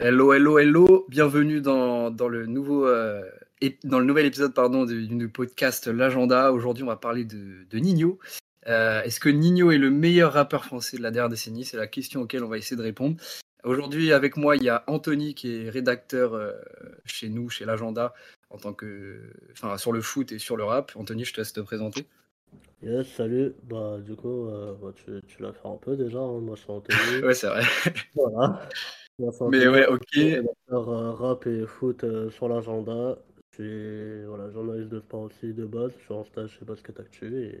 Hello, 0.00 0.32
hello, 0.32 0.58
hello. 0.58 1.04
Bienvenue 1.08 1.60
dans, 1.60 2.10
dans 2.10 2.28
le 2.28 2.46
nouveau 2.46 2.86
euh, 2.86 3.22
dans 3.84 3.98
le 3.98 4.04
nouvel 4.06 4.26
épisode 4.26 4.54
pardon 4.54 4.84
du, 4.86 5.06
du 5.06 5.28
podcast 5.28 5.86
L'agenda. 5.88 6.52
Aujourd'hui, 6.52 6.82
on 6.84 6.86
va 6.86 6.96
parler 6.96 7.24
de, 7.24 7.66
de 7.68 7.78
Nino. 7.78 8.18
Euh, 8.66 9.02
Est-ce 9.02 9.20
que 9.20 9.28
Nino 9.28 9.70
est 9.70 9.78
le 9.78 9.90
meilleur 9.90 10.32
rappeur 10.32 10.64
français 10.64 10.96
de 10.96 11.02
la 11.02 11.10
dernière 11.10 11.28
décennie? 11.28 11.64
C'est 11.64 11.76
la 11.76 11.86
question 11.86 12.22
auquel 12.22 12.42
on 12.44 12.48
va 12.48 12.56
essayer 12.58 12.76
de 12.76 12.82
répondre. 12.82 13.16
Aujourd'hui, 13.62 14.12
avec 14.12 14.38
moi, 14.38 14.56
il 14.56 14.62
y 14.62 14.70
a 14.70 14.84
Anthony 14.86 15.34
qui 15.34 15.54
est 15.54 15.68
rédacteur 15.70 16.32
euh, 16.34 16.52
chez 17.04 17.28
nous, 17.28 17.50
chez 17.50 17.66
l'agenda, 17.66 18.14
en 18.48 18.56
tant 18.56 18.72
que, 18.72 19.20
enfin, 19.52 19.76
sur 19.76 19.92
le 19.92 20.00
foot 20.00 20.32
et 20.32 20.38
sur 20.38 20.56
le 20.56 20.64
rap. 20.64 20.92
Anthony, 20.96 21.26
je 21.26 21.34
te 21.34 21.40
laisse 21.42 21.52
te 21.52 21.60
présenter. 21.60 22.06
Yes, 22.82 23.06
salut. 23.14 23.52
Bah, 23.64 23.98
du 24.00 24.16
coup, 24.16 24.46
euh, 24.48 24.74
bah, 24.80 24.92
tu, 24.96 25.20
tu 25.28 25.42
l'as 25.42 25.52
fait 25.52 25.68
un 25.68 25.76
peu 25.76 25.94
déjà. 25.94 26.18
hein. 26.18 26.40
Moi, 26.40 26.56
c'est 26.56 26.72
Anthony. 26.72 27.22
ouais, 27.22 27.34
c'est 27.34 27.48
vrai. 27.48 27.62
Voilà. 28.14 28.66
Mais 29.50 29.68
ouais, 29.68 29.86
ok. 29.86 30.16
euh, 30.16 31.12
rap 31.12 31.46
et 31.46 31.66
foot 31.66 32.04
euh, 32.04 32.30
sur 32.30 32.48
l'agenda. 32.48 33.18
Je 33.52 33.62
suis 33.62 34.24
voilà, 34.26 34.50
journaliste 34.50 34.90
de 34.90 35.00
sport 35.00 35.22
aussi 35.22 35.52
de 35.52 35.66
base. 35.66 35.92
Je 35.98 36.04
suis 36.04 36.14
en 36.14 36.24
stage 36.24 36.56
chez 36.58 36.64
Basket 36.64 36.98
Actu 37.00 37.44
et 37.44 37.60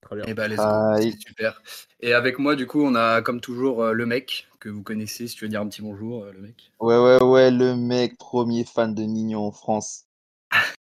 très 0.00 0.16
bien. 0.16 0.24
Et 0.26 0.34
bah. 0.34 0.46
Ah, 0.58 0.96
et- 1.00 1.12
super. 1.12 1.62
Et 2.00 2.14
avec 2.14 2.38
moi, 2.38 2.56
du 2.56 2.66
coup, 2.66 2.82
on 2.82 2.94
a 2.94 3.22
comme 3.22 3.40
toujours 3.40 3.82
euh, 3.82 3.92
le 3.92 4.06
mec 4.06 4.48
que 4.60 4.68
vous 4.68 4.82
connaissez. 4.82 5.28
Si 5.28 5.36
tu 5.36 5.44
veux 5.44 5.48
dire 5.48 5.60
un 5.60 5.68
petit 5.68 5.82
bonjour, 5.82 6.24
euh, 6.24 6.32
le 6.32 6.40
mec. 6.40 6.72
Ouais, 6.80 6.98
ouais, 6.98 7.22
ouais, 7.22 7.50
le 7.50 7.76
mec, 7.76 8.16
premier 8.18 8.64
fan 8.64 8.94
de 8.94 9.02
Nino 9.02 9.40
en 9.40 9.52
France. 9.52 10.04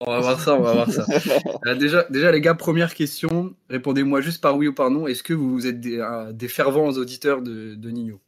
On 0.01 0.11
va 0.11 0.20
voir 0.20 0.39
ça, 0.41 0.55
on 0.55 0.62
va 0.62 0.73
voir 0.73 0.91
ça. 0.91 1.06
Euh, 1.67 1.75
déjà, 1.75 2.05
déjà, 2.11 2.31
les 2.31 2.41
gars, 2.41 2.55
première 2.55 2.95
question. 2.95 3.56
Répondez-moi 3.70 4.20
juste 4.20 4.41
par 4.41 4.56
oui 4.56 4.69
ou 4.69 4.75
par 4.75 4.91
non. 4.91 5.06
Est-ce 5.06 5.23
que 5.23 5.33
vous 5.33 5.67
êtes 5.67 5.81
des, 5.81 5.98
euh, 5.98 6.33
des 6.33 6.48
fervents 6.48 6.91
auditeurs 6.91 7.42
de, 7.42 7.75
de 7.75 7.91
Nino? 7.91 8.20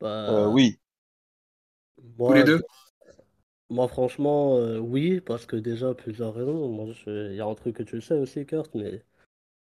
Bah, 0.00 0.08
Euh, 0.30 0.46
oui. 0.46 0.78
Tous 2.26 2.32
moi, 2.32 2.34
les 2.34 2.44
deux 2.44 2.62
moi, 3.70 3.88
franchement, 3.88 4.56
euh, 4.58 4.78
oui, 4.78 5.20
parce 5.20 5.46
que 5.46 5.56
déjà, 5.56 5.94
plusieurs 5.94 6.34
raisons. 6.34 6.68
Moi, 6.68 6.92
je- 6.92 7.30
il 7.30 7.36
y 7.36 7.40
a 7.40 7.46
un 7.46 7.54
truc 7.54 7.76
que 7.76 7.82
tu 7.82 8.00
sais 8.02 8.14
aussi, 8.18 8.44
Kurt, 8.46 8.74
mais 8.74 9.02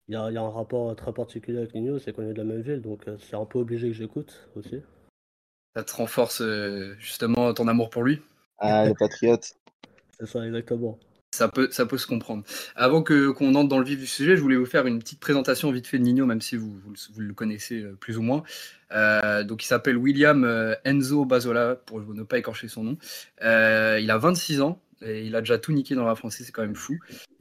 il 0.09 0.15
y 0.15 0.17
a, 0.17 0.31
il 0.31 0.35
y 0.35 0.39
a 0.39 0.43
un 0.43 0.51
rapport 0.51 0.95
très 0.97 1.13
particulier 1.15 1.59
avec 1.59 1.75
Nino, 1.75 1.99
c'est 2.01 2.13
qu'on 2.15 2.23
est 2.25 2.35
de 2.35 2.39
la 2.39 2.45
même 2.45 2.63
ville, 2.63 2.83
donc 2.83 3.09
euh, 3.09 3.19
c'est 3.19 3.37
un 3.37 3.47
peu 3.47 3.59
obligé 3.61 3.89
que 3.89 3.95
j'écoute 3.95 4.49
aussi. 4.57 4.83
Ça 5.75 5.83
te 5.85 5.95
renforce 5.95 6.43
euh, 6.43 6.95
justement 6.99 7.55
ton 7.55 7.69
amour 7.69 7.89
pour 7.89 8.03
lui? 8.03 8.21
Ah, 8.59 8.85
le 8.87 8.95
patriote. 8.95 9.55
C'est 10.19 10.27
ça, 10.27 10.45
exactement. 10.47 10.99
Ça 11.33 11.49
peut, 11.49 11.69
ça 11.71 11.87
peut 11.87 11.99
se 11.99 12.07
comprendre. 12.07 12.43
Avant 12.75 13.03
que 13.03 13.31
qu'on 13.31 13.55
entre 13.55 13.69
dans 13.69 13.79
le 13.79 13.85
vif 13.85 13.99
du 13.99 14.07
sujet, 14.07 14.37
je 14.37 14.41
voulais 14.43 14.57
vous 14.57 14.67
faire 14.67 14.87
une 14.87 14.99
petite 14.99 15.21
présentation 15.21 15.71
vite 15.71 15.87
fait 15.87 15.99
de 15.99 16.05
Nino, 16.05 16.27
même 16.27 16.41
si 16.41 16.57
vous, 16.57 16.79
vous, 16.79 16.91
le- 16.91 17.15
vous 17.15 17.21
le 17.21 17.35
connaissez 17.35 17.83
euh, 17.83 17.97
plus 18.01 18.17
ou 18.19 18.23
moins. 18.23 18.43
Euh, 18.93 19.45
donc, 19.45 19.63
il 19.63 19.67
s'appelle 19.67 19.97
William 19.99 20.45
euh, 20.45 20.75
Enzo 20.85 21.25
Bazola, 21.25 21.77
pour 21.77 22.01
ne 22.01 22.23
pas 22.23 22.39
écorcher 22.39 22.69
son 22.69 22.83
nom. 22.85 22.99
Euh, 23.43 23.99
il 24.03 24.11
a 24.11 24.19
26 24.19 24.61
ans 24.63 24.81
et 25.03 25.25
il 25.27 25.37
a 25.37 25.41
déjà 25.41 25.59
tout 25.59 25.73
niqué 25.73 25.95
dans 25.95 26.05
la 26.07 26.15
français, 26.15 26.45
c'est 26.45 26.53
quand 26.53 26.63
même 26.63 26.75
fou. 26.75 26.99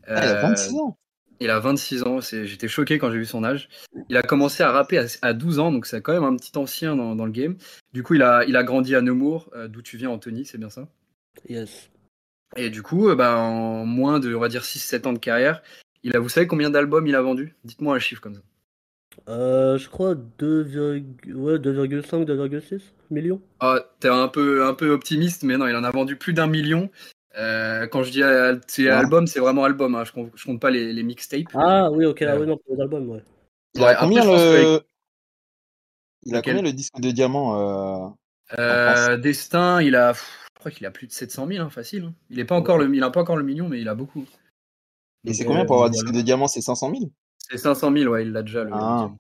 Ah, 0.08 0.24
il 0.24 0.30
a 0.30 0.34
Euh, 0.38 0.42
26 0.42 0.76
ans. 0.76 0.98
Il 1.40 1.50
a 1.52 1.60
26 1.60 2.04
ans, 2.04 2.20
c'est- 2.20 2.46
j'étais 2.46 2.68
choqué 2.68 2.98
quand 2.98 3.12
j'ai 3.12 3.20
vu 3.20 3.26
son 3.26 3.44
âge. 3.44 3.70
Il 4.10 4.18
a 4.18 4.24
commencé 4.24 4.64
à 4.64 4.72
rapper 4.72 4.98
à, 5.00 5.06
à 5.22 5.34
12 5.34 5.60
ans, 5.60 5.72
donc 5.72 5.86
c'est 5.86 6.02
quand 6.02 6.14
même 6.14 6.24
un 6.24 6.36
petit 6.36 6.58
ancien 6.58 6.96
dans, 6.96 7.16
dans 7.16 7.26
le 7.26 7.32
game. 7.32 7.56
Du 7.94 8.04
coup, 8.04 8.16
il 8.16 8.22
a, 8.24 8.44
il 8.46 8.56
a 8.58 8.64
grandi 8.64 8.96
à 8.96 9.02
Nemours, 9.02 9.50
euh, 9.56 9.68
d'où 9.68 9.82
tu 9.82 9.98
viens, 9.98 10.10
Anthony, 10.10 10.46
c'est 10.46 10.58
bien 10.58 10.70
ça? 10.70 10.88
Yes. 11.48 11.90
Et 12.58 12.70
du 12.70 12.82
coup, 12.82 13.10
euh, 13.10 13.16
bah, 13.16 13.38
en 13.38 13.86
moins 13.86 14.20
de, 14.20 14.34
on 14.34 14.40
va 14.40 14.50
dire, 14.50 14.66
6-7 14.66 15.06
ans 15.08 15.14
de 15.14 15.20
carrière, 15.20 15.62
il 16.04 16.16
a, 16.16 16.20
vous 16.20 16.30
savez 16.30 16.48
combien 16.48 16.70
d'albums 16.70 17.06
il 17.08 17.16
a 17.16 17.22
vendu? 17.22 17.56
Dites-moi 17.64 17.96
un 17.96 18.00
chiffre 18.00 18.22
comme 18.22 18.36
ça. 18.36 18.42
Euh, 19.30 19.78
je 19.78 19.90
crois 19.90 20.16
2,5, 20.16 21.34
ouais, 21.36 21.60
2,5, 21.60 22.26
2,6 22.26 22.82
millions. 23.10 23.42
Ah, 23.60 23.80
t'es 24.00 24.10
un 24.10 24.28
peu, 24.28 24.66
un 24.66 24.74
peu 24.74 24.90
optimiste, 24.90 25.44
mais 25.44 25.58
non, 25.58 25.68
il 25.68 25.76
en 25.76 25.84
a 25.84 25.92
vendu 25.92 26.16
plus 26.16 26.34
d'un 26.34 26.48
million. 26.48 26.90
Euh, 27.38 27.86
quand 27.88 28.04
je 28.04 28.12
dis 28.12 28.24
al- 28.24 28.62
c'est 28.68 28.90
Ah. 28.90 29.00
album, 29.00 29.28
c'est 29.28 29.40
vraiment 29.40 29.64
album, 29.64 29.96
hein, 29.96 30.04
je, 30.04 30.12
compte, 30.12 30.32
je 30.36 30.44
compte 30.46 30.60
pas 30.60 30.72
les, 30.72 30.94
les 30.94 31.04
mixtapes. 31.04 31.48
Ah 31.54 31.92
oui, 31.92 32.06
ok, 32.06 32.22
ah 32.24 32.38
oui, 32.38 32.48
non, 32.48 32.58
pour 32.58 32.76
les 32.76 32.82
albums, 32.82 33.10
ouais. 33.10 33.24
Il 33.76 33.82
Ouais, 33.82 33.90
a 33.90 33.96
combien 33.96 34.24
le. 34.26 34.82
Il 36.24 36.36
a 36.36 36.42
combien 36.42 36.62
le 36.64 36.74
disque 36.74 37.00
de 37.00 37.12
diamant 37.12 38.10
euh, 38.58 38.58
Euh, 38.60 39.18
Destin, 39.18 39.82
il 39.82 39.96
a, 39.96 40.14
crois 40.70 40.78
qu'il 40.78 40.86
a 40.86 40.92
plus 40.92 41.08
de 41.08 41.12
700 41.12 41.48
000, 41.48 41.66
hein, 41.66 41.70
facile. 41.70 42.04
hein. 42.06 42.14
Il 42.30 42.40
est 42.40 42.46
pas 42.46 42.56
encore 42.56 42.78
le, 42.78 42.94
il 42.94 43.04
a 43.04 43.10
pas 43.10 43.22
encore 43.22 43.38
le 43.38 43.44
million, 43.44 43.70
mais 43.70 43.80
il 43.80 43.88
a 43.88 43.96
beaucoup. 43.96 44.26
Et 45.26 45.34
c'est 45.34 45.46
combien 45.46 45.64
euh, 45.64 45.66
pour 45.66 45.76
avoir 45.76 45.90
disque 45.90 46.12
de 46.12 46.22
diamant 46.22 46.48
C'est 46.48 46.62
500 46.62 46.92
000 46.92 47.12
C'est 47.38 47.58
500 47.58 47.92
000, 47.94 48.12
ouais, 48.12 48.24
il 48.24 48.32
l'a 48.32 48.44
déjà. 48.44 48.64
Le, 48.64 48.72
Ah. 48.74 49.12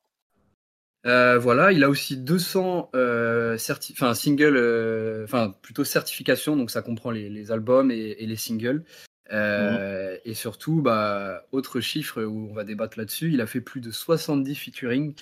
Euh, 1.05 1.37
voilà, 1.39 1.71
il 1.71 1.83
a 1.83 1.89
aussi 1.89 2.17
200 2.17 2.89
euh, 2.95 3.57
enfin, 3.93 4.13
singles, 4.13 4.57
euh, 4.57 5.25
plutôt 5.61 5.85
certifications, 5.85 6.57
donc 6.57 6.69
ça 6.69 6.81
comprend 6.81 7.11
les, 7.11 7.29
les 7.29 7.51
albums 7.51 7.91
et, 7.91 8.15
et 8.19 8.25
les 8.25 8.35
singles. 8.35 8.83
Euh, 9.31 10.17
Et 10.25 10.33
surtout, 10.33 10.81
bah, 10.81 11.45
autre 11.51 11.79
chiffre 11.79 12.23
où 12.23 12.49
on 12.49 12.53
va 12.53 12.63
débattre 12.63 12.97
là-dessus, 12.97 13.31
il 13.33 13.41
a 13.41 13.47
fait 13.47 13.61
plus 13.61 13.79
de 13.81 13.91
70 13.91 14.55
featuring. 14.55 15.13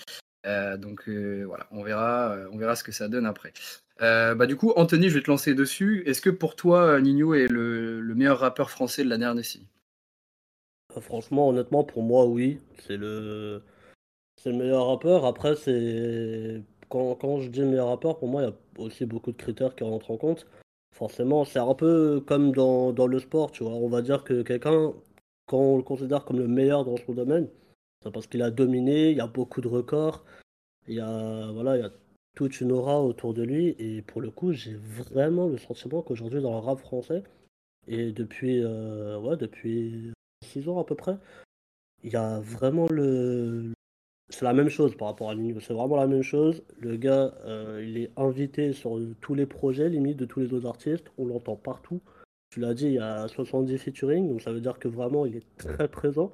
Euh, 0.45 0.77
donc 0.77 1.07
euh, 1.07 1.43
voilà, 1.45 1.67
on 1.71 1.83
verra, 1.83 2.33
euh, 2.33 2.49
on 2.51 2.57
verra 2.57 2.75
ce 2.75 2.83
que 2.83 2.91
ça 2.91 3.07
donne 3.07 3.25
après. 3.25 3.53
Bah, 3.99 4.45
du 4.45 4.55
coup, 4.55 4.73
Anthony, 4.75 5.09
je 5.09 5.15
vais 5.15 5.23
te 5.23 5.31
lancer 5.31 5.55
dessus. 5.55 6.03
Est-ce 6.05 6.21
que 6.21 6.29
pour 6.29 6.55
toi, 6.55 6.99
Nino 7.01 7.33
est 7.33 7.47
le, 7.47 8.01
le 8.01 8.15
meilleur 8.15 8.39
rappeur 8.39 8.69
français 8.69 9.03
de 9.03 9.09
la 9.09 9.17
dernière 9.17 9.35
décennie 9.35 9.67
franchement, 11.01 11.49
honnêtement, 11.49 11.83
pour 11.83 12.03
moi, 12.03 12.25
oui. 12.25 12.59
C'est 12.79 12.97
le... 12.97 13.61
c'est 14.37 14.51
le 14.51 14.57
meilleur 14.57 14.87
rappeur. 14.87 15.25
Après, 15.25 15.55
c'est. 15.55 16.61
Quand, 16.89 17.15
quand 17.15 17.39
je 17.39 17.49
dis 17.49 17.61
meilleur 17.61 17.87
rappeur, 17.89 18.17
pour 18.17 18.27
moi, 18.27 18.43
il 18.43 18.45
y 18.45 18.49
a 18.49 18.55
aussi 18.85 19.05
beaucoup 19.05 19.31
de 19.31 19.37
critères 19.37 19.75
qui 19.75 19.83
rentrent 19.83 20.11
en 20.11 20.17
compte. 20.17 20.47
Forcément, 20.93 21.43
c'est 21.45 21.59
un 21.59 21.73
peu 21.73 22.21
comme 22.25 22.51
dans, 22.53 22.93
dans 22.93 23.07
le 23.07 23.19
sport, 23.19 23.51
tu 23.51 23.63
vois. 23.63 23.73
On 23.73 23.89
va 23.89 24.01
dire 24.01 24.23
que 24.23 24.43
quelqu'un, 24.43 24.93
quand 25.47 25.57
on 25.57 25.77
le 25.77 25.83
considère 25.83 26.25
comme 26.25 26.37
le 26.39 26.47
meilleur 26.47 26.85
dans 26.85 26.97
son 26.97 27.13
domaine, 27.13 27.49
parce 28.11 28.27
qu'il 28.27 28.41
a 28.41 28.51
dominé, 28.51 29.11
il 29.11 29.17
y 29.17 29.21
a 29.21 29.27
beaucoup 29.27 29.61
de 29.61 29.67
records, 29.67 30.23
il 30.87 30.95
y 30.95 30.99
a, 30.99 31.51
voilà, 31.51 31.77
il 31.77 31.81
y 31.81 31.85
a 31.85 31.91
toute 32.35 32.61
une 32.61 32.71
aura 32.71 33.01
autour 33.01 33.33
de 33.33 33.43
lui. 33.43 33.75
Et 33.79 34.01
pour 34.01 34.21
le 34.21 34.29
coup, 34.29 34.51
j'ai 34.53 34.75
vraiment 34.75 35.47
le 35.47 35.57
sentiment 35.57 36.01
qu'aujourd'hui, 36.01 36.41
dans 36.41 36.51
le 36.51 36.59
rap 36.59 36.79
français, 36.79 37.23
et 37.87 38.11
depuis, 38.11 38.61
euh, 38.63 39.19
ouais, 39.19 39.37
depuis 39.37 40.13
6 40.43 40.69
ans 40.69 40.79
à 40.79 40.83
peu 40.85 40.95
près, 40.95 41.17
il 42.03 42.11
y 42.11 42.15
a 42.15 42.39
vraiment 42.39 42.87
le. 42.89 43.73
C'est 44.29 44.45
la 44.45 44.53
même 44.53 44.69
chose 44.69 44.95
par 44.97 45.09
rapport 45.09 45.29
à 45.29 45.35
Nino, 45.35 45.59
c'est 45.59 45.73
vraiment 45.73 45.97
la 45.97 46.07
même 46.07 46.23
chose. 46.23 46.63
Le 46.79 46.97
gars, 46.97 47.35
euh, 47.45 47.83
il 47.87 47.97
est 47.97 48.11
invité 48.17 48.73
sur 48.73 48.99
tous 49.21 49.35
les 49.35 49.45
projets, 49.45 49.87
limite, 49.89 50.17
de 50.17 50.25
tous 50.25 50.39
les 50.39 50.53
autres 50.53 50.67
artistes. 50.67 51.11
On 51.17 51.27
l'entend 51.27 51.55
partout. 51.55 52.01
Tu 52.49 52.59
l'as 52.59 52.73
dit, 52.73 52.87
il 52.87 52.93
y 52.93 52.99
a 52.99 53.27
70 53.27 53.77
featuring, 53.77 54.27
donc 54.29 54.41
ça 54.41 54.51
veut 54.51 54.61
dire 54.61 54.79
que 54.79 54.87
vraiment, 54.87 55.25
il 55.25 55.37
est 55.37 55.57
très 55.57 55.87
présent. 55.87 56.33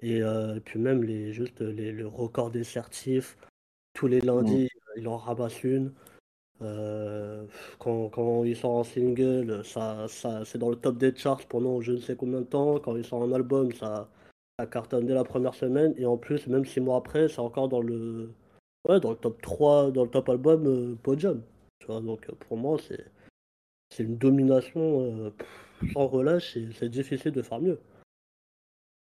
Et 0.00 0.22
euh, 0.22 0.60
puis 0.60 0.78
même 0.78 1.02
les, 1.02 1.32
juste 1.32 1.60
les, 1.60 1.92
le 1.92 2.06
record 2.06 2.50
des 2.50 2.64
certifs, 2.64 3.36
tous 3.94 4.06
les 4.06 4.20
lundis, 4.20 4.68
il 4.96 5.08
en 5.08 5.16
ramasse 5.16 5.64
une. 5.64 5.92
Euh, 6.62 7.44
quand, 7.78 8.08
quand 8.08 8.44
il 8.44 8.56
sort 8.56 8.80
un 8.80 8.84
single, 8.84 9.64
ça, 9.64 10.06
ça, 10.08 10.44
c'est 10.44 10.58
dans 10.58 10.70
le 10.70 10.76
top 10.76 10.96
des 10.98 11.14
charts 11.14 11.46
pendant 11.46 11.80
je 11.80 11.92
ne 11.92 11.98
sais 11.98 12.16
combien 12.16 12.40
de 12.40 12.46
temps. 12.46 12.78
Quand 12.78 12.96
il 12.96 13.04
sort 13.04 13.22
un 13.22 13.32
album, 13.32 13.72
ça, 13.72 14.08
ça 14.58 14.66
cartonne 14.66 15.06
dès 15.06 15.14
la 15.14 15.24
première 15.24 15.54
semaine. 15.54 15.94
Et 15.98 16.06
en 16.06 16.16
plus, 16.16 16.46
même 16.46 16.64
six 16.64 16.80
mois 16.80 16.96
après, 16.96 17.28
c'est 17.28 17.40
encore 17.40 17.68
dans 17.68 17.82
le, 17.82 18.30
ouais, 18.88 19.00
dans 19.00 19.10
le 19.10 19.16
top 19.16 19.40
3, 19.42 19.90
dans 19.92 20.04
le 20.04 20.10
top 20.10 20.28
album 20.28 20.66
euh, 20.66 20.94
podium. 21.02 21.42
Tu 21.78 21.86
vois, 21.86 22.00
donc 22.00 22.28
euh, 22.28 22.32
pour 22.48 22.56
moi, 22.56 22.78
c'est, 22.78 23.04
c'est 23.90 24.04
une 24.04 24.16
domination 24.16 25.26
euh, 25.26 25.30
pff, 25.30 25.92
sans 25.92 26.06
relâche 26.06 26.56
et 26.56 26.68
c'est 26.72 26.88
difficile 26.88 27.32
de 27.32 27.42
faire 27.42 27.60
mieux. 27.60 27.80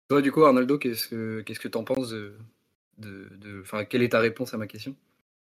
Toi, 0.08 0.20
du 0.22 0.32
coup, 0.32 0.44
Arnaldo, 0.44 0.78
qu'est-ce 0.78 1.08
que 1.08 1.42
qu'est-ce 1.42 1.60
que 1.60 1.68
penses 1.68 2.10
de, 2.10 2.36
de, 2.98 3.28
de- 3.36 3.84
quelle 3.84 4.02
est 4.02 4.10
ta 4.10 4.20
réponse 4.20 4.54
à 4.54 4.58
ma 4.58 4.66
question? 4.66 4.96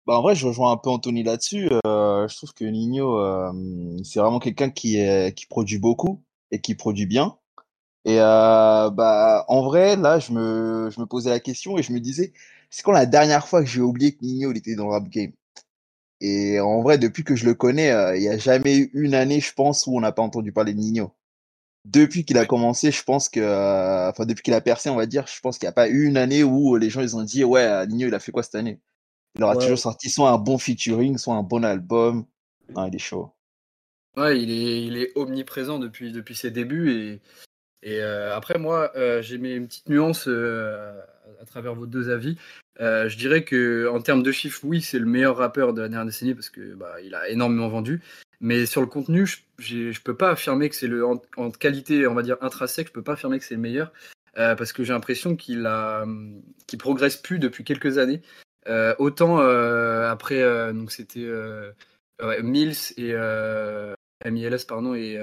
Bah, 0.07 0.15
en 0.19 0.23
vrai, 0.23 0.35
je 0.35 0.47
rejoins 0.47 0.73
un 0.73 0.77
peu 0.77 0.91
Anthony 0.91 1.23
là-dessus. 1.23 1.69
Euh, 1.87 2.27
je 2.29 2.37
trouve 2.37 2.55
que 2.55 2.65
Nino, 2.65 3.19
euh, 3.19 3.53
c'est 4.05 4.21
vraiment 4.21 4.39
quelqu'un 4.39 4.71
qui, 4.71 4.99
qui 5.37 5.47
produit 5.47 5.79
beaucoup 5.79 6.23
et 6.51 6.61
qui 6.61 6.75
produit 6.75 7.07
bien. 7.07 7.37
Et 8.05 8.21
euh, 8.21 8.91
bah, 8.91 9.45
en 9.49 9.63
vrai, 9.63 9.97
là, 9.97 10.19
je 10.21 10.33
me, 10.33 10.91
je 10.91 11.01
me 11.01 11.07
posais 11.07 11.31
la 11.31 11.41
question 11.41 11.79
et 11.79 11.85
je 11.85 11.93
me 11.93 12.01
disais, 12.01 12.33
c'est 12.71 12.83
quand 12.85 12.93
la 12.93 13.07
dernière 13.07 13.49
fois 13.49 13.63
que 13.63 13.69
j'ai 13.71 13.83
oublié 13.83 14.15
que 14.15 14.25
Nino 14.25 14.53
était 14.53 14.77
dans 14.77 14.87
le 14.87 14.93
rap 14.93 15.09
game? 15.09 15.33
Et 16.21 16.61
en 16.61 16.83
vrai, 16.83 16.99
depuis 16.99 17.25
que 17.25 17.37
je 17.37 17.47
le 17.47 17.55
connais, 17.55 17.89
il 18.17 18.21
n'y 18.21 18.29
a 18.29 18.39
jamais 18.39 18.77
eu 18.79 18.91
une 18.95 19.15
année, 19.15 19.41
je 19.41 19.53
pense, 19.55 19.87
où 19.87 19.97
on 19.97 20.01
n'a 20.01 20.13
pas 20.13 20.23
entendu 20.23 20.53
parler 20.53 20.75
de 20.75 20.81
Nino. 20.81 21.13
Depuis 21.91 22.25
qu'il 22.25 22.37
a 22.37 22.45
commencé, 22.45 22.91
je 22.91 23.03
pense 23.03 23.29
que, 23.31 23.41
euh, 23.41 24.11
enfin, 24.11 24.27
depuis 24.27 24.43
qu'il 24.43 24.53
a 24.55 24.61
percé, 24.61 24.91
on 24.91 24.97
va 24.97 25.07
dire, 25.07 25.27
je 25.27 25.41
pense 25.41 25.59
qu'il 25.59 25.67
n'y 25.67 25.71
a 25.71 25.73
pas 25.73 25.89
eu 25.89 26.05
une 26.05 26.19
année 26.19 26.45
où 26.45 26.77
les 26.77 26.91
gens 26.91 27.01
ils 27.01 27.17
ont 27.17 27.23
dit, 27.23 27.45
ouais, 27.45 27.87
Nino, 27.87 28.09
il 28.09 28.15
a 28.15 28.21
fait 28.21 28.31
quoi 28.33 28.43
cette 28.43 28.57
année? 28.57 28.79
Il 29.37 29.43
aura 29.43 29.55
Ouais. 29.55 29.63
toujours 29.63 29.79
sorti 29.79 30.11
soit 30.11 30.31
un 30.31 30.39
bon 30.39 30.59
featuring, 30.59 31.17
soit 31.17 31.35
un 31.35 31.43
bon 31.43 31.65
album. 31.65 32.27
Non, 32.75 32.87
il 32.87 32.95
est 32.95 32.99
chaud. 32.99 33.33
Ouais, 34.17 34.41
il 34.43 34.51
est, 34.51 34.85
il 34.85 34.97
est 34.99 35.13
omniprésent 35.17 35.79
depuis, 35.79 36.13
depuis 36.13 36.35
ses 36.35 36.51
débuts. 36.51 36.91
Et, 36.91 37.21
et 37.83 38.01
euh, 38.01 38.37
après, 38.37 38.59
moi, 38.59 38.91
euh, 38.97 39.23
j'ai 39.23 39.39
mis 39.39 39.53
une 39.53 39.69
petite 39.69 39.89
nuance 39.89 40.29
à, 41.41 41.45
travers 41.45 41.75
vos 41.75 41.87
deux 41.87 42.11
avis. 42.11 42.37
je 42.79 43.17
dirais 43.17 43.45
que 43.45 43.89
en 43.89 44.01
termes 44.01 44.23
de 44.23 44.33
chiffres, 44.33 44.61
oui, 44.65 44.81
c'est 44.81 44.99
le 44.99 45.07
meilleur 45.07 45.37
rappeur 45.37 45.73
de 45.73 45.83
la 45.83 45.89
dernière 45.89 46.07
décennie 46.07 46.35
parce 46.35 46.51
que 46.51 46.75
bah, 46.75 47.01
il 47.03 47.15
a 47.15 47.29
énormément 47.29 47.69
vendu. 47.69 48.03
Mais 48.41 48.67
sur 48.67 48.81
le 48.81 48.87
contenu, 48.87 49.27
je, 49.59 49.91
je 49.91 50.01
peux 50.01 50.17
pas 50.17 50.31
affirmer 50.31 50.69
que 50.69 50.77
c'est 50.77 50.87
le 50.87 51.05
en, 51.05 51.51
qualité, 51.51 52.07
on 52.07 52.15
va 52.15 52.23
dire 52.23 52.37
intrinsèque, 52.41 52.89
je 52.89 52.93
peux 52.93 53.03
pas 53.03 53.15
affirmer 53.15 53.39
que 53.39 53.45
c'est 53.45 53.57
le 53.57 53.61
meilleur 53.61 53.93
parce 54.35 54.73
que 54.73 54.85
j'ai 54.85 54.93
l'impression 54.93 55.35
qu'il 55.35 55.67
a, 55.67 56.07
qu'il 56.69 56.79
progresse 56.79 57.17
plus 57.17 57.41
depuis 57.41 57.65
quelques 57.65 57.99
années. 57.99 58.23
autant 58.99 59.39
après, 59.39 60.73
donc 60.73 60.93
c'était 60.93 61.29
Mills 62.43 62.93
et 62.97 63.15
MILS 64.25 64.65
pardon 64.67 64.95
et 64.95 65.19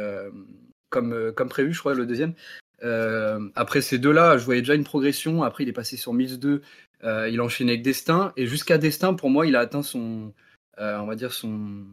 comme 0.89 1.31
comme 1.33 1.49
prévu, 1.49 1.73
je 1.73 1.79
crois 1.79 1.93
le 1.93 2.05
deuxième. 2.05 2.33
Euh, 2.83 3.49
après 3.55 3.81
ces 3.81 3.97
deux-là, 3.97 4.37
je 4.37 4.45
voyais 4.45 4.61
déjà 4.61 4.75
une 4.75 4.83
progression. 4.83 5.43
Après, 5.43 5.63
il 5.63 5.69
est 5.69 5.73
passé 5.73 5.97
sur 5.97 6.13
Mills 6.13 6.39
2. 6.39 6.61
Euh, 7.03 7.29
il 7.29 7.39
a 7.39 7.43
enchaîné 7.43 7.73
avec 7.73 7.83
Destin. 7.83 8.33
Et 8.37 8.47
jusqu'à 8.47 8.77
Destin, 8.77 9.13
pour 9.13 9.29
moi, 9.29 9.45
il 9.47 9.55
a 9.55 9.59
atteint 9.59 9.83
son, 9.83 10.33
euh, 10.79 10.97
on 10.99 11.05
va 11.05 11.15
dire 11.15 11.33
son, 11.33 11.85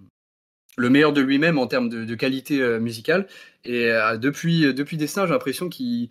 le 0.77 0.91
meilleur 0.91 1.13
de 1.13 1.21
lui-même 1.21 1.59
en 1.59 1.67
termes 1.67 1.89
de, 1.89 2.15
qualité 2.15 2.79
musicale. 2.79 3.27
Et 3.65 3.91
depuis, 4.19 4.73
depuis 4.75 4.97
Destin, 4.97 5.27
j'ai 5.27 5.33
l'impression 5.33 5.69
qu'il 5.69 6.09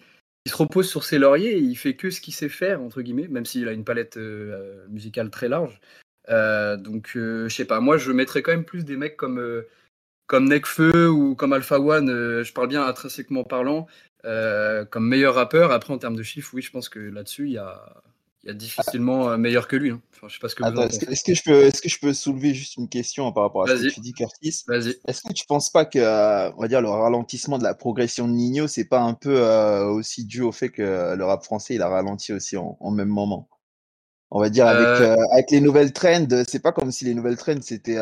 se 0.48 0.56
repose 0.56 0.90
sur 0.90 1.04
ses 1.04 1.20
lauriers 1.20 1.58
et 1.58 1.62
il 1.62 1.76
fait 1.76 1.96
que 1.96 2.10
ce 2.10 2.22
qu'il 2.22 2.34
sait 2.34 2.50
faire, 2.50 2.82
entre 2.82 3.02
guillemets, 3.02 3.28
même 3.28 3.46
s'il 3.46 3.68
a 3.68 3.74
une 3.74 3.84
palette 3.84 4.18
musicale 4.90 5.32
très 5.32 5.50
large. 5.50 5.80
donc, 6.28 7.12
je 7.16 7.48
sais 7.50 7.66
pas, 7.66 7.80
moi, 7.80 7.98
je 7.98 8.12
mettrais 8.12 8.42
quand 8.44 8.52
même 8.52 8.66
plus 8.66 8.86
des 8.86 8.98
mecs 8.98 9.18
comme 9.18 9.64
comme 10.28 10.48
Nekfeu 10.48 11.10
ou 11.10 11.36
comme 11.36 11.52
Alpha 11.52 11.78
One, 11.78 12.08
je 12.42 12.54
parle 12.54 12.70
bien 12.70 12.86
intrinsèquement 12.86 13.44
parlant, 13.44 13.88
euh, 14.26 14.86
comme 14.86 15.08
meilleur 15.08 15.36
rappeur. 15.36 15.72
Après, 15.72 15.94
en 15.94 15.98
termes 15.98 16.16
de 16.16 16.24
chiffres, 16.24 16.52
oui, 16.54 16.62
je 16.62 16.72
pense 16.72 16.90
que 16.90 17.00
là-dessus, 17.00 17.48
il 17.48 17.54
y 17.54 17.58
a, 17.58 18.04
il 18.44 18.48
y 18.48 18.52
a 18.52 18.54
difficilement 18.54 19.30
euh, 19.30 19.38
meilleur 19.38 19.68
que 19.68 19.76
lui. 19.76 19.92
Hein. 19.92 20.02
Enfin, 20.14 20.28
je 20.28 20.34
sais 20.36 20.40
pas 20.40 20.50
ce 20.50 20.56
que 20.56 20.64
est-ce, 21.12 21.24
que, 21.24 21.34
je 21.34 21.44
peux, 21.44 21.64
est-ce 21.64 21.82
que 21.82 21.90
je 21.90 22.00
peux 22.00 22.14
soulever 22.14 22.54
juste 22.54 22.78
une 22.78 22.88
question 22.88 23.32
par 23.32 23.44
rapport 23.44 23.64
à 23.64 23.76
ce 23.76 23.84
que 23.84 23.94
tu 23.94 24.00
dis, 24.00 24.14
Curtis? 24.14 24.64
Vas-y. 24.68 24.96
Est-ce 25.08 25.24
que 25.24 25.34
tu 25.34 25.46
penses 25.46 25.72
pas 25.72 25.86
que, 25.86 26.00
euh, 26.00 26.52
on 26.58 26.62
va 26.62 26.68
dire, 26.68 26.82
le 26.82 26.90
ralentissement 26.90 27.58
de 27.58 27.64
la 27.64 27.74
progression 27.74 28.28
de 28.28 28.34
Nino, 28.34 28.68
c'est 28.68 28.86
pas 28.86 29.02
un 29.02 29.14
peu 29.14 29.42
aussi 29.86 30.26
dû 30.26 30.42
au 30.42 30.52
fait 30.52 30.70
que 30.70 31.16
le 31.16 31.26
rap 31.26 31.44
français, 31.44 31.76
il 31.76 31.82
a 31.82 31.90
ralenti 31.90 32.34
aussi 32.34 32.58
en, 32.58 32.92
même 32.92 33.10
moment? 33.10 33.50
On 34.30 34.40
va 34.40 34.50
dire 34.50 34.68
avec, 34.68 35.20
avec 35.32 35.52
les 35.52 35.60
nouvelles 35.60 35.92
trends, 35.92 36.28
c'est 36.48 36.62
pas 36.62 36.72
comme 36.72 36.92
si 36.92 37.04
les 37.06 37.14
nouvelles 37.14 37.38
trends 37.38 37.62
c'était 37.62 38.00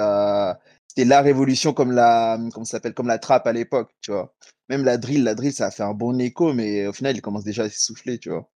c'était 0.89 1.05
la 1.05 1.21
révolution 1.21 1.73
comme 1.73 1.91
la, 1.91 2.37
comme 2.53 2.65
s'appelle, 2.65 2.93
comme 2.93 3.07
la 3.07 3.19
trappe 3.19 3.47
à 3.47 3.53
l'époque, 3.53 3.91
tu 4.01 4.11
vois? 4.11 4.33
Même 4.69 4.83
la 4.83 4.97
drill, 4.97 5.23
la 5.23 5.35
drill, 5.35 5.51
ça 5.51 5.67
a 5.67 5.71
fait 5.71 5.83
un 5.83 5.93
bon 5.93 6.19
écho, 6.19 6.53
mais 6.53 6.87
au 6.87 6.93
final, 6.93 7.17
il 7.17 7.21
commence 7.21 7.43
déjà 7.43 7.63
à 7.63 7.69
s'essouffler, 7.69 8.19
tu 8.19 8.29
vois. 8.29 8.49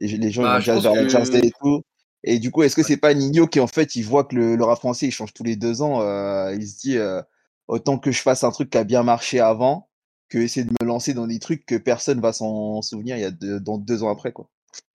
Et 0.00 0.08
les 0.08 0.30
gens, 0.30 0.42
ils 0.42 0.44
bah, 0.46 0.52
vont 0.52 0.58
déjà 0.58 0.80
vers 0.80 0.94
la 0.94 1.08
jazz 1.08 1.30
et 1.34 1.52
tout. 1.60 1.82
Et 2.24 2.38
du 2.38 2.50
coup, 2.50 2.62
est-ce 2.62 2.76
que 2.76 2.82
c'est 2.82 2.96
pas 2.96 3.14
Nino 3.14 3.46
qui, 3.46 3.60
en 3.60 3.66
fait, 3.66 3.94
il 3.96 4.02
voit 4.02 4.24
que 4.24 4.36
le, 4.36 4.62
rap 4.64 4.78
français, 4.78 5.06
il 5.06 5.10
change 5.10 5.32
tous 5.32 5.44
les 5.44 5.56
deux 5.56 5.82
ans, 5.82 6.02
euh, 6.02 6.54
il 6.54 6.66
se 6.66 6.78
dit, 6.78 6.98
euh, 6.98 7.22
autant 7.68 7.98
que 7.98 8.10
je 8.10 8.20
fasse 8.20 8.44
un 8.44 8.50
truc 8.50 8.70
qui 8.70 8.78
a 8.78 8.84
bien 8.84 9.02
marché 9.02 9.40
avant, 9.40 9.88
que 10.28 10.38
essayer 10.38 10.64
de 10.64 10.72
me 10.80 10.86
lancer 10.86 11.14
dans 11.14 11.26
des 11.26 11.38
trucs 11.38 11.66
que 11.66 11.76
personne 11.76 12.20
va 12.20 12.32
s'en 12.32 12.82
souvenir 12.82 13.16
il 13.16 13.22
y 13.22 13.24
a 13.24 13.30
dans 13.60 13.78
deux 13.78 14.02
ans 14.02 14.10
après, 14.10 14.32
quoi. 14.32 14.48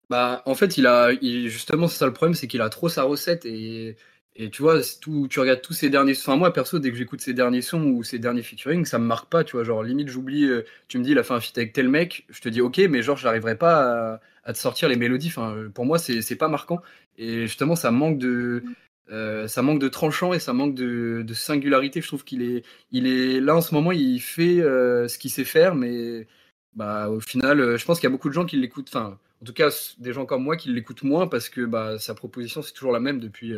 Bah, 0.08 0.42
en 0.44 0.54
fait, 0.54 0.76
il 0.76 0.86
a, 0.86 1.14
justement, 1.20 1.86
c'est 1.86 1.98
ça 1.98 2.06
le 2.06 2.12
problème, 2.12 2.34
c'est 2.34 2.48
qu'il 2.48 2.60
a 2.62 2.68
trop 2.68 2.88
sa 2.88 3.04
recette 3.04 3.44
et 3.44 3.96
et 4.36 4.50
tu 4.50 4.62
vois, 4.62 4.80
tout, 5.00 5.26
tu 5.28 5.40
regardes 5.40 5.60
tous 5.60 5.72
ces 5.72 5.90
derniers 5.90 6.14
sons. 6.14 6.30
Enfin, 6.30 6.38
moi, 6.38 6.52
perso, 6.52 6.78
dès 6.78 6.90
que 6.90 6.96
j'écoute 6.96 7.20
ces 7.20 7.34
derniers 7.34 7.62
sons 7.62 7.82
ou 7.82 8.04
ces 8.04 8.18
derniers 8.18 8.42
featuring, 8.42 8.84
ça 8.84 8.98
me 8.98 9.04
marque 9.04 9.28
pas. 9.28 9.44
Tu 9.44 9.56
vois, 9.56 9.64
genre, 9.64 9.82
limite, 9.82 10.08
j'oublie. 10.08 10.44
Euh, 10.44 10.62
tu 10.88 10.98
me 10.98 11.04
dis, 11.04 11.10
il 11.10 11.18
a 11.18 11.24
fait 11.24 11.34
un 11.34 11.40
feat 11.40 11.58
avec 11.58 11.72
tel 11.72 11.88
mec. 11.88 12.26
Je 12.30 12.40
te 12.40 12.48
dis, 12.48 12.60
ok, 12.60 12.78
mais 12.88 13.02
genre, 13.02 13.16
j'arriverai 13.16 13.56
pas 13.58 14.20
à, 14.44 14.52
te 14.52 14.58
sortir 14.58 14.88
les 14.88 14.96
mélodies. 14.96 15.28
Enfin, 15.28 15.54
euh, 15.54 15.68
pour 15.68 15.84
moi, 15.84 15.98
c'est 15.98 16.36
pas 16.36 16.48
marquant. 16.48 16.80
Et 17.18 17.42
justement, 17.42 17.76
ça 17.76 17.90
manque 17.90 18.18
de. 18.18 18.62
Euh, 19.10 19.48
ça 19.48 19.62
manque 19.62 19.80
de 19.80 19.88
tranchant 19.88 20.32
et 20.32 20.38
ça 20.38 20.52
manque 20.52 20.74
de, 20.74 21.24
singularité. 21.34 22.00
Je 22.00 22.06
trouve 22.06 22.24
qu'il 22.24 22.42
est, 22.42 22.64
il 22.92 23.06
est 23.08 23.40
là 23.40 23.56
en 23.56 23.60
ce 23.60 23.74
moment, 23.74 23.92
il 23.92 24.20
fait 24.20 24.58
ce 24.58 25.18
qu'il 25.18 25.30
sait 25.30 25.44
faire, 25.44 25.74
mais 25.74 26.28
bah, 26.74 27.08
au 27.10 27.20
final, 27.20 27.76
je 27.76 27.84
pense 27.84 27.98
qu'il 28.00 28.08
y 28.08 28.12
a 28.12 28.12
beaucoup 28.12 28.28
de 28.28 28.34
gens 28.34 28.46
qui 28.46 28.56
l'écoutent. 28.56 28.88
Enfin, 28.88 29.18
en 29.42 29.44
tout 29.44 29.52
cas, 29.52 29.70
des 29.98 30.12
gens 30.12 30.26
comme 30.26 30.44
moi 30.44 30.56
qui 30.56 30.70
l'écoutent 30.70 31.02
moins 31.02 31.26
parce 31.26 31.48
que 31.48 31.62
bah, 31.62 31.98
sa 31.98 32.14
proposition, 32.14 32.62
c'est 32.62 32.72
toujours 32.72 32.92
la 32.92 33.00
même 33.00 33.20
depuis 33.20 33.54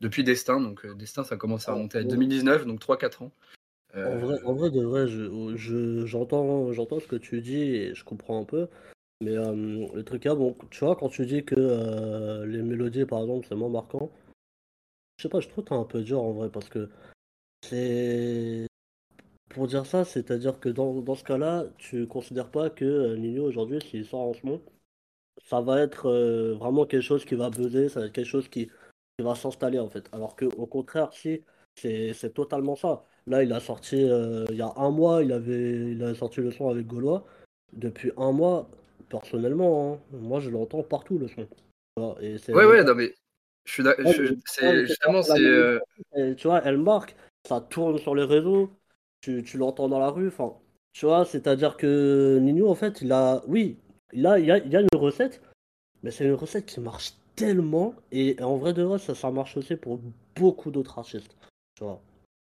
depuis 0.00 0.24
Destin. 0.24 0.60
Donc 0.60 0.84
euh, 0.84 0.94
Destin, 0.94 1.24
ça 1.24 1.36
commence 1.36 1.68
à 1.68 1.74
remonter 1.74 1.98
à 1.98 2.02
2019, 2.02 2.66
donc 2.66 2.80
3-4 2.80 3.24
ans. 3.24 3.32
En, 3.94 4.18
vrai, 4.18 4.40
en 4.44 4.54
vrai, 4.54 4.70
de 4.70 4.82
vrai, 4.82 5.08
j'entends 5.08 6.72
je, 6.72 7.00
ce 7.00 7.06
que 7.08 7.16
tu 7.16 7.40
dis 7.40 7.60
et 7.60 7.94
je 7.94 8.04
comprends 8.04 8.40
un 8.40 8.44
peu. 8.44 8.68
Mais 9.20 9.36
euh, 9.36 9.86
le 9.92 10.02
truc 10.04 10.24
là, 10.24 10.34
bon, 10.34 10.56
tu 10.70 10.84
vois, 10.84 10.96
quand 10.96 11.08
tu 11.08 11.26
dis 11.26 11.44
que 11.44 11.56
euh, 11.58 12.46
les 12.46 12.62
mélodies, 12.62 13.04
par 13.04 13.20
exemple, 13.20 13.46
c'est 13.48 13.56
moins 13.56 13.68
marquant, 13.68 14.10
je 15.18 15.24
sais 15.24 15.28
pas, 15.28 15.40
je 15.40 15.48
trouve 15.48 15.64
que 15.64 15.70
t'es 15.70 15.74
un 15.74 15.84
peu 15.84 16.02
dur 16.02 16.22
en 16.22 16.32
vrai 16.32 16.48
parce 16.50 16.68
que 16.68 16.88
c'est. 17.62 18.66
Pour 19.50 19.66
dire 19.66 19.84
ça, 19.84 20.04
c'est-à-dire 20.04 20.60
que 20.60 20.68
dans, 20.68 21.00
dans 21.00 21.16
ce 21.16 21.24
cas-là, 21.24 21.66
tu 21.76 22.06
considères 22.06 22.52
pas 22.52 22.70
que 22.70 23.16
Nino 23.16 23.44
aujourd'hui, 23.44 23.80
s'il 23.82 24.04
sort 24.04 24.20
en 24.20 24.32
ce 24.32 24.46
moment, 24.46 24.62
ça 25.42 25.60
va 25.60 25.80
être 25.80 26.08
vraiment 26.54 26.86
quelque 26.86 27.02
chose 27.02 27.24
qui 27.24 27.34
va 27.34 27.50
buzzer, 27.50 27.88
ça 27.88 27.98
va 27.98 28.06
être 28.06 28.12
quelque 28.12 28.26
chose 28.26 28.48
qui, 28.48 28.70
va 29.22 29.34
s'installer 29.34 29.78
en 29.78 29.88
fait. 29.88 30.08
Alors 30.12 30.36
que 30.36 30.44
au 30.44 30.66
contraire, 30.66 31.12
si 31.12 31.42
c'est 31.74 32.34
totalement 32.34 32.76
ça. 32.76 33.04
Là, 33.26 33.42
il 33.42 33.52
a 33.52 33.60
sorti 33.60 34.02
euh, 34.02 34.44
il 34.50 34.56
y 34.56 34.62
a 34.62 34.72
un 34.76 34.90
mois, 34.90 35.22
il 35.22 35.32
avait 35.32 35.92
il 35.92 36.02
a 36.02 36.14
sorti 36.14 36.40
le 36.40 36.50
son 36.50 36.68
avec 36.68 36.86
Gaulois. 36.86 37.24
Depuis 37.72 38.12
un 38.16 38.32
mois, 38.32 38.68
personnellement, 39.08 39.94
hein, 39.94 39.98
moi 40.12 40.40
je 40.40 40.50
l'entends 40.50 40.82
partout 40.82 41.18
le 41.18 41.28
son. 41.28 41.46
Et 42.20 42.36
ouais, 42.52 42.64
ouais, 42.64 42.84
non 42.84 42.94
mais 42.94 43.14
je 43.64 43.72
suis 43.72 43.84
justement 44.86 45.22
c'est. 45.22 45.38
Euh, 45.38 45.78
tu 46.36 46.48
vois, 46.48 46.62
elle 46.64 46.78
marque, 46.78 47.14
ça 47.46 47.60
tourne 47.60 47.98
sur 47.98 48.14
les 48.14 48.24
réseaux, 48.24 48.70
tu, 49.20 49.42
tu 49.44 49.58
l'entends 49.58 49.88
dans 49.88 49.98
la 49.98 50.10
rue. 50.10 50.28
Enfin, 50.28 50.54
tu 50.92 51.06
vois, 51.06 51.24
c'est-à-dire 51.24 51.76
que 51.76 52.38
Nino 52.40 52.68
en 52.68 52.74
fait, 52.74 53.02
il 53.02 53.12
a, 53.12 53.42
oui, 53.46 53.78
il 54.12 54.26
a, 54.26 54.38
il 54.38 54.46
y 54.46 54.50
a, 54.50 54.58
il 54.58 54.74
a 54.74 54.80
une 54.80 54.88
recette, 54.94 55.40
mais 56.02 56.10
c'est 56.10 56.24
une 56.24 56.34
recette 56.34 56.66
qui 56.66 56.80
marche 56.80 57.12
tellement. 57.40 57.94
Et 58.12 58.36
en 58.42 58.56
vrai 58.56 58.72
de 58.72 58.82
vrai, 58.82 58.98
ça, 58.98 59.14
ça 59.14 59.30
marche 59.30 59.56
aussi 59.56 59.76
pour 59.76 60.00
beaucoup 60.36 60.70
d'autres 60.70 60.98
artistes. 60.98 61.36
Tu 61.74 61.84
vois. 61.84 62.00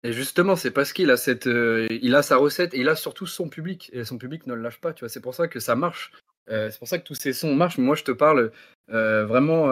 Et 0.03 0.13
justement, 0.13 0.55
c'est 0.55 0.71
parce 0.71 0.93
qu'il 0.93 1.11
a 1.11 1.17
cette, 1.17 1.47
euh, 1.47 1.87
il 1.89 2.15
a 2.15 2.21
sa 2.21 2.37
recette 2.37 2.73
et 2.73 2.79
il 2.79 2.89
a 2.89 2.95
surtout 2.95 3.27
son 3.27 3.49
public 3.49 3.89
et 3.93 4.05
son 4.05 4.17
public 4.17 4.47
ne 4.47 4.53
le 4.53 4.61
lâche 4.61 4.79
pas. 4.79 4.93
Tu 4.93 5.01
vois, 5.01 5.09
c'est 5.09 5.21
pour 5.21 5.35
ça 5.35 5.47
que 5.47 5.59
ça 5.59 5.75
marche. 5.75 6.11
Euh, 6.49 6.69
c'est 6.71 6.79
pour 6.79 6.87
ça 6.87 6.97
que 6.97 7.03
tous 7.03 7.15
ces 7.15 7.33
sons 7.33 7.53
marchent. 7.53 7.77
Moi, 7.77 7.95
je 7.95 8.03
te 8.03 8.11
parle 8.11 8.51
euh, 8.91 9.25
vraiment 9.25 9.67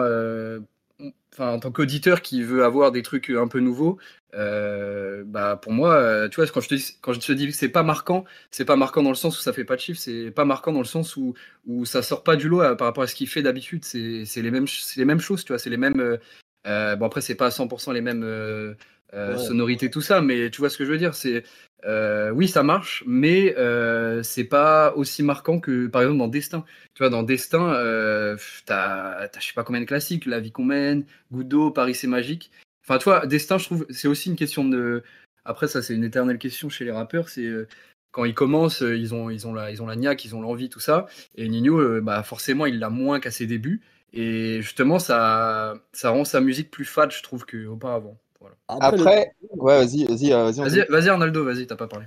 enfin, 1.32 1.52
en 1.52 1.58
tant 1.60 1.70
qu'auditeur 1.70 2.22
qui 2.22 2.42
veut 2.42 2.64
avoir 2.64 2.92
des 2.92 3.02
trucs 3.02 3.30
un 3.30 3.48
peu 3.48 3.60
nouveaux, 3.60 3.98
euh, 4.34 5.24
bah 5.24 5.56
pour 5.60 5.72
moi, 5.72 5.94
euh, 5.94 6.28
tu 6.28 6.36
vois, 6.36 6.46
quand 6.46 6.60
je 6.60 6.68
te 6.68 6.74
dis, 6.74 6.98
quand 7.00 7.12
je 7.12 7.20
te 7.20 7.32
dis 7.32 7.52
c'est 7.52 7.68
pas 7.68 7.82
marquant, 7.82 8.24
c'est 8.50 8.64
pas 8.64 8.76
marquant 8.76 9.02
dans 9.02 9.10
le 9.10 9.14
sens 9.16 9.38
où 9.38 9.42
ça 9.42 9.52
fait 9.52 9.64
pas 9.64 9.76
de 9.76 9.80
chiffres, 9.80 10.00
c'est 10.00 10.30
pas 10.30 10.44
marquant 10.44 10.72
dans 10.72 10.80
le 10.80 10.84
sens 10.84 11.16
où, 11.16 11.34
où 11.66 11.84
ça 11.84 12.02
sort 12.02 12.22
pas 12.24 12.36
du 12.36 12.48
lot 12.48 12.62
euh, 12.62 12.74
par 12.74 12.86
rapport 12.86 13.04
à 13.04 13.06
ce 13.06 13.14
qu'il 13.14 13.28
fait 13.28 13.42
d'habitude. 13.42 13.84
C'est 13.84 14.24
les 14.36 14.50
mêmes, 14.50 14.66
les 14.96 15.04
mêmes 15.04 15.20
choses, 15.20 15.44
tu 15.44 15.52
vois, 15.52 15.58
c'est 15.58 15.70
les 15.70 15.76
mêmes. 15.76 16.18
bon 16.64 17.06
après, 17.06 17.20
c'est 17.20 17.34
pas 17.36 17.46
à 17.46 17.50
100% 17.50 17.92
les 17.92 18.00
mêmes 18.00 18.76
sonorités, 19.12 19.90
tout 19.90 20.00
ça, 20.00 20.20
mais 20.20 20.50
tu 20.50 20.60
vois 20.60 20.70
ce 20.70 20.78
que 20.78 20.84
je 20.84 20.90
veux 20.90 20.98
dire. 20.98 21.14
C'est 21.14 21.44
euh, 21.84 22.30
oui, 22.30 22.48
ça 22.48 22.62
marche, 22.62 23.04
mais 23.06 23.56
euh, 23.56 24.22
c'est 24.22 24.44
pas 24.44 24.92
aussi 24.96 25.22
marquant 25.22 25.60
que 25.60 25.86
par 25.86 26.02
exemple 26.02 26.18
dans 26.18 26.28
Destin. 26.28 26.64
Tu 26.94 27.02
vois, 27.02 27.10
dans 27.10 27.22
Destin, 27.22 27.72
euh, 27.74 28.36
t'as, 28.66 29.28
je 29.38 29.46
sais 29.46 29.52
pas 29.54 29.64
combien 29.64 29.80
de 29.80 29.86
classiques, 29.86 30.26
La 30.26 30.40
vie 30.40 30.50
qu'on 30.50 30.64
mène, 30.64 31.04
Goudo, 31.32 31.70
Paris 31.70 31.94
c'est 31.94 32.08
magique. 32.08 32.50
Enfin, 32.84 32.98
tu 32.98 33.04
vois, 33.04 33.26
Destin, 33.26 33.58
je 33.58 33.64
trouve, 33.66 33.86
c'est 33.90 34.08
aussi 34.08 34.30
une 34.30 34.36
question 34.36 34.64
de. 34.64 35.02
Après, 35.44 35.68
ça, 35.68 35.82
c'est 35.82 35.94
une 35.94 36.04
éternelle 36.04 36.38
question 36.38 36.68
chez 36.68 36.84
les 36.84 36.90
rappeurs. 36.90 37.28
C'est 37.28 37.44
euh, 37.44 37.68
quand 38.12 38.24
ils 38.24 38.34
commencent, 38.34 38.80
ils 38.80 39.14
ont, 39.14 39.30
ils 39.30 39.46
ont 39.46 39.54
la, 39.54 39.70
ils 39.70 39.82
ont 39.82 39.86
la 39.86 39.96
niaque, 39.96 40.24
ils 40.24 40.34
ont 40.34 40.40
l'envie, 40.42 40.68
tout 40.70 40.80
ça. 40.80 41.06
Et 41.36 41.48
Nino, 41.48 42.00
bah 42.02 42.22
forcément, 42.22 42.66
il 42.66 42.78
l'a 42.78 42.90
moins 42.90 43.20
qu'à 43.20 43.30
ses 43.30 43.46
débuts. 43.46 43.82
Et 44.12 44.62
justement, 44.62 44.98
ça, 44.98 45.74
ça 45.92 46.10
rend 46.10 46.24
sa 46.24 46.40
musique 46.40 46.70
plus 46.70 46.86
fade, 46.86 47.12
je 47.12 47.22
trouve, 47.22 47.44
qu'auparavant. 47.46 48.18
Après, 48.68 49.34
ouais, 49.56 49.84
vas-y, 49.84 50.04
vas-y, 50.04 50.32
euh, 50.32 50.50
vas-y. 50.50 50.86
Vas-y, 50.88 51.08
Arnaldo, 51.08 51.44
vas-y, 51.44 51.66
t'as 51.66 51.76
pas 51.76 51.88
parlé. 51.88 52.06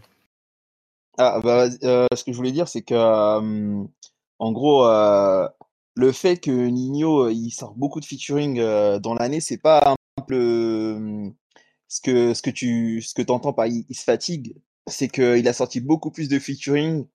Ah, 1.17 1.39
bah, 1.43 1.67
euh, 1.83 2.07
ce 2.15 2.23
que 2.23 2.31
je 2.31 2.37
voulais 2.37 2.51
dire, 2.51 2.67
c'est 2.67 2.83
que, 2.83 2.93
euh, 2.93 3.83
en 4.39 4.51
gros, 4.51 4.87
le 5.95 6.11
fait 6.11 6.37
que 6.37 6.51
Nino 6.51 7.29
il 7.29 7.51
sort 7.51 7.73
beaucoup 7.75 7.99
de 7.99 8.05
featuring 8.05 8.57
dans 8.99 9.13
l'année, 9.13 9.41
c'est 9.41 9.57
pas 9.57 9.93
un 10.17 10.21
peu 10.21 11.31
ce 11.87 12.01
que 12.01 12.33
ce 12.33 12.41
que 12.41 12.49
tu 12.49 13.01
ce 13.01 13.13
que 13.13 13.29
entends 13.29 13.53
par 13.53 13.67
il, 13.67 13.85
se 13.93 14.03
fatigue, 14.03 14.55
c'est 14.87 15.09
qu'il 15.09 15.47
a 15.47 15.53
sorti 15.53 15.81
beaucoup 15.81 16.11
plus 16.11 16.29
de 16.29 16.39
featuring 16.39 17.05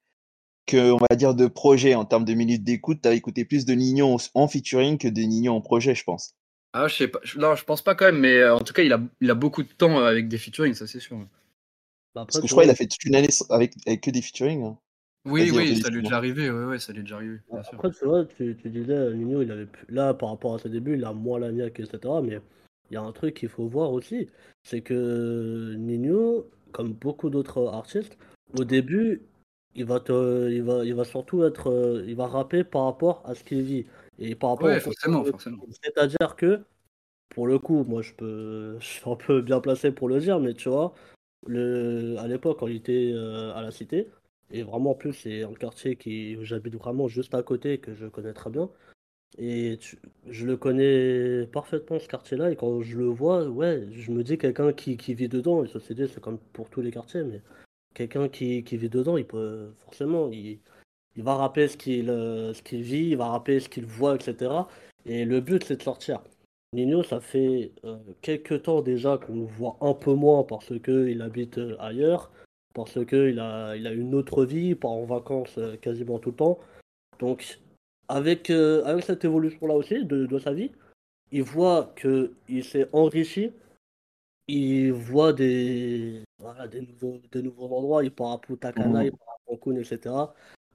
que 0.67 0.93
on 0.93 0.99
va 1.11 1.17
dire 1.17 1.35
de 1.35 1.47
projets 1.47 1.95
en 1.95 2.05
termes 2.05 2.25
de 2.25 2.35
minutes 2.35 2.65
d'écoute. 2.65 3.01
Tu 3.03 3.09
as 3.09 3.15
écouté 3.15 3.45
plus 3.45 3.65
de 3.65 3.75
Nino 3.75 4.19
en 4.35 4.49
featuring 4.49 4.99
que 4.99 5.09
de 5.09 5.23
Nino 5.23 5.55
en 5.55 5.61
projet, 5.61 5.95
je 5.95 6.05
pense. 6.05 6.35
Ah, 6.79 6.89
je 6.89 6.95
sais 6.95 7.09
pas. 7.09 7.21
Non, 7.39 7.55
je 7.55 7.65
pense 7.65 7.81
pas 7.81 7.95
quand 7.95 8.05
même, 8.05 8.19
mais 8.19 8.37
euh, 8.37 8.55
en 8.55 8.61
tout 8.61 8.75
cas, 8.75 8.83
il 8.83 8.93
a, 8.93 9.01
il 9.23 9.31
a 9.31 9.35
beaucoup 9.35 9.63
de 9.63 9.69
temps 9.73 9.99
euh, 10.01 10.05
avec 10.05 10.29
des 10.29 10.37
featuring, 10.37 10.75
ça 10.75 10.87
c'est 10.87 11.01
sûr. 11.01 11.17
Bah, 12.15 12.27
Parce 12.27 12.39
que 12.39 12.47
je 12.47 12.53
crois 12.53 12.65
qu'il 12.65 12.71
a 12.71 12.75
fait 12.75 12.87
toute 12.87 13.05
une 13.05 13.15
année 13.15 13.29
avec, 13.49 13.73
avec 13.87 14.03
que 14.03 14.11
des 14.11 14.21
featuring. 14.21 14.63
Hein. 14.63 14.79
Oui, 15.25 15.51
oui, 15.51 15.81
ça 15.81 15.89
lui 15.89 15.99
est 15.99 16.03
déjà 16.03 16.19
arrivé. 16.19 16.51
Ouais, 16.51 16.65
ouais, 16.67 16.79
ça 16.79 16.93
lui 16.93 17.01
est 17.01 17.03
déjà 17.05 17.17
arrivé. 17.17 17.39
Bien 17.51 17.63
sûr. 17.63 17.75
Après, 17.75 17.91
tu 17.91 18.05
vois, 18.05 18.27
tu, 18.27 18.57
tu 18.61 18.69
disais, 18.69 19.15
Nino, 19.15 19.41
il 19.43 19.51
avait 19.51 19.67
plus- 19.67 19.87
là, 19.89 20.13
par 20.13 20.29
rapport 20.29 20.55
à 20.55 20.59
ses 20.59 20.69
débuts, 20.69 20.97
il 20.97 21.05
a 21.05 21.13
moins 21.15 21.39
la 21.41 21.51
niaque, 21.51 21.81
etc. 21.81 21.99
Mais 22.23 22.41
il 22.91 22.95
y 22.95 22.97
a 22.97 23.03
un 23.03 23.13
truc 23.13 23.35
qu'il 23.35 23.49
faut 23.49 23.67
voir 23.67 23.93
aussi, 23.93 24.29
c'est 24.63 24.83
que 24.83 25.75
Nino, 25.79 26.47
comme 26.73 26.93
beaucoup 26.93 27.31
d'autres 27.31 27.69
artistes, 27.69 28.19
au 28.59 28.65
début, 28.65 29.23
il 29.75 29.85
va 29.87 29.99
te, 30.01 30.51
il 30.51 30.63
va, 30.63 30.85
il 30.85 30.95
va 30.95 31.05
surtout 31.05 31.43
être, 31.45 31.71
euh, 31.71 32.05
il 32.07 32.17
va 32.17 32.27
rapper 32.27 32.65
par 32.65 32.85
rapport 32.85 33.23
à 33.25 33.35
ce 33.35 33.43
qu'il 33.45 33.63
vit 33.63 33.87
et 34.19 34.35
par 34.35 34.51
rapport 34.51 34.69
Ouais, 34.69 34.81
forcément, 34.81 35.25
forcément. 35.25 35.59
C'est-à-dire 35.83 36.37
que, 36.37 36.63
pour 37.31 37.47
le 37.47 37.59
coup, 37.59 37.85
moi, 37.85 38.03
je 38.03 38.13
peux, 38.15 38.77
je 38.81 38.87
suis 38.87 39.11
un 39.11 39.17
peu 39.17 39.43
bien 39.43 39.61
placé 39.61 39.93
pour 39.93 40.09
le 40.09 40.21
dire, 40.21 40.41
mais 40.41 40.55
tu 40.55 40.69
vois, 40.69 40.95
le, 41.47 42.17
à 42.19 42.29
l'époque, 42.29 42.59
quand 42.61 42.69
il 42.69 42.77
était 42.77 43.13
euh, 43.15 43.55
à 43.55 43.63
la 43.63 43.71
Cité, 43.73 44.09
et 44.53 44.63
vraiment, 44.65 44.93
en 44.93 44.95
plus, 44.95 45.13
c'est 45.15 45.45
un 45.45 45.55
quartier 45.55 45.97
qui, 45.97 46.37
où 46.39 46.45
j'habite 46.45 46.77
vraiment 46.77 47.09
juste 47.09 47.35
à 47.35 47.43
côté, 47.43 47.79
que 47.79 47.95
je 47.95 48.07
connais 48.07 48.33
très 48.35 48.51
bien. 48.51 48.71
Et 49.39 49.77
tu- 49.81 49.99
je 50.29 50.47
le 50.47 50.57
connais 50.57 51.47
parfaitement, 51.49 51.99
ce 51.99 52.09
quartier-là, 52.09 52.51
et 52.51 52.57
quand 52.57 52.83
je 52.83 52.97
le 52.99 53.07
vois, 53.07 53.47
ouais, 53.49 53.87
je 53.93 54.11
me 54.13 54.23
dis 54.25 54.39
quelqu'un 54.39 54.73
qui, 54.73 54.97
qui 54.97 55.15
vit 55.15 55.29
dedans, 55.29 55.65
et 55.65 55.69
société, 55.69 56.07
c'est 56.09 56.21
comme 56.21 56.39
pour 56.39 56.71
tous 56.71 56.81
les 56.81 56.91
quartiers, 56.91 57.23
mais 57.25 57.43
quelqu'un 57.95 58.29
qui, 58.29 58.65
qui 58.65 58.77
vit 58.79 58.91
dedans, 58.91 59.17
il 59.19 59.27
peut, 59.27 59.73
forcément, 59.79 60.31
il, 60.33 60.61
il 61.17 61.23
va 61.23 61.35
rappeler 61.37 61.69
ce 61.69 61.77
qu'il 61.77 62.11
euh, 62.11 62.53
ce 62.55 62.63
qu'il 62.63 62.83
vit, 62.83 63.11
il 63.11 63.17
va 63.17 63.29
rappeler 63.29 63.61
ce 63.61 63.69
qu'il 63.69 63.87
voit, 63.87 64.15
etc. 64.15 64.51
Et 65.07 65.25
le 65.25 65.41
but, 65.41 65.65
c'est 65.65 65.77
de 65.77 65.83
sortir. 65.83 66.21
Nino, 66.73 67.03
ça 67.03 67.21
fait 67.21 67.73
euh, 67.85 67.97
quelques 68.23 68.63
temps 68.65 68.83
déjà 68.83 69.19
qu'on 69.19 69.35
le 69.35 69.47
voit 69.47 69.77
un 69.81 69.95
peu 69.95 70.15
moins 70.15 70.43
parce 70.45 70.73
qu'il 70.81 71.23
habite 71.23 71.59
euh, 71.59 71.77
ailleurs, 71.81 72.31
parce 72.75 73.05
qu'il 73.07 73.39
a, 73.39 73.77
il 73.77 73.87
a 73.87 73.93
une 73.93 74.15
autre 74.15 74.45
vie, 74.45 74.69
il 74.69 74.77
part 74.77 74.91
en 74.91 75.05
vacances 75.05 75.59
quasiment 75.81 76.19
tout 76.19 76.31
le 76.31 76.37
temps. 76.37 76.59
Donc, 77.19 77.59
avec, 78.09 78.51
euh, 78.51 78.85
avec 78.85 79.05
cette 79.05 79.25
évolution-là 79.25 79.75
aussi 79.75 80.05
de, 80.05 80.27
de 80.27 80.39
sa 80.39 80.53
vie, 80.53 80.71
il 81.33 81.43
voit 81.43 81.95
qu'il 81.97 82.65
s'est 82.65 82.89
enrichi, 82.93 83.53
il 84.49 84.93
voit 84.93 85.33
des, 85.33 86.23
voilà, 86.39 86.69
des, 86.69 86.83
nouveaux, 86.83 87.21
des 87.33 87.43
nouveaux 87.43 87.75
endroits, 87.77 88.05
il 88.05 88.11
part 88.13 88.33
à 88.33 88.41
Punta 88.41 88.73
Cana, 88.73 89.01
Mhm. 89.01 89.07
il 89.07 89.13
part 89.13 89.29
à 89.35 89.57
Cancun, 89.57 89.77
etc. 89.77 90.15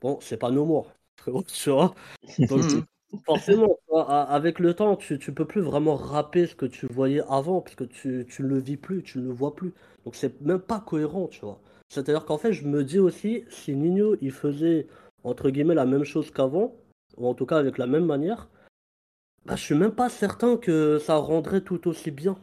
Bon, 0.02 0.20
c'est 0.22 0.38
pas 0.38 0.52
no 0.52 0.66
more, 0.66 0.92
frérot, 1.18 1.44
tu 1.44 1.70
vois. 1.70 1.94
Donc, 2.40 2.74
Mhm. 2.74 2.84
forcément, 3.26 3.78
avec 4.08 4.60
le 4.60 4.74
temps, 4.74 4.96
tu, 4.96 5.20
tu 5.20 5.34
peux 5.34 5.46
plus 5.46 5.62
vraiment 5.62 5.96
rapper 5.96 6.48
ce 6.48 6.56
que 6.56 6.66
tu 6.66 6.88
voyais 6.88 7.22
avant, 7.30 7.62
parce 7.62 7.76
que 7.76 7.84
tu, 7.84 8.26
tu 8.28 8.44
ne 8.44 8.48
le 8.48 8.60
vis 8.60 8.78
plus, 8.78 9.04
tu 9.04 9.20
ne 9.20 9.26
le 9.28 9.34
vois 9.34 9.56
plus. 9.56 9.74
Donc, 10.06 10.16
c'est 10.16 10.42
même 10.42 10.60
pas 10.60 10.80
cohérent, 10.80 11.28
tu 11.28 11.42
vois. 11.42 11.60
C'est-à-dire 11.90 12.26
qu'en 12.26 12.38
fait, 12.38 12.54
je 12.54 12.66
me 12.66 12.84
dis 12.84 13.00
aussi, 13.00 13.46
si 13.50 13.76
Nino, 13.76 14.16
il 14.22 14.32
faisait, 14.32 14.88
entre 15.24 15.50
guillemets, 15.50 15.76
la 15.76 15.86
même 15.86 16.04
chose 16.06 16.32
qu'avant, 16.32 16.76
ou 17.18 17.28
en 17.28 17.34
tout 17.34 17.46
cas 17.46 17.58
avec 17.58 17.78
la 17.78 17.86
même 17.86 18.06
manière, 18.06 18.48
bah, 19.46 19.56
je 19.56 19.64
suis 19.64 19.76
même 19.76 19.92
pas 19.94 20.10
certain 20.10 20.58
que 20.58 21.00
ça 21.00 21.16
rendrait 21.16 21.62
tout 21.62 21.88
aussi 21.88 22.12
bien. 22.12 22.38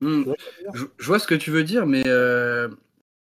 Vois 0.00 0.34
que 0.36 0.78
je 0.98 1.06
vois 1.06 1.18
ce 1.18 1.26
que 1.26 1.34
tu 1.34 1.50
veux 1.50 1.64
dire, 1.64 1.86
mais 1.86 2.02
euh, 2.06 2.68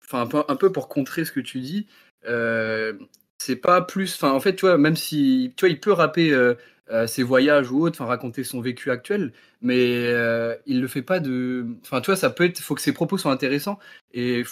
enfin 0.03 0.21
un 0.21 0.27
peu, 0.27 0.43
un 0.47 0.55
peu 0.55 0.71
pour 0.71 0.89
contrer 0.89 1.23
ce 1.25 1.31
que 1.31 1.39
tu 1.39 1.59
dis, 1.59 1.87
euh, 2.25 2.93
c'est 3.37 3.55
pas 3.55 3.81
plus. 3.81 4.15
Enfin, 4.15 4.31
en 4.31 4.39
fait, 4.39 4.55
tu 4.55 4.61
vois, 4.65 4.77
même 4.77 4.95
si 4.95 5.53
tu 5.57 5.65
vois, 5.65 5.69
il 5.69 5.79
peut 5.79 5.91
rapper 5.91 6.31
euh, 6.31 6.55
euh, 6.91 7.07
ses 7.07 7.23
voyages 7.23 7.71
ou 7.71 7.81
autre, 7.81 8.01
enfin 8.01 8.09
raconter 8.09 8.43
son 8.43 8.61
vécu 8.61 8.91
actuel, 8.91 9.33
mais 9.61 10.07
euh, 10.07 10.55
il 10.65 10.81
le 10.81 10.87
fait 10.87 11.01
pas 11.01 11.19
de. 11.19 11.67
Enfin, 11.81 12.01
tu 12.01 12.07
vois, 12.07 12.15
ça 12.15 12.29
peut 12.29 12.45
être. 12.45 12.59
Faut 12.59 12.75
que 12.75 12.81
ses 12.81 12.93
propos 12.93 13.17
soient 13.17 13.31
intéressants 13.31 13.79
et 14.13 14.43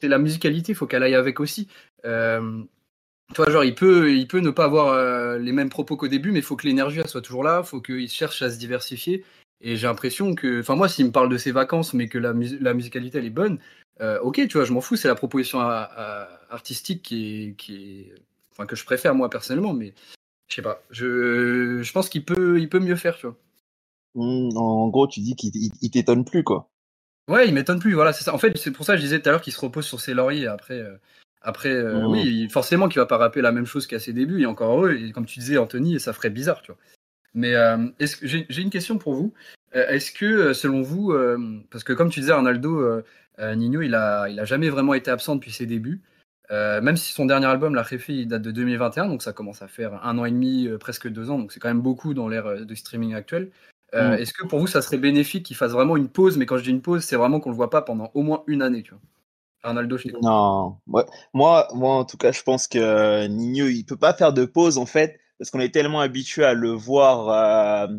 c'est 0.00 0.08
la 0.08 0.18
musicalité, 0.18 0.74
faut 0.74 0.86
qu'elle 0.86 1.02
aille 1.02 1.14
avec 1.14 1.40
aussi. 1.40 1.68
Euh, 2.04 2.62
tu 3.34 3.36
vois, 3.42 3.50
genre, 3.50 3.64
il 3.64 3.74
peut, 3.74 4.12
il 4.12 4.28
peut 4.28 4.40
ne 4.40 4.50
pas 4.50 4.64
avoir 4.64 5.38
les 5.38 5.52
mêmes 5.52 5.70
propos 5.70 5.96
qu'au 5.96 6.08
début, 6.08 6.32
mais 6.32 6.42
faut 6.42 6.56
que 6.56 6.66
l'énergie 6.66 7.00
soit 7.06 7.22
toujours 7.22 7.44
là, 7.44 7.62
faut 7.64 7.80
qu'il 7.80 8.08
cherche 8.08 8.42
à 8.42 8.50
se 8.50 8.58
diversifier. 8.58 9.24
Et 9.60 9.76
j'ai 9.76 9.86
l'impression 9.86 10.34
que, 10.34 10.60
enfin, 10.60 10.76
moi, 10.76 10.88
s'il 10.88 11.06
me 11.06 11.12
parle 11.12 11.28
de 11.28 11.38
ses 11.38 11.50
vacances, 11.50 11.94
mais 11.94 12.08
que 12.08 12.18
la, 12.18 12.34
la 12.60 12.74
musicalité 12.74 13.18
elle 13.18 13.24
est 13.26 13.30
bonne, 13.30 13.58
euh, 14.00 14.18
ok, 14.20 14.36
tu 14.48 14.56
vois, 14.58 14.64
je 14.64 14.72
m'en 14.72 14.80
fous, 14.80 14.96
c'est 14.96 15.08
la 15.08 15.14
proposition 15.14 15.60
à- 15.60 15.88
à- 15.96 16.28
artistique 16.54 17.02
qui 17.02 17.48
est, 17.48 17.52
qui 17.56 17.74
est, 18.00 18.14
enfin, 18.52 18.66
que 18.66 18.76
je 18.76 18.84
préfère 18.84 19.14
moi 19.14 19.30
personnellement, 19.30 19.72
mais 19.72 19.94
je 20.48 20.54
sais 20.56 20.62
pas, 20.62 20.82
je, 20.90 21.82
je 21.82 21.92
pense 21.92 22.08
qu'il 22.08 22.24
peut, 22.24 22.58
il 22.60 22.68
peut 22.68 22.78
mieux 22.80 22.96
faire, 22.96 23.16
tu 23.16 23.26
vois. 23.26 23.36
Hmm, 24.14 24.56
en 24.56 24.88
gros, 24.88 25.06
tu 25.08 25.20
dis 25.20 25.36
qu'il 25.36 25.50
il- 25.54 25.72
il 25.82 25.90
t'étonne 25.90 26.24
plus, 26.24 26.42
quoi. 26.44 26.68
Ouais, 27.28 27.48
il 27.48 27.54
m'étonne 27.54 27.80
plus, 27.80 27.92
voilà, 27.94 28.12
c'est 28.12 28.22
ça. 28.24 28.32
En 28.34 28.38
fait, 28.38 28.56
c'est 28.56 28.70
pour 28.70 28.84
ça 28.86 28.92
que 28.92 28.98
je 28.98 29.02
disais 29.02 29.20
tout 29.20 29.28
à 29.28 29.32
l'heure 29.32 29.42
qu'il 29.42 29.52
se 29.52 29.60
repose 29.60 29.84
sur 29.84 30.00
ses 30.00 30.14
lauriers. 30.14 30.46
Après, 30.46 30.78
euh, 30.78 30.96
après 31.42 31.70
euh, 31.70 32.02
Mhm. 32.04 32.10
oui, 32.10 32.48
forcément 32.50 32.88
qu'il 32.88 33.00
va 33.00 33.06
pas 33.06 33.16
rapper 33.18 33.40
la 33.42 33.50
même 33.52 33.66
chose 33.66 33.86
qu'à 33.86 33.98
ses 33.98 34.12
débuts, 34.12 34.42
et 34.42 34.46
encore 34.46 34.72
heureux, 34.78 34.94
et 34.94 35.10
comme 35.12 35.26
tu 35.26 35.40
disais, 35.40 35.58
Anthony, 35.58 35.98
ça 36.00 36.12
ferait 36.12 36.30
bizarre, 36.30 36.62
tu 36.62 36.70
vois. 36.72 36.80
Mais 37.34 37.52
j'ai 38.22 38.62
une 38.62 38.70
question 38.70 38.96
pour 38.96 39.14
vous. 39.14 39.34
Est-ce 39.72 40.10
que, 40.12 40.54
selon 40.54 40.80
vous, 40.80 41.12
parce 41.70 41.84
que 41.84 41.92
comme 41.92 42.08
tu 42.10 42.20
disais, 42.20 42.32
Arnaldo, 42.32 43.02
Nino, 43.38 43.82
il 43.82 43.94
a, 43.94 44.28
il 44.28 44.40
a 44.40 44.44
jamais 44.44 44.70
vraiment 44.70 44.94
été 44.94 45.10
absent 45.10 45.34
depuis 45.36 45.52
ses 45.52 45.66
débuts. 45.66 46.02
Euh, 46.50 46.80
même 46.80 46.96
si 46.96 47.12
son 47.12 47.26
dernier 47.26 47.46
album, 47.46 47.74
La 47.74 47.82
Réfé, 47.82 48.14
il 48.14 48.28
date 48.28 48.42
de 48.42 48.50
2021, 48.50 49.08
donc 49.08 49.22
ça 49.22 49.32
commence 49.32 49.62
à 49.62 49.68
faire 49.68 50.04
un 50.04 50.16
an 50.18 50.24
et 50.24 50.30
demi, 50.30 50.68
euh, 50.68 50.78
presque 50.78 51.08
deux 51.08 51.30
ans, 51.30 51.38
donc 51.38 51.52
c'est 51.52 51.58
quand 51.58 51.68
même 51.68 51.80
beaucoup 51.80 52.14
dans 52.14 52.28
l'ère 52.28 52.46
euh, 52.46 52.64
de 52.64 52.74
streaming 52.74 53.14
actuelle. 53.14 53.50
Euh, 53.94 54.16
Mm. 54.16 54.20
Est-ce 54.20 54.32
que 54.32 54.46
pour 54.46 54.58
vous, 54.58 54.66
ça 54.66 54.82
serait 54.82 54.98
bénéfique 54.98 55.46
qu'il 55.46 55.56
fasse 55.56 55.72
vraiment 55.72 55.96
une 55.96 56.08
pause 56.08 56.36
Mais 56.36 56.46
quand 56.46 56.58
je 56.58 56.64
dis 56.64 56.70
une 56.70 56.82
pause, 56.82 57.04
c'est 57.04 57.16
vraiment 57.16 57.40
qu'on 57.40 57.50
le 57.50 57.56
voit 57.56 57.70
pas 57.70 57.82
pendant 57.82 58.10
au 58.14 58.22
moins 58.22 58.42
une 58.46 58.62
année, 58.62 58.82
tu 58.82 58.90
vois? 58.90 59.00
Arnaldo, 59.62 59.96
je. 59.96 60.08
Non, 60.22 60.76
ouais. 60.86 61.04
Moi, 61.34 61.68
moi, 61.74 61.94
en 61.96 62.04
tout 62.04 62.16
cas, 62.16 62.30
je 62.30 62.42
pense 62.42 62.68
que 62.68 62.78
euh, 62.78 63.28
Nino, 63.28 63.66
il 63.66 63.84
peut 63.84 63.96
pas 63.96 64.12
faire 64.12 64.32
de 64.32 64.44
pause, 64.44 64.78
en 64.78 64.86
fait, 64.86 65.18
parce 65.38 65.50
qu'on 65.50 65.60
est 65.60 65.72
tellement 65.72 66.00
habitué 66.00 66.44
à 66.44 66.54
le 66.54 66.70
voir, 66.70 67.28
euh, 67.30 67.92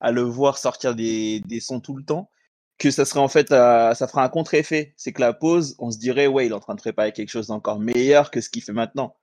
à 0.00 0.12
le 0.12 0.22
voir 0.22 0.58
sortir 0.58 0.94
des, 0.94 1.40
des 1.40 1.60
sons 1.60 1.80
tout 1.80 1.96
le 1.96 2.04
temps, 2.04 2.28
que 2.78 2.90
ça 2.90 3.04
serait 3.04 3.20
en 3.20 3.28
fait, 3.28 3.52
euh, 3.52 3.94
ça 3.94 4.08
fera 4.08 4.24
un 4.24 4.28
contre-effet. 4.28 4.94
C'est 4.96 5.12
que 5.12 5.20
la 5.20 5.32
pause, 5.32 5.76
on 5.78 5.90
se 5.90 5.98
dirait, 5.98 6.26
ouais, 6.26 6.46
il 6.46 6.50
est 6.50 6.54
en 6.54 6.60
train 6.60 6.74
de 6.74 6.80
préparer 6.80 7.12
quelque 7.12 7.30
chose 7.30 7.48
d'encore 7.48 7.80
meilleur 7.80 8.30
que 8.30 8.40
ce 8.40 8.50
qu'il 8.50 8.62
fait 8.62 8.72
maintenant. 8.72 9.16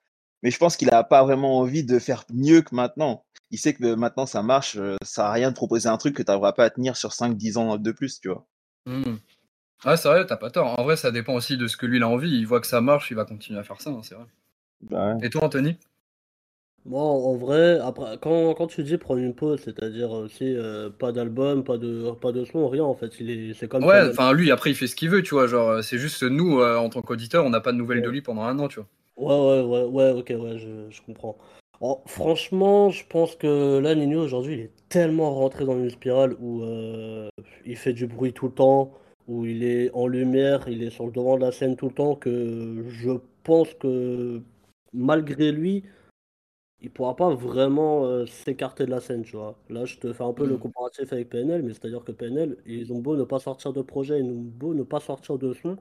Mais 0.44 0.52
je 0.52 0.58
pense 0.58 0.76
qu'il 0.78 0.90
a 0.92 1.04
pas 1.04 1.24
vraiment 1.24 1.60
envie 1.60 1.84
de 1.84 2.00
faire 2.00 2.24
mieux 2.34 2.62
que 2.62 2.74
maintenant. 2.74 3.26
Il 3.52 3.60
sait 3.60 3.74
que 3.74 3.94
maintenant 3.96 4.26
ça 4.26 4.42
marche, 4.42 4.78
euh, 4.78 4.96
ça 5.04 5.28
a 5.28 5.32
rien 5.32 5.50
de 5.52 5.56
proposer 5.56 5.90
un 5.90 5.98
truc 5.98 6.16
que 6.16 6.24
tu 6.24 6.28
n'arriveras 6.28 6.54
pas 6.54 6.66
à 6.66 6.70
tenir 6.70 6.96
sur 6.96 7.12
5-10 7.12 7.58
ans 7.58 7.78
de 7.78 7.92
plus, 7.92 8.20
tu 8.20 8.30
vois. 8.30 8.48
Hmm. 8.86 9.18
Ouais, 9.86 9.98
c'est 9.98 10.08
vrai, 10.08 10.26
t'as 10.26 10.38
pas 10.38 10.52
tort. 10.52 10.80
En 10.80 10.84
vrai, 10.84 10.96
ça 10.96 11.12
dépend 11.12 11.34
aussi 11.34 11.58
de 11.58 11.68
ce 11.68 11.76
que 11.76 11.86
lui 11.86 11.98
il 11.98 12.04
a 12.04 12.08
envie. 12.08 12.30
Il 12.30 12.46
voit 12.46 12.62
que 12.62 12.68
ça 12.68 12.82
marche, 12.82 13.12
il 13.12 13.16
va 13.16 13.26
continuer 13.26 13.60
à 13.60 13.64
faire 13.64 13.82
ça, 13.82 13.90
hein, 13.90 14.02
c'est 14.04 14.16
vrai. 14.16 14.26
Bah 14.82 15.16
ouais. 15.16 15.26
Et 15.26 15.30
toi, 15.30 15.44
Anthony? 15.44 15.78
Moi, 16.86 17.02
en 17.02 17.36
vrai, 17.36 17.80
après, 17.80 18.18
quand, 18.20 18.56
quand 18.56 18.68
tu 18.68 18.82
dis 18.84 18.98
prendre 18.98 19.20
une 19.20 19.36
pause, 19.36 19.62
c'est-à-dire 19.64 20.12
aussi 20.12 20.56
euh, 20.56 20.90
pas 20.90 21.12
d'album, 21.12 21.64
pas 21.64 21.78
de, 21.78 22.10
pas 22.20 22.32
de 22.32 22.44
son, 22.44 22.68
rien 22.68 22.84
en 22.84 22.96
fait. 22.96 23.12
Il 23.20 23.30
est, 23.30 23.54
c'est 23.54 23.68
comme 23.68 23.84
Ouais, 23.84 24.10
enfin 24.10 24.34
lui, 24.34 24.50
après, 24.52 24.72
il 24.72 24.76
fait 24.76 24.88
ce 24.88 24.96
qu'il 24.96 25.10
veut, 25.10 25.22
tu 25.22 25.36
vois. 25.36 25.46
Genre, 25.46 25.70
euh, 25.70 25.82
c'est 25.84 26.00
juste 26.00 26.24
nous, 26.24 26.60
euh, 26.60 26.78
en 26.78 26.90
tant 26.90 27.04
qu'auditeurs, 27.04 27.46
on 27.46 27.52
n'a 27.52 27.62
pas 27.62 27.72
de 27.72 27.78
nouvelles 27.78 28.02
de 28.02 28.10
lui 28.10 28.22
pendant 28.22 28.42
un 28.44 28.58
an, 28.58 28.68
tu 28.68 28.80
vois. 28.80 28.88
Ouais, 29.18 29.62
ouais, 29.62 29.84
ouais, 29.84 29.84
ouais, 29.84 30.20
ok, 30.20 30.34
ouais, 30.44 30.58
je, 30.58 30.90
je 30.90 31.02
comprends. 31.04 31.38
Franchement, 32.06 32.92
je 32.92 33.04
pense 33.08 33.36
que 33.36 33.80
là, 33.80 33.96
Nino, 33.96 34.22
aujourd'hui, 34.22 34.54
il 34.54 34.60
est 34.62 34.72
tellement 34.90 35.34
rentré 35.34 35.66
dans 35.66 35.78
une 35.78 35.90
spirale 35.90 36.36
où 36.40 36.62
euh, 36.62 37.28
il 37.66 37.76
fait 37.76 37.94
du 37.94 38.06
bruit 38.06 38.34
tout 38.34 38.48
le 38.48 38.54
temps, 38.54 38.94
où 39.28 39.46
il 39.46 39.64
est 39.64 39.90
en 39.94 40.06
lumière, 40.06 40.68
il 40.68 40.84
est 40.84 40.92
sur 40.92 41.06
le 41.08 41.12
devant 41.12 41.38
de 41.38 41.42
la 41.42 41.52
scène 41.52 41.76
tout 41.76 41.88
le 41.88 41.94
temps, 41.94 42.16
que 42.16 42.86
je 42.88 43.12
pense 43.44 43.74
que 43.76 44.42
malgré 44.94 45.52
lui, 45.52 45.84
il 46.82 46.92
pourra 46.92 47.16
pas 47.16 47.34
vraiment 47.36 48.06
euh, 48.06 48.26
s'écarter 48.26 48.86
de 48.86 48.92
la 48.92 49.00
scène, 49.02 49.24
tu 49.24 49.36
vois. 49.36 49.58
Là, 49.70 49.86
je 49.86 49.98
te 49.98 50.12
fais 50.14 50.24
un 50.24 50.34
peu 50.34 50.46
le 50.46 50.58
Mm. 50.58 50.60
comparatif 50.60 51.14
avec 51.14 51.30
PNL, 51.30 51.64
mais 51.64 51.74
c'est-à-dire 51.74 52.04
que 52.04 52.12
PNL, 52.12 52.58
ils 52.66 52.92
ont 52.94 53.00
beau 53.00 53.16
ne 53.16 53.24
pas 53.24 53.40
sortir 53.40 53.74
de 53.74 53.82
projet, 53.82 54.20
ils 54.20 54.26
ont 54.26 54.42
beau 54.42 54.74
ne 54.74 54.84
pas 54.84 55.00
sortir 55.00 55.38
de 55.38 55.54
son, 55.54 55.78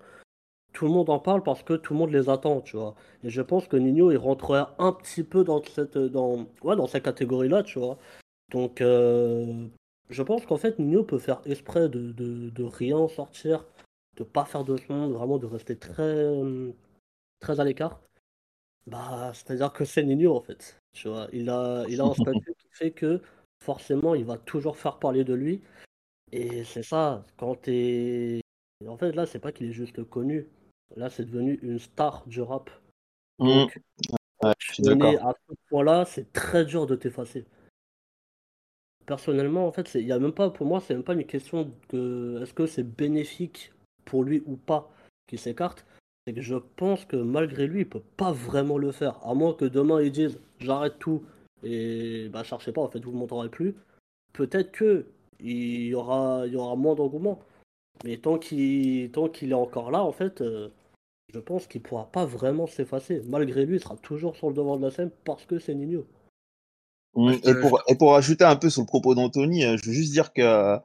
tout 0.73 0.87
le 0.87 0.93
monde 0.93 1.11
en 1.11 1.19
parle 1.21 1.43
parce 1.43 1.63
que 1.63 1.75
tout 1.75 1.95
le 1.95 1.99
monde 2.01 2.11
les 2.13 2.29
attend, 2.31 2.61
tu 2.63 2.77
vois. 2.77 2.95
Et 3.25 3.31
je 3.31 3.43
pense 3.43 3.69
que 3.69 3.77
Nino, 3.77 4.11
il 4.13 4.19
rentrerait 4.19 4.67
un 4.79 4.93
petit 4.93 5.25
peu 5.25 5.45
dans 5.45 5.63
cette, 5.65 5.99
dans, 5.99 6.47
ouais, 6.63 6.77
dans 6.77 6.87
cette 6.87 7.05
catégorie-là, 7.05 7.63
tu 7.65 7.79
vois. 7.79 7.99
Donc, 8.53 8.81
euh, 8.83 9.69
je 10.11 10.23
pense 10.23 10.47
qu'en 10.47 10.59
fait, 10.59 10.79
Nino 10.81 11.05
peut 11.05 11.19
faire 11.19 11.43
exprès 11.47 11.89
de, 11.89 12.13
de, 12.13 12.51
de 12.51 12.65
rien 12.65 13.09
sortir, 13.09 13.67
de 14.17 14.25
pas 14.25 14.45
faire 14.47 14.65
de 14.65 14.77
son, 14.79 15.11
vraiment 15.11 15.39
de 15.39 15.47
rester 15.47 15.77
très, 15.79 16.27
très 17.41 17.61
à 17.61 17.65
l'écart. 17.65 18.01
Bah, 18.87 19.33
c'est-à-dire 19.35 19.73
que 19.73 19.85
c'est 19.85 20.03
Nino, 20.03 20.37
en 20.37 20.41
fait. 20.41 20.79
Tu 20.93 21.09
vois, 21.09 21.29
il 21.33 21.49
a, 21.51 21.85
il 21.89 22.01
a 22.01 22.05
un 22.05 22.15
statut 22.15 22.55
qui 22.59 22.69
fait 22.73 22.91
que 22.91 23.21
forcément, 23.63 24.15
il 24.15 24.25
va 24.25 24.39
toujours 24.39 24.77
faire 24.77 24.99
parler 24.99 25.25
de 25.25 25.35
lui. 25.35 25.61
Et 26.33 26.65
c'est 26.65 26.83
ça, 26.83 27.25
quand 27.37 27.55
t'es. 27.63 28.41
En 28.87 28.97
fait, 28.97 29.13
là, 29.13 29.27
c'est 29.27 29.41
pas 29.41 29.53
qu'il 29.53 29.69
est 29.69 29.73
juste 29.73 30.03
connu. 30.05 30.47
Là, 30.97 31.11
c'est 31.11 31.25
devenu 31.25 31.59
une 31.63 31.79
star 31.79 32.25
du 32.27 32.41
rap. 32.41 32.71
Mm. 33.39 33.47
Donc, 33.47 33.81
Ouais, 34.43 34.53
je 34.59 34.73
suis 34.73 34.89
à 34.89 35.35
ce 35.49 35.55
point-là, 35.69 36.05
c'est 36.07 36.33
très 36.33 36.65
dur 36.65 36.87
de 36.87 36.97
t'effacer. 36.97 37.45
Personnellement, 39.05 39.67
en 39.67 39.73
fait, 39.73 39.95
il 39.95 40.07
y 40.07 40.13
a 40.13 40.19
même 40.19 40.33
pas, 40.33 40.51
pour 40.51 40.67
moi, 40.67 40.81
c'est 40.81 40.95
même 40.95 41.03
pas 41.03 41.15
une 41.15 41.27
question 41.27 41.71
de 41.91 42.41
est-ce 42.43 42.55
que 42.55 42.67
c'est 42.67 42.85
bénéfique 42.85 43.73
pour 44.05 44.25
lui 44.25 44.43
ou 44.47 44.57
pas 44.57 44.91
qu'il 45.27 45.39
s'écarte. 45.39 45.85
C'est 46.31 46.35
que 46.35 46.43
je 46.43 46.57
pense 46.77 47.05
que 47.07 47.17
malgré 47.17 47.67
lui, 47.67 47.81
il 47.81 47.89
peut 47.89 48.03
pas 48.17 48.31
vraiment 48.31 48.79
le 48.79 48.93
faire. 48.93 49.19
À 49.27 49.35
moins 49.35 49.53
que 49.53 49.65
demain 49.65 50.01
ils 50.01 50.13
disent 50.13 50.39
j'arrête 50.61 50.99
tout 50.99 51.25
et 51.65 52.29
bah 52.33 52.45
cherchez 52.45 52.73
pas, 52.73 52.81
en 52.81 52.89
fait 52.89 53.05
vous 53.05 53.13
ne 53.13 53.19
montrerez 53.19 53.49
plus. 53.49 53.75
Peut-être 54.33 54.71
que 54.71 55.07
il 55.41 55.87
y 55.87 55.95
aura, 55.95 56.43
il 56.47 56.53
y 56.53 56.57
aura 56.57 56.77
moins 56.77 56.95
d'engouement. 56.95 57.41
Mais 58.05 58.17
tant 58.17 58.39
qu'il 58.39 59.11
tant 59.11 59.29
qu'il 59.29 59.51
est 59.51 59.55
encore 59.55 59.91
là, 59.91 60.03
en 60.03 60.13
fait, 60.13 60.41
euh, 60.41 60.69
je 61.35 61.41
pense 61.41 61.67
qu'il 61.67 61.83
pourra 61.83 62.07
pas 62.07 62.27
vraiment 62.27 62.67
s'effacer. 62.67 63.23
Malgré 63.27 63.67
lui, 63.67 63.77
il 63.77 63.83
sera 63.83 63.97
toujours 63.97 64.37
sur 64.37 64.49
le 64.49 64.55
devant 64.55 64.77
de 64.77 64.85
la 64.85 64.91
scène 64.93 65.11
parce 65.25 65.45
que 65.47 65.59
c'est 65.59 65.75
Nino. 65.75 66.07
Mmh, 67.17 67.33
et, 67.43 67.55
pour, 67.61 67.83
et 67.89 67.97
pour 67.97 68.15
ajouter 68.15 68.45
un 68.45 68.55
peu 68.55 68.71
sur 68.71 68.83
le 68.83 68.87
propos 68.87 69.17
d'Anthony, 69.17 69.65
euh, 69.65 69.77
je 69.77 69.87
veux 69.87 69.93
juste 69.93 70.13
dire 70.13 70.33
que 70.33 70.79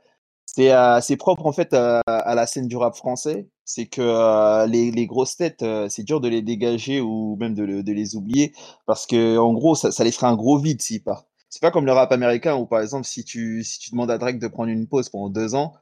c'est 0.48 0.72
euh, 0.72 1.00
propre 1.20 1.46
en 1.46 1.52
fait 1.52 1.72
à, 1.74 2.02
la 2.08 2.48
scène 2.48 2.68
du 2.68 2.78
rap 2.78 2.96
français. 2.96 3.48
C'est 3.66 3.88
que 3.88 4.02
euh, 4.02 4.68
les, 4.68 4.92
les, 4.92 5.08
grosses 5.08 5.38
têtes, 5.38 5.66
c'est 5.90 6.04
dur 6.04 6.22
de 6.22 6.28
les 6.28 6.42
dégager 6.44 7.02
ou 7.02 7.36
même 7.40 7.56
de, 7.56 7.82
de, 7.82 7.94
les 7.94 8.16
oublier 8.16 8.54
parce 8.86 9.08
que 9.08 9.38
en 9.38 9.54
gros, 9.54 9.76
ça, 9.76 9.92
ça 9.92 10.04
laisserait 10.04 10.28
un 10.28 10.36
gros 10.36 10.60
vide 10.60 10.82
s'ils 10.82 11.04
partent. 11.04 11.28
C'est 11.50 11.62
pas 11.62 11.72
comme 11.72 11.86
le 11.86 11.92
rap 11.92 12.12
américain 12.12 12.56
où 12.56 12.66
par 12.68 12.82
exemple, 12.82 13.06
si 13.06 13.24
tu, 13.24 13.64
si 13.64 13.80
tu 13.80 13.92
demandes 13.92 14.12
à 14.12 14.18
Drake 14.18 14.40
de 14.40 14.48
prendre 14.48 14.70
une 14.70 14.88
pause 14.88 15.10
pendant 15.10 15.30
deux 15.30 15.56
ans, 15.56 15.74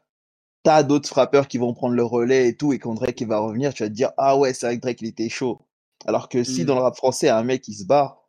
t'as 0.63 0.83
d'autres 0.83 1.09
frappeurs 1.09 1.47
qui 1.47 1.57
vont 1.57 1.73
prendre 1.73 1.93
le 1.93 2.03
relais 2.03 2.47
et 2.47 2.55
tout, 2.55 2.73
et 2.73 2.79
quand 2.79 2.93
Drake 2.93 3.19
il 3.21 3.27
va 3.27 3.39
revenir, 3.39 3.73
tu 3.73 3.83
vas 3.83 3.89
te 3.89 3.93
dire 3.93 4.11
ah 4.17 4.37
ouais, 4.37 4.53
c'est 4.53 4.65
vrai 4.65 4.77
que 4.77 4.81
Drake 4.81 5.01
il 5.01 5.07
était 5.07 5.29
chaud. 5.29 5.61
Alors 6.05 6.29
que 6.29 6.43
si 6.43 6.63
mmh. 6.63 6.65
dans 6.65 6.75
le 6.75 6.81
rap 6.81 6.95
français, 6.95 7.29
un 7.29 7.43
mec 7.43 7.67
il 7.67 7.73
se 7.73 7.85
barre, 7.85 8.23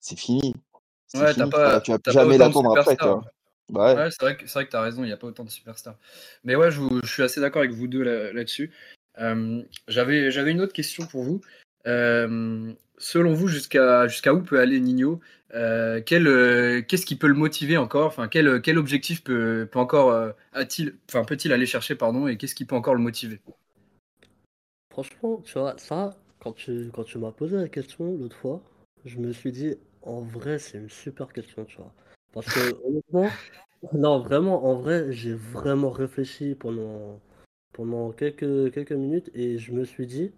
c'est 0.00 0.18
fini. 0.18 0.54
Ouais, 1.14 1.34
t'as 1.34 1.48
pas, 1.48 1.80
tu 1.80 1.90
vas 1.90 1.98
jamais 2.06 2.38
l'attendre 2.38 2.76
après. 2.78 2.96
Bah 3.68 3.94
ouais. 3.94 4.10
c'est 4.10 4.22
vrai 4.22 4.36
que 4.36 4.46
c'est 4.46 4.66
que 4.66 4.76
as 4.76 4.80
raison, 4.80 5.02
il 5.02 5.06
n'y 5.06 5.12
a 5.12 5.16
pas 5.16 5.26
autant 5.26 5.44
de 5.44 5.50
superstars. 5.50 5.96
Mais 6.44 6.54
ouais, 6.54 6.70
je, 6.70 6.80
je 7.02 7.12
suis 7.12 7.22
assez 7.22 7.40
d'accord 7.40 7.60
avec 7.60 7.72
vous 7.72 7.88
deux 7.88 8.02
là-dessus. 8.02 8.70
j'avais 9.88 10.30
j'avais 10.30 10.50
une 10.52 10.60
autre 10.60 10.72
question 10.72 11.06
pour 11.06 11.22
vous. 11.22 11.40
selon 11.84 13.34
vous, 13.34 13.48
jusqu'à 13.48 14.06
jusqu'à 14.08 14.34
où 14.34 14.42
peut 14.42 14.60
aller 14.60 14.80
Nino? 14.80 15.20
Euh, 15.54 16.00
euh, 16.12 16.82
Qu'est-ce 16.82 17.06
qui 17.06 17.16
peut 17.16 17.28
le 17.28 17.34
motiver 17.34 17.76
encore? 17.76 18.06
Enfin, 18.06 18.28
quel, 18.28 18.60
quel 18.62 18.78
objectif 18.78 19.22
peut, 19.22 19.68
peut 19.70 19.78
encore 19.78 20.10
euh, 20.10 20.32
a-t-il, 20.52 20.96
enfin 21.08 21.24
peut-il 21.24 21.52
aller 21.52 21.66
chercher 21.66 21.94
pardon 21.94 22.26
Et 22.26 22.36
qu'est-ce 22.36 22.54
qui 22.54 22.64
peut 22.64 22.76
encore 22.76 22.94
le 22.94 23.00
motiver? 23.00 23.40
Franchement, 24.92 25.40
tu 25.44 25.58
vois 25.58 25.76
ça 25.78 26.16
quand 26.40 26.52
tu 26.52 26.90
quand 26.92 27.04
tu 27.04 27.18
m'as 27.18 27.32
posé 27.32 27.56
la 27.56 27.68
question 27.68 28.16
l'autre 28.16 28.36
fois, 28.36 28.62
je 29.04 29.18
me 29.18 29.32
suis 29.32 29.52
dit 29.52 29.76
en 30.02 30.20
vrai, 30.20 30.58
c'est 30.58 30.78
une 30.78 30.90
super 30.90 31.32
question, 31.32 31.64
tu 31.64 31.76
vois. 31.78 31.92
Parce 32.36 32.52
que, 32.52 32.86
honnêtement, 32.86 33.30
non, 33.94 34.18
vraiment, 34.18 34.66
en 34.66 34.74
vrai, 34.74 35.10
j'ai 35.10 35.32
vraiment 35.32 35.88
réfléchi 35.88 36.54
pendant, 36.54 37.18
quelques, 38.12 38.92
minutes 38.92 39.30
et 39.34 39.56
je 39.56 39.72
me 39.72 39.86
suis 39.86 40.06
dit, 40.06 40.32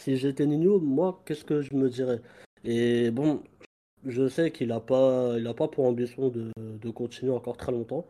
si 0.00 0.16
j'étais 0.16 0.46
Nino, 0.46 0.78
moi, 0.78 1.20
qu'est-ce 1.26 1.44
que 1.44 1.60
je 1.60 1.74
me 1.74 1.90
dirais? 1.90 2.20
Et 2.62 3.10
bon, 3.10 3.42
je 4.06 4.28
sais 4.28 4.52
qu'il 4.52 4.68
n'a 4.68 4.78
pas, 4.78 5.34
pour 5.72 5.86
ambition 5.86 6.28
de, 6.28 6.90
continuer 6.92 7.32
encore 7.32 7.56
très 7.56 7.72
longtemps. 7.72 8.06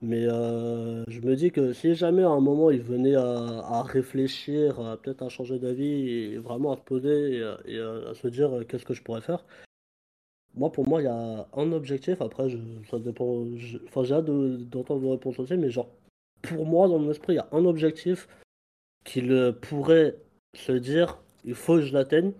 Mais 0.00 0.28
euh, 0.28 1.02
je 1.08 1.20
me 1.22 1.34
dis 1.34 1.50
que 1.50 1.72
si 1.72 1.96
jamais 1.96 2.22
à 2.22 2.28
un 2.28 2.38
moment 2.38 2.70
il 2.70 2.82
venait 2.82 3.16
à, 3.16 3.24
à 3.24 3.82
réfléchir, 3.82 4.96
peut-être 5.02 5.22
à 5.22 5.28
changer 5.28 5.58
d'avis 5.58 6.36
vraiment 6.36 6.70
à 6.70 6.76
se 6.76 6.82
poser 6.82 7.42
et 7.66 7.80
à 7.80 8.14
se 8.14 8.28
dire 8.28 8.64
qu'est-ce 8.68 8.84
que 8.84 8.94
je 8.94 9.02
pourrais 9.02 9.22
faire, 9.22 9.44
moi, 10.58 10.72
pour 10.72 10.88
moi, 10.88 11.00
il 11.00 11.04
y 11.04 11.08
a 11.08 11.46
un 11.54 11.72
objectif. 11.72 12.20
Après, 12.20 12.48
ça 12.90 12.98
dépend. 12.98 13.46
enfin, 13.86 14.04
j'ai 14.04 14.14
hâte 14.14 14.26
d'entendre 14.26 15.00
vos 15.00 15.12
réponses 15.12 15.38
aussi, 15.38 15.56
mais 15.56 15.70
genre, 15.70 15.88
pour 16.42 16.66
moi, 16.66 16.88
dans 16.88 16.98
mon 16.98 17.10
esprit, 17.10 17.34
il 17.34 17.36
y 17.36 17.38
a 17.38 17.48
un 17.52 17.64
objectif 17.64 18.28
qu'il 19.04 19.54
pourrait 19.62 20.16
se 20.54 20.72
dire 20.72 21.18
il 21.44 21.54
faut 21.54 21.76
que 21.76 21.82
je 21.82 21.92
l'atteigne. 21.92 22.32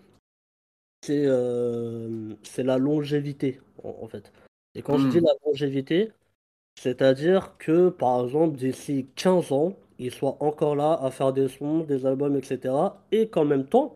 C'est 1.04 1.24
euh, 1.26 2.34
la 2.58 2.78
longévité, 2.78 3.60
en, 3.84 4.08
fait. 4.08 4.32
Et 4.74 4.82
quand 4.82 4.98
je 4.98 5.08
dis 5.08 5.20
hmm. 5.20 5.26
la 5.26 5.32
longévité, 5.46 6.10
c'est-à-dire 6.78 7.56
que, 7.58 7.88
par 7.88 8.24
exemple, 8.24 8.56
d'ici 8.56 9.06
15 9.14 9.52
ans, 9.52 9.76
il 9.98 10.12
soit 10.12 10.36
encore 10.40 10.76
là 10.76 10.98
à 11.00 11.10
faire 11.10 11.32
des 11.32 11.48
sons, 11.48 11.80
des 11.80 12.04
albums, 12.04 12.36
etc. 12.36 12.74
Et 13.12 13.28
qu'en 13.28 13.44
même 13.44 13.66
temps, 13.66 13.94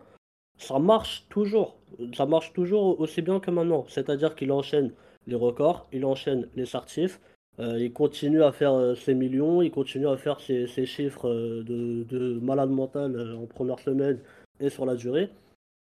ça 0.59 0.79
marche 0.79 1.27
toujours. 1.29 1.77
Ça 2.15 2.27
marche 2.27 2.53
toujours 2.53 3.01
aussi 3.01 3.23
bien 3.23 3.41
que 3.41 3.51
maintenant. 3.51 3.85
C'est-à-dire 3.89 4.35
qu'il 4.35 4.53
enchaîne 4.53 4.93
les 5.27 5.35
records, 5.35 5.87
il 5.93 6.05
enchaîne 6.05 6.49
les 6.57 6.67
certifs, 6.67 7.21
euh, 7.59 7.79
il 7.79 7.93
continue 7.93 8.43
à 8.43 8.53
faire 8.53 8.73
euh, 8.73 8.95
ses 8.95 9.15
millions, 9.15 9.61
il 9.63 9.71
continue 9.71 10.09
à 10.09 10.17
faire 10.17 10.41
ses, 10.41 10.67
chiffres 10.87 11.29
euh, 11.29 11.63
de, 11.63 12.39
malade 12.41 12.71
mental 12.71 13.37
en 13.37 13.47
première 13.47 13.79
semaine 13.79 14.21
et 14.59 14.71
sur 14.71 14.87
la 14.87 14.95
durée. 14.95 15.31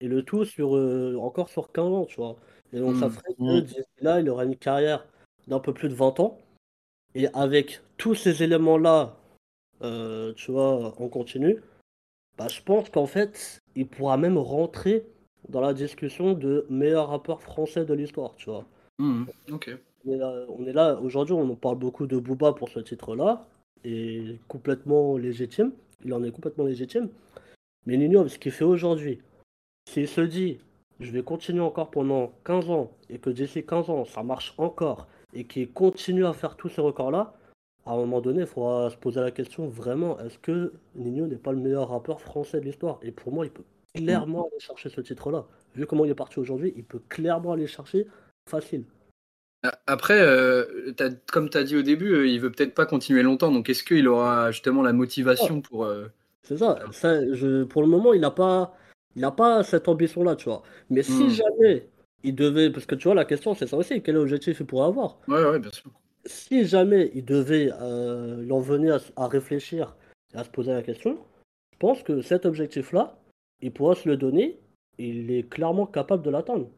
Et 0.01 0.09
le 0.09 0.23
tout 0.23 0.45
sur 0.45 0.73
encore 1.21 1.51
sur 1.51 1.71
15 1.73 1.85
ans, 1.93 2.05
tu 2.07 2.17
vois. 2.17 2.37
Et 2.73 2.81
donc 2.81 2.97
ça 2.97 3.09
mmh. 3.09 3.11
ferait 3.11 3.35
que 3.35 3.43
mmh. 3.43 3.85
là, 4.01 4.21
il 4.21 4.31
aura 4.31 4.45
une 4.45 4.57
carrière 4.57 5.07
d'un 5.47 5.61
peu 5.61 5.75
plus 5.75 5.89
de 5.89 5.95
20 5.95 6.21
ans. 6.21 6.39
Et 7.15 7.29
avec 7.35 7.83
tous 7.99 8.15
ces 8.15 8.43
éléments-là, 8.43 9.17
tu 10.37 10.53
vois, 10.53 10.95
on 10.99 11.09
continue, 11.09 11.61
bah, 12.39 12.49
je 12.49 12.63
pense 12.63 12.89
qu'en 12.89 13.07
fait, 13.07 13.61
il 13.77 13.87
pourra 13.87 14.17
même 14.17 14.39
rentrer 14.39 15.05
dans 15.49 15.61
la 15.61 15.75
discussion 15.75 16.33
de 16.35 16.67
meilleur 16.69 17.09
rappeur 17.09 17.41
français 17.41 17.85
de 17.85 17.95
l'histoire, 17.95 18.35
tu 18.37 18.51
vois. 18.51 18.65
Mmh, 18.99 19.25
ok. 19.53 19.79
On 20.07 20.67
est 20.67 20.73
là, 20.73 20.99
aujourd'hui, 21.01 21.35
on 21.35 21.55
parle 21.57 21.79
beaucoup 21.79 22.07
de 22.07 22.17
Booba 22.19 22.53
pour 22.53 22.69
ce 22.69 22.81
titre-là, 22.81 23.47
et 23.85 24.39
complètement 24.49 25.17
légitime. 25.17 25.73
Il 26.05 26.15
en 26.15 26.23
est 26.23 26.31
complètement 26.31 26.65
légitime. 26.65 27.09
Mais 27.87 27.97
Nino, 27.97 28.29
ce 28.29 28.39
qu'il 28.39 28.53
fait 28.53 28.65
aujourd'hui, 28.65 29.21
s'il 29.89 30.09
se 30.09 30.21
dit, 30.21 30.59
je 31.01 31.11
vais 31.11 31.23
continuer 31.23 31.61
encore 31.61 31.91
pendant 31.91 32.33
15 32.45 32.71
ans, 32.71 32.91
et 33.09 33.19
que 33.19 33.31
d'ici 33.31 33.65
15 33.65 33.91
ans, 33.91 34.05
ça 34.05 34.23
marche 34.23 34.55
encore, 34.59 35.07
et 35.33 35.45
qu'il 35.45 35.71
continue 35.71 36.27
à 36.27 36.33
faire 36.33 36.57
tous 36.57 36.69
ces 36.69 36.81
records-là, 36.81 37.35
à 37.87 37.93
un 37.93 37.97
moment 37.97 38.21
donné, 38.21 38.41
il 38.41 38.47
faudra 38.47 38.91
se 38.91 38.97
poser 38.97 39.21
la 39.21 39.31
question 39.31 39.67
vraiment, 39.69 40.19
est-ce 40.21 40.39
que 40.39 40.73
Nino 40.95 41.27
n'est 41.27 41.37
pas 41.37 41.53
le 41.53 41.59
meilleur 41.59 41.89
rappeur 41.89 42.21
français 42.21 42.61
de 42.61 42.67
l'histoire? 42.67 42.99
Et 43.03 43.11
pour 43.11 43.33
moi, 43.33 43.47
il 43.47 43.51
peut 43.51 43.65
clairement 43.95 44.49
aller 44.51 44.61
chercher 44.61 44.89
ce 44.89 45.01
titre-là. 45.01 45.47
Vu 45.75 45.87
comment 45.87 46.05
il 46.05 46.11
est 46.11 46.15
parti 46.17 46.39
aujourd'hui, 46.39 46.73
il 46.77 46.85
peut 46.85 47.01
clairement 47.09 47.53
aller 47.53 47.67
chercher 47.67 48.07
facile. 48.49 48.85
Après, 49.87 50.21
euh, 50.21 50.93
comme 51.31 51.51
tu 51.51 51.59
as 51.59 51.65
dit 51.65 51.77
au 51.77 51.83
début, 51.83 52.13
euh, 52.13 52.27
il 52.27 52.41
veut 52.41 52.51
peut-être 52.51 52.75
pas 52.75 52.87
continuer 52.87 53.23
longtemps. 53.23 53.53
Donc, 53.53 53.69
est-ce 53.69 53.85
qu'il 53.85 54.09
aura 54.09 54.51
justement 54.53 54.83
la 54.83 54.93
motivation 54.93 55.61
pour. 55.61 55.85
Euh, 55.85 56.07
C'est 56.43 56.57
ça. 56.57 56.79
pour 57.69 57.83
le 57.83 57.89
moment, 57.89 58.15
il 58.15 58.23
n'a 58.23 58.31
pas, 58.31 58.75
il 59.17 59.29
pas 59.37 59.63
cette 59.63 59.87
ambition-là, 59.89 60.37
tu 60.37 60.47
vois. 60.47 60.63
Mais 60.89 61.03
si 61.03 61.25
hmm. 61.25 61.31
jamais 61.31 61.89
il 62.23 62.35
devait. 62.35 62.71
Parce 62.71 62.87
que 62.87 62.95
tu 62.95 63.05
vois, 63.05 63.15
la 63.15 63.27
question, 63.27 63.55
c'est 63.55 63.67
ça 63.67 63.77
aussi. 63.77 64.03
Quel 64.03 64.17
objectif 64.17 64.61
il 64.61 64.67
pourrait 64.67 64.87
avoir? 64.87 65.19
Ouais, 65.29 65.45
ouais, 65.45 65.59
bien 65.59 65.73
sûr. 65.73 65.91
Si 66.25 66.65
jamais 66.65 67.11
il 67.15 67.25
devait 67.25 67.71
euh, 67.81 68.49
en 68.51 68.61
venir 68.61 68.99
à, 69.17 69.25
à 69.25 69.29
réfléchir 69.29 69.95
et 70.35 70.39
à 70.39 70.45
se 70.45 70.51
poser 70.51 70.73
la 70.73 70.83
question, 70.83 71.19
je 71.73 71.79
pense 71.79 72.03
que 72.03 72.23
cet 72.23 72.47
objectif-là, 72.47 73.20
il 73.63 73.73
pourra 73.73 73.95
se 73.95 74.09
le 74.09 74.17
donner, 74.17 74.59
il 74.99 75.31
est 75.31 75.49
clairement 75.49 75.87
capable 75.87 76.23
de 76.23 76.31
l'atteindre. 76.31 76.69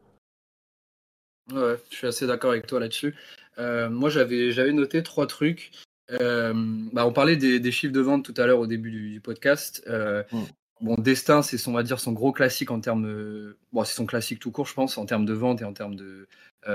Ouais, 1.51 1.75
je 1.89 1.95
suis 1.95 2.07
assez 2.07 2.25
d'accord 2.25 2.51
avec 2.51 2.67
toi 2.67 2.79
là-dessus. 2.79 3.15
Euh, 3.59 3.89
moi, 3.89 4.09
j'avais, 4.09 4.51
j'avais 4.51 4.71
noté 4.71 5.03
trois 5.03 5.27
trucs. 5.27 5.71
Euh, 6.11 6.53
bah, 6.91 7.05
on 7.05 7.13
parlait 7.13 7.35
des, 7.35 7.71
chiffres 7.71 7.93
de 7.93 7.99
vente 7.99 8.23
tout 8.23 8.33
à 8.37 8.45
l'heure 8.45 8.59
au 8.59 8.67
début 8.67 8.91
du, 8.91 9.19
podcast. 9.19 9.83
Euh, 9.87 10.23
mm. 10.31 10.43
Bon, 10.81 10.95
Destin, 10.95 11.41
c'est 11.41 11.57
son, 11.57 11.71
on 11.71 11.75
va 11.75 11.83
dire, 11.83 11.99
son 11.99 12.11
gros 12.11 12.31
classique 12.31 12.71
en 12.71 12.79
termes. 12.79 13.53
Bon, 13.71 13.83
c'est 13.83 13.95
son 13.95 14.05
classique 14.05 14.39
tout 14.39 14.51
court, 14.51 14.67
je 14.67 14.73
pense, 14.73 14.97
en 14.97 15.05
termes 15.05 15.25
de 15.25 15.33
vente 15.33 15.61
et 15.61 15.65
en 15.65 15.73
termes 15.73 15.95
de. 15.95 16.27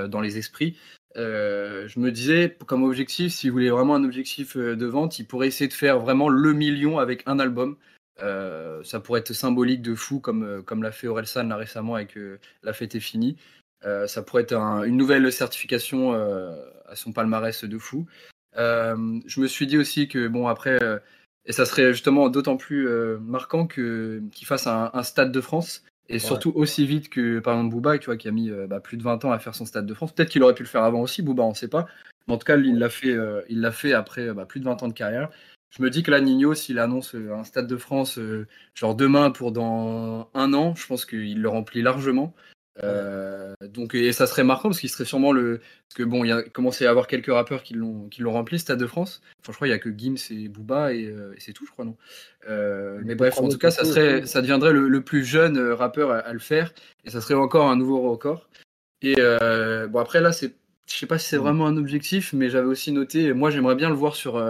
dans 0.07 0.21
les 0.21 0.38
esprits. 0.38 0.77
je 1.14 1.99
me 1.99 2.11
disais, 2.11 2.57
comme 2.66 2.85
objectif, 2.85 3.33
s'il 3.33 3.53
voulait 3.53 3.71
vraiment 3.71 3.94
un 3.94 4.05
objectif 4.05 4.57
de 4.57 4.87
vente, 4.87 5.18
il 5.18 5.27
pourrait 5.27 5.49
essayer 5.49 5.68
de 5.68 5.75
faire 5.75 5.99
vraiment 5.99 6.29
le 6.29 6.53
million 6.53 6.99
avec 6.99 7.23
un 7.27 7.38
album. 7.38 7.77
Euh, 8.22 8.83
ça 8.83 9.00
pourrait 9.00 9.20
être 9.20 9.33
symbolique 9.33 9.83
de 9.83 9.94
fou, 9.94 10.20
comme, 10.20 10.42
euh, 10.42 10.62
comme 10.62 10.83
l'a 10.83 10.92
fait 10.92 11.07
Orelsan 11.07 11.44
là, 11.44 11.57
récemment 11.57 11.94
avec 11.94 12.16
euh, 12.16 12.38
La 12.62 12.72
fête 12.72 12.94
est 12.94 13.00
finie. 13.00 13.37
ça 14.07 14.22
pourrait 14.22 14.42
être 14.42 14.54
une 14.54 14.96
nouvelle 14.96 15.33
certification 15.33 16.12
à 16.12 16.96
son 16.96 17.12
palmarès 17.12 17.64
de 17.64 17.78
fou. 17.78 18.07
je 18.57 19.40
me 19.40 19.46
suis 19.46 19.66
dit 19.66 19.78
aussi 19.78 20.09
que, 20.09 20.26
bon, 20.28 20.48
après, 20.48 20.78
et 21.46 21.52
ça 21.52 21.64
serait 21.64 21.92
justement 21.92 22.28
d'autant 22.28 22.57
plus 22.57 22.88
marquant 23.20 23.66
qu'il 23.68 24.46
fasse 24.46 24.66
un, 24.66 25.02
stade 25.02 25.31
de 25.33 25.40
France. 25.40 25.85
Et 26.11 26.18
surtout 26.18 26.52
aussi 26.57 26.87
vite 26.87 27.09
que, 27.11 27.38
par 27.38 27.54
exemple, 27.54 27.74
Booba, 27.74 27.98
tu 27.98 28.07
vois, 28.07 28.16
qui 28.16 28.26
a 28.26 28.33
mis 28.33 28.50
bah, 28.68 28.81
plus 28.81 28.96
de 28.96 29.02
20 29.02 29.24
ans 29.26 29.31
à 29.31 29.38
faire 29.38 29.54
son 29.54 29.66
Stade 29.66 29.87
de 29.87 29.94
France. 29.94 30.12
Peut-être 30.12 30.31
qu'il 30.31 30.42
aurait 30.42 30.54
pu 30.54 30.64
le 30.64 30.68
faire 30.68 30.83
avant 30.83 31.02
aussi, 31.02 31.22
Booba, 31.22 31.44
on 31.44 31.50
ne 31.50 31.54
sait 31.54 31.68
pas. 31.68 31.87
Mais 32.26 32.35
en 32.35 32.38
tout 32.38 32.46
cas, 32.46 32.57
il 32.57 32.78
l'a 32.78 32.88
fait, 32.88 33.16
il 33.48 33.61
l'a 33.61 33.70
fait 33.70 33.92
après 33.92 34.33
bah, 34.35 34.44
plus 34.44 34.59
de 34.59 34.64
20 34.64 34.83
ans 34.83 34.88
de 34.88 34.92
carrière 34.92 35.31
je 35.70 35.83
me 35.83 35.90
dis 35.90 36.02
que 36.02 36.11
là, 36.11 36.20
Nino, 36.20 36.54
s'il 36.54 36.78
annonce 36.78 37.14
euh, 37.14 37.35
un 37.35 37.44
Stade 37.44 37.66
de 37.66 37.76
France, 37.76 38.18
euh, 38.18 38.46
genre 38.74 38.94
demain 38.94 39.31
pour 39.31 39.52
dans 39.52 40.31
un 40.35 40.54
an, 40.54 40.74
je 40.74 40.87
pense 40.87 41.04
qu'il 41.04 41.40
le 41.40 41.48
remplit 41.48 41.83
largement. 41.83 42.35
Euh, 42.85 43.54
donc, 43.61 43.94
et 43.94 44.12
ça 44.12 44.26
serait 44.26 44.44
marquant 44.44 44.68
parce 44.68 44.81
qu'il 44.81 44.88
serait 44.88 45.04
sûrement 45.04 45.33
le. 45.33 45.59
Parce 45.88 45.96
que 45.96 46.02
bon, 46.04 46.24
il 46.24 46.28
y 46.28 46.33
a 46.33 46.42
commencé 46.42 46.85
à 46.85 46.88
y 46.88 46.90
avoir 46.90 47.07
quelques 47.07 47.33
rappeurs 47.33 47.62
qui 47.62 47.74
l'ont 47.74 48.09
qui 48.09 48.22
l'ont 48.22 48.33
rempli, 48.33 48.59
Stade 48.59 48.78
de 48.78 48.87
France. 48.87 49.20
Enfin, 49.40 49.52
je 49.52 49.57
crois 49.57 49.66
qu'il 49.66 49.72
y 49.72 49.74
a 49.74 49.78
que 49.78 49.96
Gims 49.96 50.16
et 50.31 50.48
Booba 50.48 50.92
et, 50.92 51.07
euh, 51.07 51.35
et 51.37 51.40
c'est 51.40 51.52
tout, 51.52 51.66
je 51.66 51.72
crois, 51.72 51.85
non? 51.85 51.96
Euh, 52.48 53.00
mais 53.04 53.14
bref, 53.14 53.38
en 53.38 53.48
tout 53.48 53.59
cas, 53.59 53.70
ça 53.70 53.85
serait, 53.85 54.26
ça 54.26 54.40
deviendrait 54.40 54.72
le, 54.72 54.88
le 54.88 55.00
plus 55.00 55.24
jeune 55.24 55.59
rappeur 55.59 56.11
à, 56.11 56.18
à, 56.18 56.33
le 56.33 56.38
faire 56.38 56.72
et 57.04 57.11
ça 57.11 57.20
serait 57.20 57.35
encore 57.35 57.68
un 57.68 57.76
nouveau 57.76 58.11
record. 58.11 58.48
Et 59.02 59.16
bon, 59.16 59.98
après 59.98 60.20
là, 60.20 60.33
c'est, 60.33 60.54
je 60.88 60.94
sais 60.96 61.07
pas 61.07 61.18
si 61.18 61.28
c'est 61.28 61.38
mm. 61.38 61.42
vraiment 61.42 61.66
un 61.66 61.76
objectif, 61.76 62.33
mais 62.33 62.48
j'avais 62.48 62.68
aussi 62.68 62.92
noté. 62.92 63.33
Moi, 63.33 63.50
j'aimerais 63.50 63.76
bien 63.76 63.88
le 63.88 63.96
voir 63.96 64.14
sur 64.14 64.40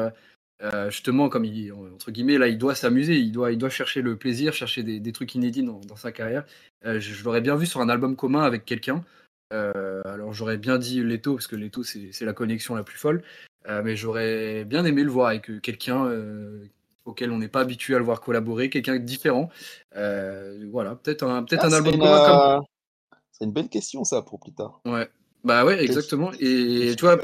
euh, 0.63 0.91
justement, 0.91 1.29
comme 1.29 1.45
il 1.45 1.73
entre 1.73 2.11
guillemets, 2.11 2.39
là, 2.39 2.49
il 2.49 2.59
doit 2.59 2.75
s'amuser, 2.75 3.17
il 3.17 3.31
doit, 3.31 3.53
il 3.53 3.59
doit 3.59 3.71
chercher 3.71 4.03
le 4.03 4.17
plaisir, 4.17 4.53
chercher 4.53 4.83
des, 4.83 4.99
des 4.99 5.13
trucs 5.13 5.35
inédits 5.35 5.63
dans, 5.63 5.81
dans 5.81 5.97
sa 5.97 6.11
carrière. 6.11 6.45
Euh, 6.85 6.99
je, 7.01 7.15
je 7.15 7.25
l'aurais 7.25 7.41
bien 7.41 7.55
vu 7.57 7.67
sur 7.67 7.81
un 7.81 7.89
album 7.89 8.17
commun 8.17 8.43
avec 8.43 8.65
quelqu'un. 8.65 9.05
Euh, 9.53 10.03
alors 10.05 10.35
j'aurais 10.35 10.59
bien 10.59 10.79
dit 10.79 11.03
Leto 11.03 11.35
parce 11.35 11.47
que 11.47 11.57
Leto 11.57 11.83
c'est 11.83 12.21
la 12.21 12.35
connexion 12.35 12.75
la 12.75 12.83
plus 12.83 12.99
folle, 12.99 13.23
mais 13.67 13.97
j'aurais 13.97 14.65
bien 14.67 14.85
aimé 14.85 15.05
le 15.05 15.11
voir 15.11 15.29
avec 15.29 15.63
quelqu'un 15.63 16.11
auquel 17.07 17.31
on 17.31 17.39
n'est 17.39 17.49
pas 17.49 17.61
habitué 17.61 17.95
à 17.95 17.99
le 17.99 18.05
voir 18.05 18.21
collaborer, 18.21 18.69
quelqu'un 18.69 18.99
différent. 18.99 19.49
voilà, 19.95 20.97
peut-être 20.97 21.23
un, 21.23 21.45
peut-être 21.45 21.65
ah, 21.65 21.69
un 21.69 21.73
album 21.73 21.99
commun 21.99 22.27
comme. 22.27 22.65
C'est 23.33 23.45
une 23.45 23.53
belle 23.53 23.69
question 23.69 24.05
ça 24.05 24.21
pour 24.21 24.39
plus 24.39 24.53
tard. 24.53 24.81
Ouais. 24.85 25.09
Bah 25.45 25.65
ouais, 25.65 25.83
exactement. 25.83 26.33
Et 26.41 26.95
tu 26.97 27.05
vois, 27.05 27.19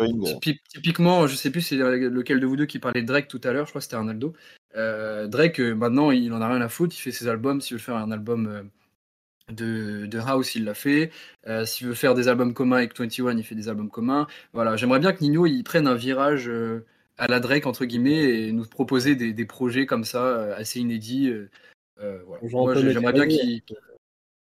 typiquement, 0.68 1.26
je 1.26 1.34
sais 1.34 1.50
plus 1.50 1.60
c'est 1.60 1.76
lequel 1.76 2.40
de 2.40 2.46
vous 2.46 2.56
deux 2.56 2.66
qui 2.66 2.78
parlait 2.78 3.02
de 3.02 3.06
Drake 3.06 3.28
tout 3.28 3.40
à 3.44 3.52
l'heure, 3.52 3.66
je 3.66 3.70
crois 3.70 3.80
que 3.80 3.84
c'était 3.84 3.96
Arnaldo. 3.96 4.32
Euh, 4.76 5.26
Drake, 5.26 5.60
maintenant, 5.60 6.10
il 6.10 6.32
en 6.32 6.40
a 6.40 6.48
rien 6.48 6.60
à 6.60 6.68
foutre, 6.68 6.94
il 6.96 7.00
fait 7.00 7.12
ses 7.12 7.28
albums. 7.28 7.60
S'il 7.60 7.76
veut 7.76 7.82
faire 7.82 7.96
un 7.96 8.10
album 8.10 8.70
de, 9.50 10.06
de 10.06 10.18
House, 10.18 10.54
il 10.54 10.64
l'a 10.64 10.74
fait. 10.74 11.10
Euh, 11.46 11.64
S'il 11.64 11.86
veut 11.86 11.94
faire 11.94 12.14
des 12.14 12.28
albums 12.28 12.54
communs 12.54 12.78
avec 12.78 12.98
21, 12.98 13.36
il 13.36 13.44
fait 13.44 13.54
des 13.54 13.68
albums 13.68 13.90
communs. 13.90 14.26
Voilà, 14.52 14.76
j'aimerais 14.76 15.00
bien 15.00 15.12
que 15.12 15.22
Nino 15.22 15.46
il 15.46 15.62
prenne 15.64 15.86
un 15.86 15.94
virage 15.94 16.48
euh, 16.48 16.84
à 17.18 17.26
la 17.26 17.40
Drake, 17.40 17.66
entre 17.66 17.84
guillemets, 17.84 18.46
et 18.46 18.52
nous 18.52 18.64
proposer 18.66 19.16
des, 19.16 19.32
des 19.32 19.44
projets 19.44 19.86
comme 19.86 20.04
ça, 20.04 20.24
euh, 20.26 20.56
assez 20.56 20.80
inédits. 20.80 21.32
voilà. 21.98 22.40
Moi, 22.50 22.74
j'aimerais 22.74 23.12
bien 23.12 23.26
qu'il. 23.26 23.62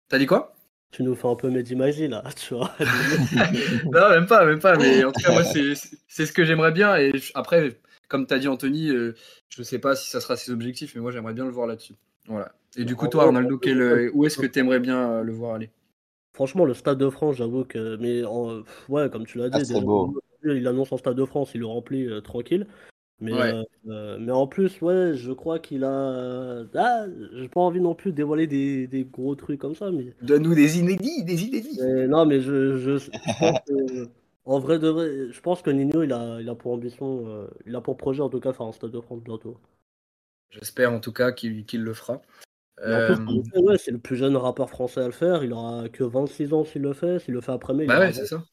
T'as 0.09 0.19
dit 0.19 0.25
quoi? 0.25 0.56
Tu 0.91 1.03
nous 1.03 1.15
fais 1.15 1.27
un 1.27 1.35
peu 1.35 1.49
Mehdi 1.49 1.75
Maizy 1.75 2.07
là, 2.07 2.23
tu 2.35 2.53
vois. 2.53 2.71
non, 3.91 4.09
même 4.09 4.25
pas, 4.25 4.45
même 4.45 4.59
pas. 4.59 4.77
Mais 4.77 5.03
en 5.03 5.11
tout 5.11 5.21
cas, 5.21 5.31
moi, 5.31 5.43
c'est 5.43 6.25
ce 6.25 6.31
que 6.31 6.45
j'aimerais 6.45 6.71
bien. 6.71 6.95
Et 6.97 7.11
après, 7.33 7.79
comme 8.07 8.25
tu 8.25 8.33
as 8.33 8.39
dit, 8.39 8.47
Anthony, 8.47 8.89
euh, 8.89 9.15
je 9.49 9.63
sais 9.63 9.79
pas 9.79 9.95
si 9.95 10.09
ça 10.09 10.21
sera 10.21 10.35
ses 10.35 10.51
objectifs, 10.51 10.95
mais 10.95 11.01
moi, 11.01 11.11
j'aimerais 11.11 11.33
bien 11.33 11.45
le 11.45 11.51
voir 11.51 11.67
là-dessus. 11.67 11.95
Voilà. 12.27 12.53
Et 12.77 12.85
du 12.85 12.95
coup, 12.95 13.07
toi, 13.07 13.23
Arnaldo, 13.23 13.57
quel, 13.57 13.81
euh, 13.81 14.11
où 14.13 14.25
est-ce 14.25 14.37
que 14.37 14.45
tu 14.45 14.59
aimerais 14.59 14.79
bien 14.79 15.11
euh, 15.11 15.23
le 15.23 15.33
voir 15.33 15.55
aller? 15.55 15.69
Franchement, 16.33 16.65
le 16.65 16.73
Stade 16.73 16.97
de 16.97 17.09
France, 17.09 17.37
j'avoue 17.37 17.65
que. 17.65 17.97
Mais 17.97 18.23
en... 18.23 18.63
ouais, 18.89 19.09
comme 19.09 19.25
tu 19.25 19.37
l'as 19.37 19.49
dit, 19.49 19.73
ah, 19.73 19.81
il 20.43 20.67
annonce 20.67 20.91
en 20.91 20.97
Stade 20.97 21.15
de 21.15 21.25
France, 21.25 21.51
il 21.55 21.61
le 21.61 21.65
remplit 21.65 22.07
tranquille. 22.23 22.67
Mais, 23.19 23.33
ouais. 23.33 23.65
euh, 23.87 24.17
mais 24.19 24.31
en 24.31 24.45
plus, 24.45 24.79
ouais, 24.81 25.13
je 25.15 25.31
crois 25.31 25.57
qu'il 25.57 25.83
a. 25.83 26.63
Ah, 26.75 27.05
j'ai 27.33 27.49
pas 27.49 27.61
envie 27.61 27.81
non 27.81 27.95
plus 27.95 28.11
de 28.11 28.15
dévoiler 28.17 28.45
des, 28.45 28.85
des 28.85 29.05
gros 29.05 29.33
trucs 29.35 29.59
comme 29.59 29.73
ça. 29.73 29.89
Mais... 29.89 30.13
Donne-nous 30.21 30.53
des 30.53 30.77
inédits, 30.77 31.23
des 31.23 31.45
inédits. 31.45 31.79
Mais 31.81 32.07
non, 32.07 32.25
mais 32.25 32.41
je, 32.41 32.77
je, 32.77 32.97
je 32.97 33.09
pense 33.39 33.59
que, 33.67 34.07
en 34.45 34.59
vrai 34.59 34.77
de 34.77 34.87
vrai, 34.87 35.31
je 35.31 35.41
pense 35.41 35.63
que 35.63 35.71
Nino, 35.71 36.03
il 36.03 36.13
a, 36.13 36.39
il 36.39 36.47
a 36.47 36.53
pour 36.53 36.73
ambition, 36.73 37.27
euh, 37.27 37.47
il 37.65 37.75
a 37.75 37.81
pour 37.81 37.97
projet 37.97 38.21
en 38.21 38.29
tout 38.29 38.39
cas 38.39 38.53
faire 38.53 38.67
un 38.67 38.71
Stade 38.71 38.91
de 38.91 39.01
France 39.01 39.23
bientôt. 39.23 39.57
J'espère 40.51 40.93
en 40.93 40.99
tout 40.99 41.11
cas 41.11 41.31
qu'il 41.31 41.65
qu 41.65 41.77
le 41.79 41.93
fera. 41.93 42.21
Euh... 42.85 43.15
Ouais, 43.55 43.77
c'est 43.79 43.91
le 43.91 43.97
plus 43.97 44.15
jeune 44.15 44.37
rappeur 44.37 44.69
français 44.69 45.01
à 45.01 45.07
le 45.07 45.11
faire. 45.11 45.43
Il 45.43 45.51
aura 45.53 45.89
que 45.89 46.03
26 46.03 46.53
ans 46.53 46.63
s'il 46.63 46.83
le 46.83 46.93
fait. 46.93 47.19
S'il 47.19 47.33
le 47.33 47.41
fait 47.41 47.51
après 47.51 47.73
mai, 47.73 47.87
bah 47.87 47.99
ouais, 47.99 48.13
c'est 48.13 48.27
ça. 48.27 48.43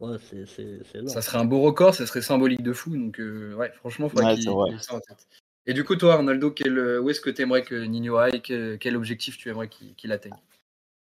Ouais, 0.00 0.16
c'est, 0.30 0.46
c'est, 0.46 0.80
c'est 0.90 1.08
ça 1.08 1.20
serait 1.20 1.38
un 1.38 1.44
beau 1.44 1.60
record, 1.60 1.94
ça 1.94 2.06
serait 2.06 2.22
symbolique 2.22 2.62
de 2.62 2.72
fou. 2.72 2.96
Donc, 2.96 3.20
euh, 3.20 3.54
ouais, 3.54 3.70
franchement, 3.76 4.06
il 4.06 4.10
faudrait 4.10 4.32
ouais, 4.32 4.34
qu'il 4.36 4.80
ça 4.80 4.94
en 4.94 5.00
tête. 5.00 5.26
Et 5.66 5.74
du 5.74 5.84
coup, 5.84 5.94
toi, 5.94 6.14
Arnaldo, 6.14 6.50
quel, 6.50 6.78
où 7.00 7.10
est-ce 7.10 7.20
que 7.20 7.28
tu 7.28 7.42
aimerais 7.42 7.62
que 7.62 7.74
Nino 7.74 8.16
aille? 8.16 8.40
Quel, 8.42 8.78
quel, 8.78 8.96
objectif 8.96 9.36
tu 9.36 9.50
aimerais 9.50 9.68
qu'il, 9.68 9.94
qu'il 9.94 10.10
atteigne? 10.10 10.34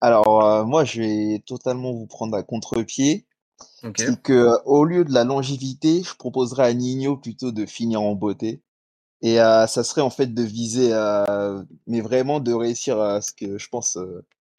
Alors, 0.01 0.43
euh, 0.43 0.65
moi, 0.65 0.83
je 0.83 1.01
vais 1.01 1.43
totalement 1.45 1.93
vous 1.93 2.05
prendre 2.05 2.35
à 2.35 2.43
contre-pied. 2.43 3.25
Okay. 3.83 4.07
C'est 4.07 4.21
que, 4.21 4.49
au 4.65 4.83
lieu 4.83 5.05
de 5.05 5.13
la 5.13 5.23
longévité, 5.23 6.03
je 6.03 6.15
proposerais 6.15 6.65
à 6.65 6.73
Nino 6.73 7.15
plutôt 7.15 7.51
de 7.51 7.65
finir 7.65 8.01
en 8.01 8.15
beauté. 8.15 8.61
Et 9.21 9.39
euh, 9.39 9.67
ça 9.67 9.83
serait 9.83 10.01
en 10.01 10.09
fait 10.09 10.33
de 10.33 10.41
viser, 10.41 10.89
euh, 10.91 11.63
mais 11.87 12.01
vraiment 12.01 12.39
de 12.39 12.51
réussir 12.51 12.99
à 12.99 13.21
ce 13.21 13.31
que 13.31 13.57
je 13.57 13.69
pense 13.69 13.97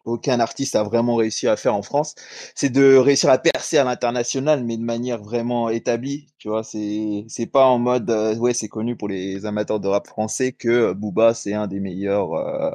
aucun 0.05 0.41
artiste 0.41 0.77
a 0.77 0.83
vraiment 0.83 1.17
réussi 1.17 1.49
à 1.49 1.57
faire 1.57 1.75
en 1.75 1.83
France, 1.83 2.15
c'est 2.55 2.71
de 2.71 2.97
réussir 2.97 3.31
à 3.31 3.39
percer 3.39 3.79
à 3.79 3.85
l'international, 3.85 4.65
mais 4.65 4.77
de 4.77 4.83
manière 4.83 5.23
vraiment 5.23 5.69
établie. 5.69 6.27
Tu 6.39 6.49
vois, 6.49 6.65
c'est 6.65 7.47
pas 7.53 7.67
en 7.67 7.79
mode 7.79 8.11
euh, 8.11 8.37
ouais, 8.37 8.55
c'est 8.55 8.69
connu 8.69 8.97
pour 8.97 9.09
les 9.09 9.47
amateurs 9.47 9.81
de 9.81 9.89
rap 9.89 10.07
français 10.07 10.53
que 10.53 10.93
Booba 10.93 11.35
c'est 11.35 11.55
un 11.55 11.67
des 11.67 11.81
meilleurs 11.81 12.33
euh, 12.35 12.71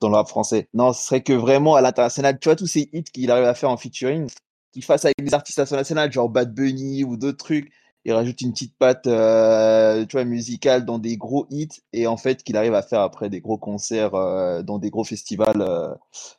dans 0.00 0.08
le 0.08 0.16
rap 0.16 0.28
français. 0.28 0.68
Non, 0.74 0.92
ce 0.92 1.04
serait 1.04 1.22
que 1.22 1.32
vraiment 1.32 1.74
à 1.76 1.80
l'international. 1.80 2.38
Tu 2.38 2.48
vois 2.48 2.56
tous 2.56 2.66
ces 2.66 2.88
hits 2.92 3.04
qu'il 3.04 3.30
arrive 3.30 3.44
à 3.46 3.54
faire 3.54 3.70
en 3.70 3.76
featuring, 3.76 4.28
qu'il 4.72 4.84
fasse 4.84 5.04
avec 5.04 5.16
des 5.18 5.34
artistes 5.34 5.58
internationaux, 5.58 6.10
genre 6.10 6.28
Bad 6.28 6.54
Bunny 6.54 7.04
ou 7.04 7.16
d'autres 7.16 7.38
trucs 7.38 7.70
il 8.06 8.12
rajoute 8.12 8.40
une 8.40 8.52
petite 8.52 8.78
patte 8.78 9.08
euh, 9.08 10.06
tu 10.06 10.12
vois, 10.12 10.24
musicale 10.24 10.84
dans 10.84 11.00
des 11.00 11.16
gros 11.16 11.48
hits 11.50 11.82
et 11.92 12.06
en 12.06 12.16
fait 12.16 12.44
qu'il 12.44 12.56
arrive 12.56 12.74
à 12.74 12.82
faire 12.82 13.00
après 13.00 13.28
des 13.28 13.40
gros 13.40 13.58
concerts 13.58 14.14
euh, 14.14 14.62
dans 14.62 14.78
des 14.78 14.90
gros 14.90 15.02
festivals, 15.02 15.60
euh, 15.60 15.92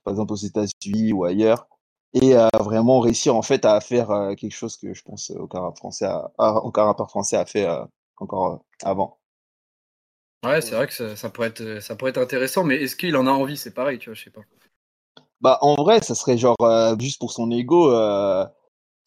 par 0.06 0.14
exemple 0.14 0.32
aux 0.32 0.38
États-Unis 0.38 1.12
ou 1.12 1.26
ailleurs, 1.26 1.68
et 2.14 2.36
vraiment 2.62 3.02
réussir 3.02 3.36
en 3.36 3.42
fait 3.42 3.66
à 3.66 3.82
faire 3.82 4.08
quelque 4.38 4.56
chose 4.56 4.78
que 4.78 4.94
je 4.94 5.04
pense 5.04 5.30
aucun 5.32 5.60
rappeur 5.60 5.78
français 5.78 6.06
a, 6.06 6.32
aucun 6.64 6.86
rappeur 6.86 7.10
français 7.10 7.36
a 7.36 7.46
fait 7.46 7.68
encore 8.16 8.64
avant. 8.82 9.20
Ouais, 10.46 10.62
c'est 10.62 10.74
vrai 10.74 10.88
que 10.88 10.94
ça, 10.94 11.18
ça, 11.18 11.30
pourrait 11.30 11.50
être, 11.50 11.82
ça 11.82 11.98
pourrait 11.98 12.12
être 12.12 12.18
intéressant, 12.18 12.64
mais 12.64 12.76
est-ce 12.76 12.96
qu'il 12.96 13.16
en 13.18 13.28
a 13.28 13.32
envie? 13.32 13.58
C'est 13.58 13.74
pareil, 13.74 14.00
tu 14.00 14.10
vois, 14.10 14.16
je 14.16 14.24
sais 14.24 14.30
pas. 14.30 14.42
Bah, 15.42 15.60
en 15.62 15.76
vrai, 15.76 16.02
ça 16.02 16.16
serait 16.16 16.38
genre 16.38 16.56
juste 16.98 17.20
pour 17.20 17.34
son 17.34 17.52
ego 17.52 17.92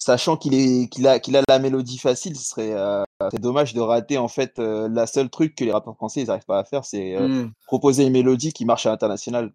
sachant 0.00 0.36
qu'il 0.36 0.54
est 0.54 0.88
qu'il 0.88 1.06
a 1.06 1.20
qu'il 1.20 1.36
a 1.36 1.42
la 1.48 1.58
mélodie 1.58 1.98
facile, 1.98 2.36
ce 2.36 2.44
serait 2.44 2.72
euh, 2.72 3.04
dommage 3.34 3.74
de 3.74 3.80
rater 3.80 4.18
en 4.18 4.28
fait 4.28 4.58
euh, 4.58 4.88
la 4.88 5.06
seule 5.06 5.30
truc 5.30 5.54
que 5.54 5.64
les 5.64 5.72
rappeurs 5.72 5.94
français 5.94 6.22
ils 6.22 6.26
n'arrivent 6.26 6.46
pas 6.46 6.58
à 6.58 6.64
faire, 6.64 6.84
c'est 6.84 7.14
euh, 7.14 7.28
mmh. 7.28 7.52
proposer 7.66 8.04
une 8.04 8.12
mélodie 8.12 8.52
qui 8.52 8.64
marche 8.64 8.86
à 8.86 8.90
l'international. 8.90 9.52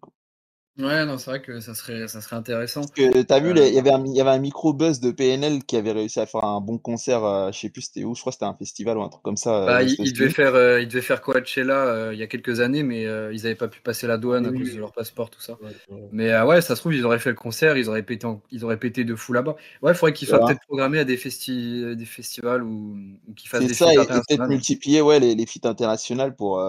Ouais, 0.78 1.06
non, 1.06 1.16
c'est 1.16 1.30
vrai 1.30 1.40
que 1.40 1.60
ça 1.60 1.74
serait, 1.74 2.06
ça 2.06 2.20
serait 2.20 2.36
intéressant. 2.36 2.82
Parce 2.82 2.92
que 2.92 3.22
t'as 3.22 3.40
vu, 3.40 3.52
il 3.56 3.74
y 3.74 3.78
avait 3.78 3.92
un, 3.92 4.04
il 4.04 4.14
y 4.14 4.20
avait 4.20 4.30
un 4.30 4.38
micro 4.38 4.74
buzz 4.74 5.00
de 5.00 5.10
PNL 5.10 5.64
qui 5.64 5.74
avait 5.76 5.92
réussi 5.92 6.20
à 6.20 6.26
faire 6.26 6.44
un 6.44 6.60
bon 6.60 6.76
concert. 6.76 7.24
Euh, 7.24 7.50
je 7.50 7.58
sais 7.58 7.70
plus 7.70 7.82
c'était 7.82 8.04
où, 8.04 8.14
je 8.14 8.20
crois 8.20 8.30
que 8.30 8.34
c'était 8.34 8.44
un 8.44 8.54
festival 8.54 8.98
ou 8.98 9.02
un 9.02 9.08
truc 9.08 9.22
comme 9.22 9.38
ça. 9.38 9.64
Bah, 9.64 9.82
il, 9.82 9.96
il, 9.98 10.12
devait 10.12 10.28
faire, 10.28 10.54
euh, 10.54 10.82
il 10.82 10.88
devait 10.88 11.00
faire 11.00 11.22
Coachella 11.22 11.86
euh, 11.86 12.10
il 12.12 12.18
y 12.18 12.22
a 12.22 12.26
quelques 12.26 12.60
années, 12.60 12.82
mais 12.82 13.04
ils 13.04 13.42
n'avaient 13.42 13.54
pas 13.54 13.68
pu 13.68 13.80
passer 13.80 14.06
la 14.06 14.18
douane 14.18 14.46
oui, 14.48 14.54
à 14.54 14.60
cause 14.60 14.74
de 14.74 14.78
leur 14.78 14.92
passeport, 14.92 15.30
tout 15.30 15.40
ça. 15.40 15.56
Ouais, 15.62 15.70
ouais. 15.88 16.08
Mais 16.12 16.40
ouais, 16.42 16.60
ça 16.60 16.76
se 16.76 16.80
trouve, 16.82 16.94
ils 16.94 17.06
auraient 17.06 17.18
fait 17.20 17.30
le 17.30 17.36
concert, 17.36 17.78
ils 17.78 17.88
auraient 17.88 18.02
pété, 18.02 18.26
en, 18.26 18.42
ils 18.50 18.62
auraient 18.62 18.78
pété 18.78 19.04
de 19.04 19.14
fou 19.14 19.32
là-bas. 19.32 19.56
Ouais, 19.80 19.92
il 19.92 19.94
faudrait 19.94 20.12
qu'ils 20.12 20.28
soient 20.28 20.44
peut-être 20.44 20.60
programmés 20.66 20.98
à 20.98 21.04
des, 21.04 21.16
festi 21.16 21.96
des 21.96 22.04
festivals 22.04 22.62
ou, 22.62 22.98
ou 23.26 23.32
qu'ils 23.32 23.48
fassent 23.48 23.66
des 23.66 23.72
ça, 23.72 23.94
et 23.94 23.96
peut-être 23.96 24.46
multiplier 24.46 25.00
ouais, 25.00 25.20
les, 25.20 25.34
les 25.34 25.46
feats 25.46 25.66
internationales 25.66 26.36
pour, 26.36 26.62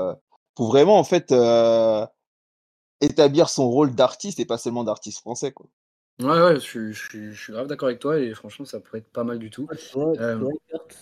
pour 0.56 0.72
vraiment 0.72 0.98
en 0.98 1.04
fait 1.04 1.34
établir 3.02 3.50
son 3.50 3.70
rôle 3.70 3.94
d'artiste 3.94 4.40
et 4.40 4.46
pas 4.46 4.58
seulement 4.58 4.84
d'artiste 4.84 5.20
français. 5.20 5.52
Quoi. 5.52 5.68
Ouais, 6.20 6.42
ouais, 6.42 6.56
je 6.56 6.60
suis, 6.60 6.94
je 6.94 7.10
suis, 7.10 7.32
je 7.32 7.40
suis 7.40 7.54
grave 7.54 7.68
d'accord 7.68 7.90
avec 7.90 8.00
toi 8.00 8.18
et 8.20 8.34
franchement, 8.34 8.66
ça 8.66 8.80
pourrait 8.80 9.00
être 9.00 9.10
pas 9.10 9.24
mal 9.24 9.38
du 9.38 9.52
tout. 9.52 9.68
Ouais, 9.94 10.20
euh... 10.20 10.50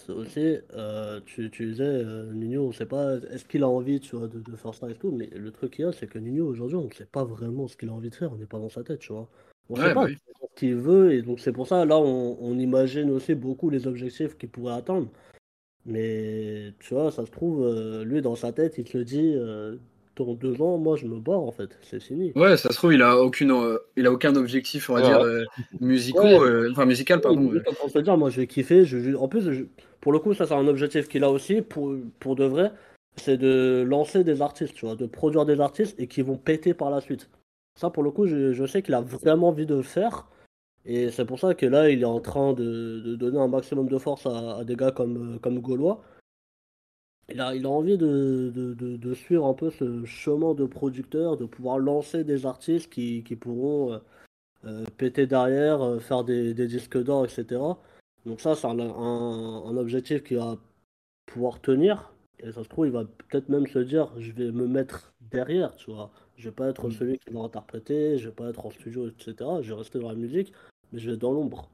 aussi, 0.09 0.57
euh, 0.73 1.21
tu, 1.25 1.49
tu 1.49 1.67
disais, 1.67 1.83
euh, 1.83 2.33
Nuno, 2.33 2.67
on 2.67 2.71
sait 2.73 2.85
pas, 2.85 3.15
est-ce 3.31 3.45
qu'il 3.45 3.63
a 3.63 3.69
envie 3.69 4.01
tu 4.01 4.17
vois, 4.17 4.27
de, 4.27 4.39
de, 4.39 4.55
faire 4.57 4.73
ça 4.73 4.89
et 4.89 4.93
tout, 4.93 5.11
mais 5.11 5.27
le 5.27 5.51
truc 5.51 5.71
qu'il 5.71 5.85
y 5.85 5.87
a, 5.87 5.93
c'est 5.93 6.07
que 6.07 6.19
Nuno, 6.19 6.45
aujourd'hui, 6.45 6.75
on 6.75 6.87
ne 6.87 6.91
sait 6.93 7.05
pas 7.05 7.23
vraiment 7.23 7.69
ce 7.69 7.77
qu'il 7.77 7.87
a 7.87 7.93
envie 7.93 8.09
de 8.09 8.15
faire, 8.15 8.33
on 8.33 8.35
n'est 8.35 8.45
pas 8.45 8.59
dans 8.59 8.69
sa 8.69 8.83
tête, 8.83 8.99
tu 8.99 9.13
vois. 9.13 9.29
On 9.69 9.75
ne 9.75 9.79
ouais, 9.79 9.87
sait 9.87 9.93
pas 9.93 10.01
bah 10.01 10.09
oui. 10.09 10.17
ce 10.41 10.59
qu'il 10.59 10.75
veut 10.75 11.13
et 11.13 11.21
donc 11.21 11.39
c'est 11.39 11.53
pour 11.53 11.67
ça, 11.67 11.85
là, 11.85 11.97
on, 11.97 12.37
on, 12.41 12.59
imagine 12.59 13.09
aussi 13.09 13.35
beaucoup 13.35 13.69
les 13.69 13.87
objectifs 13.87 14.37
qu'il 14.37 14.49
pourrait 14.49 14.73
atteindre. 14.73 15.07
Mais 15.85 16.73
tu 16.79 16.93
vois, 16.93 17.09
ça 17.11 17.25
se 17.25 17.31
trouve, 17.31 17.63
euh, 17.63 18.03
lui, 18.03 18.21
dans 18.21 18.35
sa 18.35 18.51
tête, 18.51 18.77
il 18.77 18.87
se 18.87 18.97
dit 18.97 19.33
dans 20.17 20.33
deux 20.33 20.61
ans, 20.61 20.77
moi 20.77 20.95
je 20.95 21.05
me 21.07 21.19
barre 21.19 21.41
en 21.41 21.51
fait, 21.51 21.77
c'est 21.81 21.99
fini. 21.99 22.31
Ouais, 22.35 22.57
ça 22.57 22.69
se 22.69 22.75
trouve, 22.75 22.93
il 22.93 23.01
a 23.01 23.17
aucune, 23.17 23.51
euh, 23.51 23.77
il 23.97 24.05
a 24.07 24.11
aucun 24.11 24.35
objectif, 24.35 24.89
on 24.89 24.93
va 24.93 25.01
ouais. 25.01 25.07
dire, 25.07 25.19
euh, 25.19 25.43
ouais. 25.81 26.39
euh, 26.39 26.71
enfin 26.71 26.85
musical, 26.85 27.21
pardon. 27.21 27.51
On 27.83 27.89
se 27.89 27.99
dire, 27.99 28.17
moi 28.17 28.29
je 28.29 28.41
vais 28.41 28.47
kiffer, 28.47 28.85
je, 28.85 29.15
en 29.15 29.27
plus, 29.27 29.51
je, 29.51 29.63
pour 30.01 30.11
le 30.11 30.19
coup, 30.19 30.33
ça 30.33 30.45
c'est 30.45 30.53
un 30.53 30.67
objectif 30.67 31.07
qu'il 31.07 31.23
a 31.23 31.31
aussi, 31.31 31.61
pour, 31.61 31.93
pour 32.19 32.35
de 32.35 32.45
vrai, 32.45 32.71
c'est 33.17 33.37
de 33.37 33.85
lancer 33.87 34.23
des 34.23 34.41
artistes, 34.41 34.73
tu 34.73 34.85
vois, 34.85 34.95
de 34.95 35.05
produire 35.05 35.45
des 35.45 35.59
artistes 35.59 35.99
et 35.99 36.07
qui 36.07 36.21
vont 36.21 36.37
péter 36.37 36.73
par 36.73 36.89
la 36.89 37.01
suite. 37.01 37.29
Ça, 37.79 37.89
pour 37.89 38.03
le 38.03 38.11
coup, 38.11 38.25
je, 38.25 38.53
je 38.53 38.65
sais 38.65 38.81
qu'il 38.81 38.93
a 38.93 39.01
vraiment 39.01 39.49
envie 39.49 39.65
de 39.65 39.75
le 39.75 39.81
faire. 39.81 40.27
Et 40.85 41.09
c'est 41.09 41.25
pour 41.25 41.39
ça 41.39 41.55
que 41.55 41.65
là, 41.65 41.89
il 41.89 42.01
est 42.03 42.05
en 42.05 42.19
train 42.19 42.53
de, 42.53 42.99
de 42.99 43.15
donner 43.15 43.39
un 43.39 43.47
maximum 43.47 43.87
de 43.89 43.97
force 43.97 44.27
à, 44.27 44.57
à 44.57 44.63
des 44.63 44.75
gars 44.75 44.91
comme, 44.91 45.39
comme 45.41 45.59
Gaulois 45.59 46.01
il 47.29 47.41
a, 47.41 47.55
il 47.55 47.65
a 47.65 47.69
envie 47.69 47.97
de, 47.97 48.51
de, 48.53 48.73
de, 48.73 48.97
de, 48.97 49.13
suivre 49.13 49.45
un 49.45 49.53
peu 49.53 49.71
ce 49.71 50.05
chemin 50.05 50.53
de 50.53 50.65
producteur, 50.65 51.37
de 51.37 51.45
pouvoir 51.45 51.79
lancer 51.79 52.23
des 52.23 52.45
artistes 52.45 52.91
qui, 52.91 53.23
qui 53.23 53.35
pourront 53.35 53.99
péter 54.97 55.27
derrière, 55.27 56.01
faire 56.01 56.23
des, 56.23 56.53
disques 56.53 57.01
d'or, 57.01 57.25
etc. 57.25 57.61
Donc 58.25 58.41
ça, 58.41 58.55
c'est 58.55 58.67
un, 58.67 58.79
un, 58.79 59.77
objectif 59.77 60.23
qui 60.23 60.35
va 60.35 60.57
pouvoir 61.25 61.61
tenir. 61.61 62.11
Et 62.39 62.51
ça 62.51 62.63
se 62.63 62.69
trouve, 62.69 62.87
il 62.87 62.91
va 62.91 63.05
peut-être 63.05 63.49
même 63.49 63.67
se 63.67 63.79
dire, 63.79 64.11
je 64.17 64.31
vais 64.31 64.51
me 64.51 64.67
mettre 64.67 65.13
derrière, 65.21 65.75
tu 65.75 65.91
vois. 65.91 66.11
Je 66.37 66.49
vais 66.49 66.55
pas 66.55 66.67
être 66.67 66.87
mm. 66.87 66.91
celui 66.91 67.19
qui 67.19 67.33
va 67.33 67.41
interpréter, 67.41 68.17
je 68.17 68.29
vais 68.29 68.35
pas 68.35 68.49
être 68.49 68.65
en 68.65 68.71
studio, 68.71 69.07
etc. 69.07 69.35
Je 69.61 69.73
vais 69.73 69.79
rester 69.79 69.99
dans 69.99 70.09
la 70.09 70.15
musique, 70.15 70.53
mais 70.91 70.99
je 70.99 71.07
vais 71.07 71.13
être 71.15 71.21
dans 71.21 71.31
l'ombre. 71.31 71.69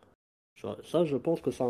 Ça, 0.83 1.05
je 1.05 1.17
pense 1.17 1.41
que 1.41 1.49
c'est 1.49 1.63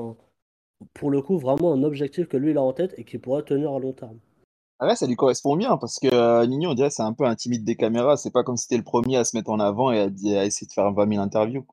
pour 0.93 1.11
le 1.11 1.21
coup 1.21 1.37
vraiment 1.37 1.73
un 1.73 1.83
objectif 1.83 2.27
que 2.27 2.37
lui 2.37 2.51
il 2.51 2.57
a 2.57 2.61
en 2.61 2.73
tête 2.73 2.93
et 2.97 3.03
qui 3.03 3.17
pourrait 3.17 3.43
tenir 3.43 3.71
à 3.71 3.79
long 3.79 3.93
terme. 3.93 4.19
Ah 4.79 4.87
ouais, 4.87 4.95
ça 4.95 5.05
lui 5.05 5.15
correspond 5.15 5.55
bien 5.55 5.77
parce 5.77 5.99
que 5.99 6.07
euh, 6.11 6.45
Nino, 6.47 6.71
on 6.71 6.73
dirait, 6.73 6.89
c'est 6.89 7.03
un 7.03 7.13
peu 7.13 7.25
intimide 7.25 7.63
des 7.63 7.75
caméras. 7.75 8.17
C'est 8.17 8.31
pas 8.31 8.43
comme 8.43 8.57
si 8.57 8.63
c'était 8.63 8.77
le 8.77 8.83
premier 8.83 9.15
à 9.17 9.23
se 9.23 9.37
mettre 9.37 9.51
en 9.51 9.59
avant 9.59 9.91
et 9.91 9.99
à, 9.99 10.45
essayer 10.45 10.65
de 10.65 10.73
faire 10.73 10.91
20 10.91 11.07
000 11.07 11.21
interviews. 11.21 11.67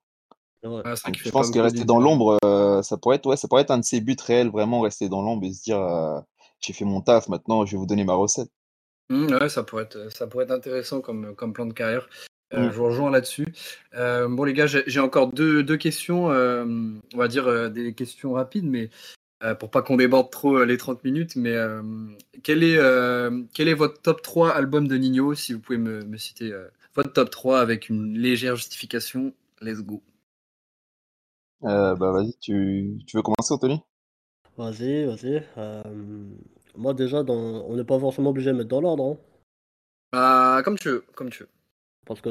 je 0.62 1.30
pense 1.30 1.50
que 1.50 1.58
rester 1.58 1.84
dans 1.84 2.00
l'ombre, 2.00 2.36
euh, 2.44 2.82
ça 2.82 2.98
pourrait 2.98 3.16
être, 3.16 3.24
ouais, 3.24 3.38
ça 3.38 3.48
pourrait 3.48 3.62
être 3.62 3.70
un 3.70 3.78
de 3.78 3.84
ses 3.84 4.02
buts 4.02 4.16
réels, 4.22 4.50
vraiment 4.50 4.82
rester 4.82 5.08
dans 5.08 5.22
l'ombre 5.22 5.46
et 5.46 5.52
se 5.54 5.62
dire, 5.62 5.80
euh, 5.80 6.20
j'ai 6.60 6.74
fait 6.74 6.84
mon 6.84 7.00
taf, 7.00 7.30
maintenant 7.30 7.64
je 7.64 7.72
vais 7.72 7.78
vous 7.78 7.86
donner 7.86 8.04
ma 8.04 8.14
recette. 8.14 8.50
Mmh, 9.08 9.32
ouais, 9.40 9.48
ça 9.48 9.62
pourrait 9.62 9.84
être, 9.84 10.12
ça 10.12 10.26
pourrait 10.26 10.44
être 10.44 10.50
intéressant 10.50 11.00
comme, 11.00 11.34
comme 11.34 11.54
plan 11.54 11.64
de 11.64 11.72
carrière. 11.72 12.10
Euh. 12.54 12.70
Je 12.70 12.76
vous 12.76 12.84
rejoins 12.84 13.10
là-dessus. 13.10 13.46
Euh, 13.94 14.28
bon 14.28 14.44
les 14.44 14.54
gars, 14.54 14.66
j'ai 14.66 15.00
encore 15.00 15.32
deux, 15.32 15.62
deux 15.62 15.76
questions, 15.76 16.30
euh, 16.30 16.64
on 17.14 17.16
va 17.16 17.28
dire 17.28 17.70
des 17.70 17.92
questions 17.92 18.32
rapides, 18.32 18.66
mais 18.66 18.90
pour 19.60 19.70
pas 19.70 19.82
qu'on 19.82 19.96
déborde 19.96 20.30
trop 20.30 20.64
les 20.64 20.76
30 20.76 21.04
minutes. 21.04 21.36
Mais 21.36 21.54
quel, 22.42 22.64
est, 22.64 22.78
quel 23.54 23.68
est 23.68 23.74
votre 23.74 24.00
top 24.00 24.22
3 24.22 24.50
album 24.50 24.88
de 24.88 24.96
Nino 24.96 25.34
Si 25.34 25.52
vous 25.52 25.60
pouvez 25.60 25.78
me, 25.78 26.04
me 26.04 26.16
citer 26.16 26.52
votre 26.94 27.12
top 27.12 27.30
3 27.30 27.60
avec 27.60 27.88
une 27.88 28.16
légère 28.18 28.56
justification, 28.56 29.32
let's 29.60 29.82
go. 29.82 30.02
bah 31.60 31.94
vas-y, 31.94 32.34
tu, 32.40 32.98
tu 33.06 33.16
veux 33.16 33.22
commencer 33.22 33.52
Anthony? 33.52 33.80
Vas-y, 34.56 35.04
vas-y. 35.04 35.44
Moi, 36.76 36.94
déjà, 36.94 37.22
dans... 37.22 37.34
on 37.34 37.76
n'est 37.76 37.84
pas 37.84 37.98
forcément 37.98 38.30
obligé 38.30 38.52
de 38.52 38.56
mettre 38.56 38.68
dans 38.68 38.80
l'ordre. 38.80 39.04
Hein. 39.04 39.18
Bah, 40.12 40.62
comme 40.64 40.78
tu 40.78 40.88
veux, 40.88 41.04
comme 41.14 41.30
tu 41.30 41.42
veux. 41.42 41.48
Parce 42.08 42.20
que, 42.22 42.30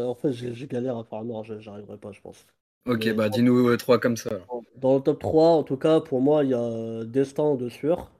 en 0.00 0.14
fait, 0.14 0.32
j'ai 0.32 0.66
galère 0.66 0.98
à 0.98 1.04
faire 1.04 1.20
un 1.20 1.30
ordre, 1.30 1.58
j'arriverai 1.60 1.96
pas, 1.96 2.12
je 2.12 2.20
pense. 2.20 2.46
Ok, 2.86 3.14
bah, 3.14 3.28
dis-nous 3.28 3.68
euh, 3.68 3.76
trois 3.76 3.98
comme 3.98 4.16
ça. 4.16 4.40
Dans 4.76 4.96
le 4.96 5.00
top 5.00 5.20
3, 5.20 5.48
en 5.50 5.62
tout 5.62 5.76
cas, 5.76 6.00
pour 6.00 6.20
moi, 6.20 6.44
il 6.44 6.50
y 6.50 6.54
a 6.54 7.04
Destin 7.04 7.54
de 7.54 7.68
Sueur. 7.68 8.10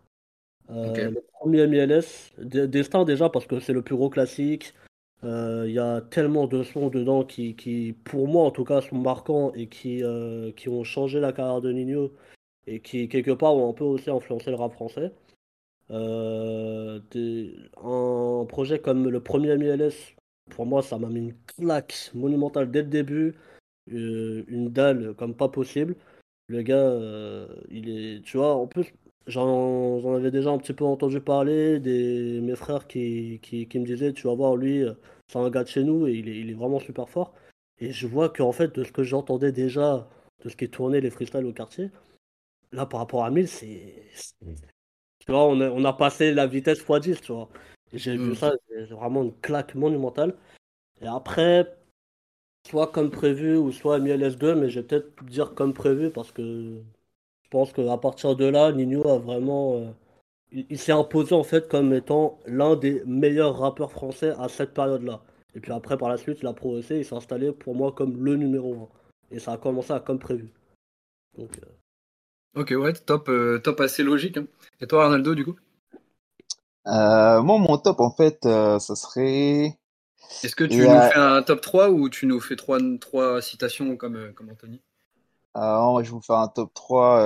Euh, 0.71 1.11
le 1.11 1.23
premier 1.41 1.67
MLS. 1.67 2.33
Destin, 2.39 3.05
déjà, 3.05 3.29
parce 3.29 3.47
que 3.47 3.61
c'est 3.61 3.73
le 3.73 3.83
plus 3.83 3.97
gros 3.97 4.09
classique. 4.09 4.73
Euh, 5.25 5.65
il 5.67 5.75
y 5.75 5.79
a 5.79 6.01
tellement 6.01 6.47
de 6.47 6.63
sons 6.63 6.89
dedans 6.89 7.25
qui, 7.25 7.57
qui, 7.57 7.95
pour 8.05 8.29
moi, 8.29 8.45
en 8.45 8.51
tout 8.53 8.65
cas, 8.65 8.81
sont 8.81 8.97
marquants 8.97 9.53
et 9.55 9.67
qui, 9.67 10.03
qui 10.57 10.69
ont 10.69 10.85
changé 10.85 11.19
la 11.19 11.33
carrière 11.33 11.61
de 11.61 11.73
Nino 11.73 12.13
et 12.67 12.81
qui, 12.81 13.09
quelque 13.09 13.33
part, 13.33 13.55
ont 13.57 13.69
un 13.69 13.75
peu 13.75 13.85
aussi 13.85 14.11
influencé 14.11 14.51
le 14.51 14.57
rap 14.57 14.73
français. 14.73 15.13
Euh, 15.91 17.01
un 17.83 18.47
projet 18.47 18.79
comme 18.79 19.09
le 19.09 19.21
premier 19.21 19.57
MLS, 19.57 20.15
pour 20.51 20.67
moi, 20.67 20.83
ça 20.83 20.99
m'a 20.99 21.09
mis 21.09 21.21
une 21.21 21.35
claque 21.47 22.11
monumentale 22.15 22.71
dès 22.71 22.83
le 22.83 22.89
début. 22.89 23.35
Euh, 23.93 24.45
une 24.49 24.71
dalle 24.71 25.15
comme 25.15 25.35
pas 25.35 25.49
possible. 25.49 25.97
Le 26.49 26.63
gars, 26.63 26.77
euh, 26.77 27.49
il 27.71 27.89
est. 27.91 28.23
Tu 28.23 28.37
vois, 28.39 28.55
en 28.55 28.67
plus, 28.67 28.93
j'en 29.27 30.15
avais 30.15 30.31
déjà 30.31 30.51
un 30.51 30.59
petit 30.59 30.73
peu 30.75 30.85
entendu 30.85 31.21
parler. 31.21 31.81
Des, 31.81 32.41
mes 32.43 32.57
frères 32.57 32.87
qui, 32.87 33.41
qui, 33.43 33.67
me 33.79 33.87
disaient 33.87 34.13
Tu 34.13 34.27
vas 34.27 34.35
voir, 34.35 34.57
lui, 34.57 34.85
c'est 35.29 35.39
un 35.39 35.51
gars 35.51 35.65
de 35.65 35.69
chez 35.69 35.85
nous 35.85 36.07
et 36.07 36.13
il 36.15 36.29
est, 36.29 36.41
il 36.41 36.51
est 36.51 36.55
vraiment 36.55 36.81
super 36.81 37.09
fort. 37.09 37.35
Et 37.79 37.93
je 37.93 38.07
vois 38.07 38.29
qu'en 38.29 38.53
fait, 38.53 38.75
de 38.75 38.85
ce 38.85 38.93
que 38.93 39.03
j'entendais 39.03 39.53
déjà, 39.53 40.09
de 40.45 40.49
ce 40.49 40.57
qui 40.57 40.69
tournait 40.71 41.01
les 41.01 41.11
freestyles 41.11 41.47
au 41.47 41.53
quartier, 41.53 41.91
là, 42.73 42.87
par 42.87 43.01
rapport 43.01 43.25
à 43.25 43.31
1000, 43.31 43.49
c'est 43.49 43.95
tu 45.27 45.33
vois, 45.33 45.47
on 45.47 45.61
a, 45.61 45.71
on 45.71 45.85
a 45.85 45.93
passé 45.93 46.35
la 46.35 46.47
vitesse 46.47 46.85
x10, 46.85 47.21
tu 47.21 47.33
vois. 47.33 47.49
J'ai 47.95 48.17
vu 48.17 48.33
mm. 48.33 48.35
ça, 48.35 48.53
c'est 48.69 48.85
vraiment 48.87 49.23
une 49.23 49.35
claque 49.41 49.75
monumentale. 49.75 50.35
Et 51.01 51.07
après, 51.07 51.77
soit 52.69 52.89
comme 52.89 53.11
prévu 53.11 53.57
ou 53.57 53.73
soit 53.73 53.99
MLS 53.99 54.37
2, 54.37 54.55
mais 54.55 54.71
je 54.71 54.81
vais 54.81 54.87
peut-être 54.87 55.25
dire 55.25 55.55
comme 55.55 55.75
prévu 55.75 56.11
parce 56.11 56.33
que 56.33 56.43
je 57.43 57.49
pense 57.51 57.73
qu'à 57.73 57.97
partir 57.99 58.37
de 58.37 58.47
là, 58.47 58.73
Nino 58.73 59.07
a 59.09 59.19
vraiment. 59.19 59.77
Euh, 59.77 59.91
il, 60.53 60.79
s'est 60.79 60.93
imposé 60.93 61.35
en 61.35 61.43
fait 61.43 61.69
comme 61.69 61.93
étant 61.93 62.39
l'un 62.47 62.77
des 62.77 63.03
meilleurs 63.07 63.59
rappeurs 63.59 63.91
français 63.91 64.33
à 64.39 64.49
cette 64.49 64.73
période-là. 64.73 65.21
Et 65.55 65.61
puis 65.61 65.73
après, 65.73 65.97
par 65.99 66.09
la 66.09 66.17
suite, 66.17 66.39
il 66.43 66.47
a 66.47 66.53
progressé, 66.53 66.99
il 66.99 67.05
s'est 67.05 67.15
installé 67.15 67.53
pour 67.53 67.75
moi 67.75 67.93
comme 67.93 68.25
le 68.25 68.37
numéro 68.37 68.89
1. 69.31 69.37
Et 69.37 69.39
ça 69.41 69.53
a 69.53 69.57
commencé 69.59 69.93
à 69.93 70.01
comme 70.01 70.19
prévu. 70.19 70.49
Donc, 71.37 71.51
euh, 71.59 72.61
Ok, 72.61 72.73
ouais, 72.77 72.93
top, 72.93 73.29
euh, 73.29 73.59
top 73.59 73.81
assez 73.81 74.05
logique. 74.05 74.37
Hein. 74.37 74.47
Et 74.81 74.87
toi, 74.87 75.05
Arnaldo, 75.05 75.35
du 75.35 75.45
coup? 75.45 75.57
Euh, 76.87 77.43
Moi, 77.43 77.59
mon 77.59 77.79
top, 77.79 78.01
en 78.01 78.11
fait, 78.11 78.45
euh, 78.47 78.79
ça 78.79 78.95
serait. 78.97 79.79
Est-ce 80.43 80.57
que 80.57 80.65
tu 80.65 80.79
nous 80.79 80.85
fais 80.85 81.17
un 81.17 81.43
top 81.43 81.61
3 81.61 81.91
ou 81.91 82.09
tu 82.09 82.27
nous 82.27 82.41
fais 82.41 82.57
3, 82.57 82.79
trois 83.01 83.43
citations 83.43 83.97
comme, 83.97 84.33
comme 84.35 84.51
Anthony? 84.51 84.81
Alors, 85.55 86.03
je 86.03 86.11
vais 86.11 86.17
vous 86.17 86.23
faire 86.23 86.39
un 86.39 86.49
top 86.49 86.73
3 86.75 87.19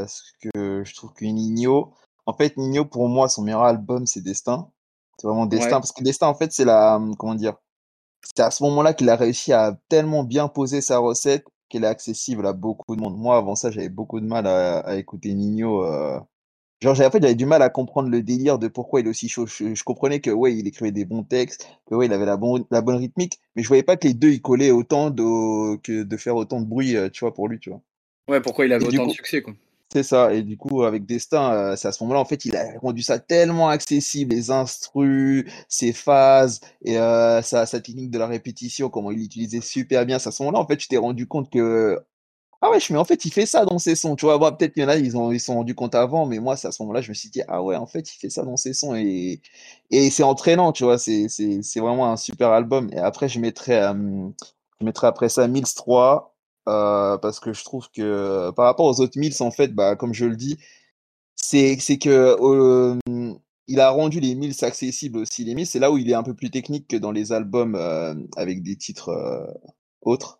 parce 0.00 0.22
que 0.40 0.82
je 0.84 0.94
trouve 0.94 1.12
que 1.12 1.24
Nino. 1.24 1.92
En 2.24 2.32
fait, 2.32 2.56
Nino, 2.56 2.84
pour 2.84 3.08
moi, 3.08 3.28
son 3.28 3.42
meilleur 3.42 3.62
album, 3.62 4.06
c'est 4.06 4.22
Destin. 4.22 4.70
C'est 5.18 5.26
vraiment 5.26 5.46
Destin. 5.46 5.80
Parce 5.80 5.92
que 5.92 6.02
Destin, 6.02 6.28
en 6.28 6.34
fait, 6.34 6.52
c'est 6.52 6.64
la. 6.64 7.00
Comment 7.18 7.34
dire 7.34 7.54
C'est 8.22 8.42
à 8.42 8.50
ce 8.50 8.62
moment-là 8.64 8.94
qu'il 8.94 9.10
a 9.10 9.16
réussi 9.16 9.52
à 9.52 9.78
tellement 9.88 10.24
bien 10.24 10.48
poser 10.48 10.80
sa 10.80 10.98
recette 10.98 11.46
qu'elle 11.68 11.84
est 11.84 11.88
accessible 11.88 12.46
à 12.46 12.52
beaucoup 12.52 12.96
de 12.96 13.00
monde. 13.00 13.16
Moi, 13.16 13.36
avant 13.36 13.56
ça, 13.56 13.70
j'avais 13.70 13.88
beaucoup 13.88 14.20
de 14.20 14.26
mal 14.26 14.46
à, 14.46 14.96
écouter 14.96 15.34
Nino. 15.34 15.84
Genre, 16.82 17.00
en 17.00 17.10
fait, 17.10 17.22
j'avais 17.22 17.34
du 17.34 17.46
mal 17.46 17.62
à 17.62 17.70
comprendre 17.70 18.10
le 18.10 18.22
délire 18.22 18.58
de 18.58 18.68
pourquoi 18.68 19.00
il 19.00 19.06
est 19.06 19.10
aussi 19.10 19.28
chaud. 19.28 19.46
Je, 19.46 19.82
comprenais 19.82 20.20
que, 20.20 20.30
ouais, 20.30 20.54
il 20.54 20.66
écrivait 20.66 20.92
des 20.92 21.06
bons 21.06 21.22
textes, 21.22 21.68
que, 21.86 21.94
ouais, 21.94 22.06
il 22.06 22.12
avait 22.12 22.26
la, 22.26 22.38
la 22.70 22.80
bonne 22.82 22.96
rythmique, 22.96 23.40
mais 23.54 23.62
je 23.62 23.68
voyais 23.68 23.82
pas 23.82 23.96
que 23.96 24.06
les 24.06 24.14
deux, 24.14 24.30
ils 24.30 24.42
collaient 24.42 24.70
autant 24.70 25.10
de, 25.10 25.76
que 25.76 26.02
de 26.02 26.16
faire 26.16 26.36
autant 26.36 26.60
de 26.60 26.66
bruit, 26.66 26.96
euh, 26.96 27.08
tu 27.08 27.20
vois, 27.20 27.32
pour 27.32 27.48
lui, 27.48 27.58
tu 27.58 27.70
vois. 27.70 27.80
Ouais, 28.28 28.40
pourquoi 28.40 28.66
il 28.66 28.72
avait 28.72 28.86
autant 28.86 29.06
de 29.06 29.12
succès, 29.12 29.40
quoi. 29.40 29.54
C'est 29.92 30.02
ça. 30.02 30.34
Et 30.34 30.42
du 30.42 30.56
coup, 30.56 30.82
avec 30.82 31.06
Destin, 31.06 31.52
euh, 31.52 31.76
c'est 31.76 31.88
à 31.88 31.92
ce 31.92 32.02
moment-là, 32.04 32.20
en 32.20 32.24
fait, 32.24 32.44
il 32.44 32.56
a 32.56 32.78
rendu 32.80 33.02
ça 33.02 33.18
tellement 33.18 33.68
accessible, 33.68 34.34
les 34.34 34.50
instrus, 34.50 35.44
ses 35.68 35.92
phases 35.92 36.60
et 36.82 36.98
euh, 36.98 37.40
sa, 37.40 37.66
sa, 37.66 37.80
technique 37.80 38.10
de 38.10 38.18
la 38.18 38.26
répétition, 38.26 38.90
comment 38.90 39.12
il 39.12 39.18
l'utilisait 39.18 39.60
super 39.60 40.04
bien. 40.04 40.18
C'est 40.18 40.28
à 40.28 40.32
ce 40.32 40.42
moment-là, 40.42 40.58
en 40.58 40.66
fait, 40.66 40.76
tu 40.76 40.88
t'es 40.88 40.96
rendu 40.96 41.26
compte 41.26 41.50
que 41.50 42.00
ah 42.62 42.70
ouais, 42.70 42.78
mais 42.90 42.96
en 42.96 43.04
fait, 43.04 43.24
il 43.24 43.32
fait 43.32 43.44
ça 43.46 43.64
dans 43.66 43.78
ses 43.78 43.94
sons. 43.94 44.16
Tu 44.16 44.24
vois, 44.24 44.56
peut-être 44.56 44.72
qu'il 44.72 44.82
y 44.82 44.86
en 44.86 44.88
a, 44.88 44.96
ils 44.96 45.16
ont 45.16 45.30
ils 45.30 45.40
sont 45.40 45.54
rendus 45.54 45.74
compte 45.74 45.94
avant, 45.94 46.24
mais 46.26 46.38
moi, 46.38 46.56
c'est 46.56 46.68
à 46.68 46.72
ce 46.72 46.82
moment-là, 46.82 47.02
je 47.02 47.10
me 47.10 47.14
suis 47.14 47.28
dit, 47.28 47.42
ah 47.48 47.62
ouais, 47.62 47.76
en 47.76 47.86
fait, 47.86 48.14
il 48.14 48.18
fait 48.18 48.30
ça 48.30 48.42
dans 48.44 48.56
ses 48.56 48.72
sons 48.72 48.94
et, 48.94 49.42
et 49.90 50.10
c'est 50.10 50.22
entraînant, 50.22 50.72
tu 50.72 50.84
vois, 50.84 50.98
c'est 50.98 51.26
vraiment 51.76 52.10
un 52.10 52.16
super 52.16 52.50
album. 52.50 52.88
Et 52.92 52.98
après, 52.98 53.28
je 53.28 53.40
mettrais, 53.40 53.82
euh, 53.82 54.28
je 54.80 55.06
après 55.06 55.28
ça 55.28 55.48
Mills 55.48 55.66
3, 55.74 56.34
euh, 56.68 57.18
parce 57.18 57.40
que 57.40 57.52
je 57.52 57.64
trouve 57.64 57.88
que 57.90 58.50
par 58.52 58.64
rapport 58.66 58.86
aux 58.86 59.00
autres 59.00 59.18
Mills, 59.18 59.34
en 59.40 59.50
fait, 59.50 59.74
bah, 59.74 59.96
comme 59.96 60.14
je 60.14 60.24
le 60.26 60.36
dis, 60.36 60.58
c'est 61.36 61.76
que 61.98 62.36
euh, 62.40 62.98
il 63.68 63.80
a 63.80 63.90
rendu 63.90 64.20
les 64.20 64.34
Mills 64.34 64.64
accessibles 64.64 65.18
aussi. 65.18 65.44
Les 65.44 65.54
Mills, 65.54 65.66
c'est 65.66 65.78
là 65.78 65.90
où 65.92 65.98
il 65.98 66.10
est 66.10 66.14
un 66.14 66.22
peu 66.22 66.34
plus 66.34 66.50
technique 66.50 66.88
que 66.88 66.96
dans 66.96 67.12
les 67.12 67.32
albums 67.32 67.76
avec 68.36 68.62
des 68.62 68.76
titres 68.76 69.12
autres, 70.02 70.38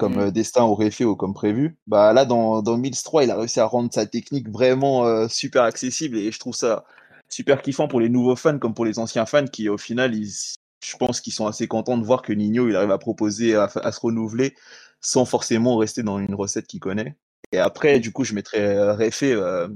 comme 0.00 0.26
mmh. 0.26 0.30
Destin 0.30 0.64
aurait 0.64 0.90
fait 0.90 1.04
ou 1.04 1.14
comme 1.14 1.34
prévu. 1.34 1.76
Bah, 1.86 2.14
là, 2.14 2.24
dans, 2.24 2.62
dans 2.62 2.78
Mills 2.78 3.02
3, 3.02 3.24
il 3.24 3.30
a 3.30 3.36
réussi 3.36 3.60
à 3.60 3.66
rendre 3.66 3.92
sa 3.92 4.06
technique 4.06 4.48
vraiment 4.48 5.28
super 5.28 5.64
accessible 5.64 6.16
et 6.16 6.32
je 6.32 6.38
trouve 6.38 6.54
ça 6.54 6.84
super 7.28 7.60
kiffant 7.60 7.86
pour 7.86 8.00
les 8.00 8.08
nouveaux 8.08 8.34
fans 8.34 8.58
comme 8.58 8.74
pour 8.74 8.86
les 8.86 8.98
anciens 8.98 9.26
fans 9.26 9.46
qui, 9.46 9.68
au 9.68 9.76
final, 9.76 10.14
ils, 10.14 10.56
je 10.82 10.96
pense 10.96 11.20
qu'ils 11.20 11.34
sont 11.34 11.46
assez 11.46 11.68
contents 11.68 11.98
de 11.98 12.04
voir 12.04 12.22
que 12.22 12.32
Nino, 12.32 12.66
il 12.68 12.76
arrive 12.76 12.90
à 12.90 12.98
proposer, 12.98 13.54
à 13.54 13.68
se 13.68 14.00
renouveler 14.00 14.54
sans 15.02 15.24
forcément 15.24 15.76
rester 15.76 16.02
dans 16.02 16.18
une 16.18 16.34
recette 16.34 16.66
qu'il 16.66 16.80
connaît. 16.80 17.16
Et 17.52 17.58
après, 17.58 18.00
du 18.00 18.12
coup, 18.12 18.24
je 18.24 18.34
mettrais 18.34 18.76
euh, 18.76 18.94
Réfé. 18.94 19.32
Euh, 19.32 19.68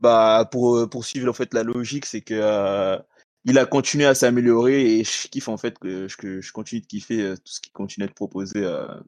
bah, 0.00 0.48
pour 0.50 0.88
poursuivre 0.90 1.30
en 1.30 1.32
fait 1.32 1.54
la 1.54 1.62
logique, 1.62 2.06
c'est 2.06 2.22
que 2.22 2.98
il 3.44 3.58
a 3.58 3.66
continué 3.66 4.06
à 4.06 4.14
s'améliorer 4.14 4.98
et 4.98 5.04
je 5.04 5.28
kiffe 5.28 5.48
en 5.48 5.56
fait 5.56 5.78
que, 5.78 6.08
je 6.08 6.52
continue 6.52 6.80
de 6.80 6.86
kiffer 6.86 7.34
tout 7.36 7.52
ce 7.52 7.60
qu'il 7.60 7.72
continue 7.72 8.06
de 8.06 8.12
proposer 8.12 8.66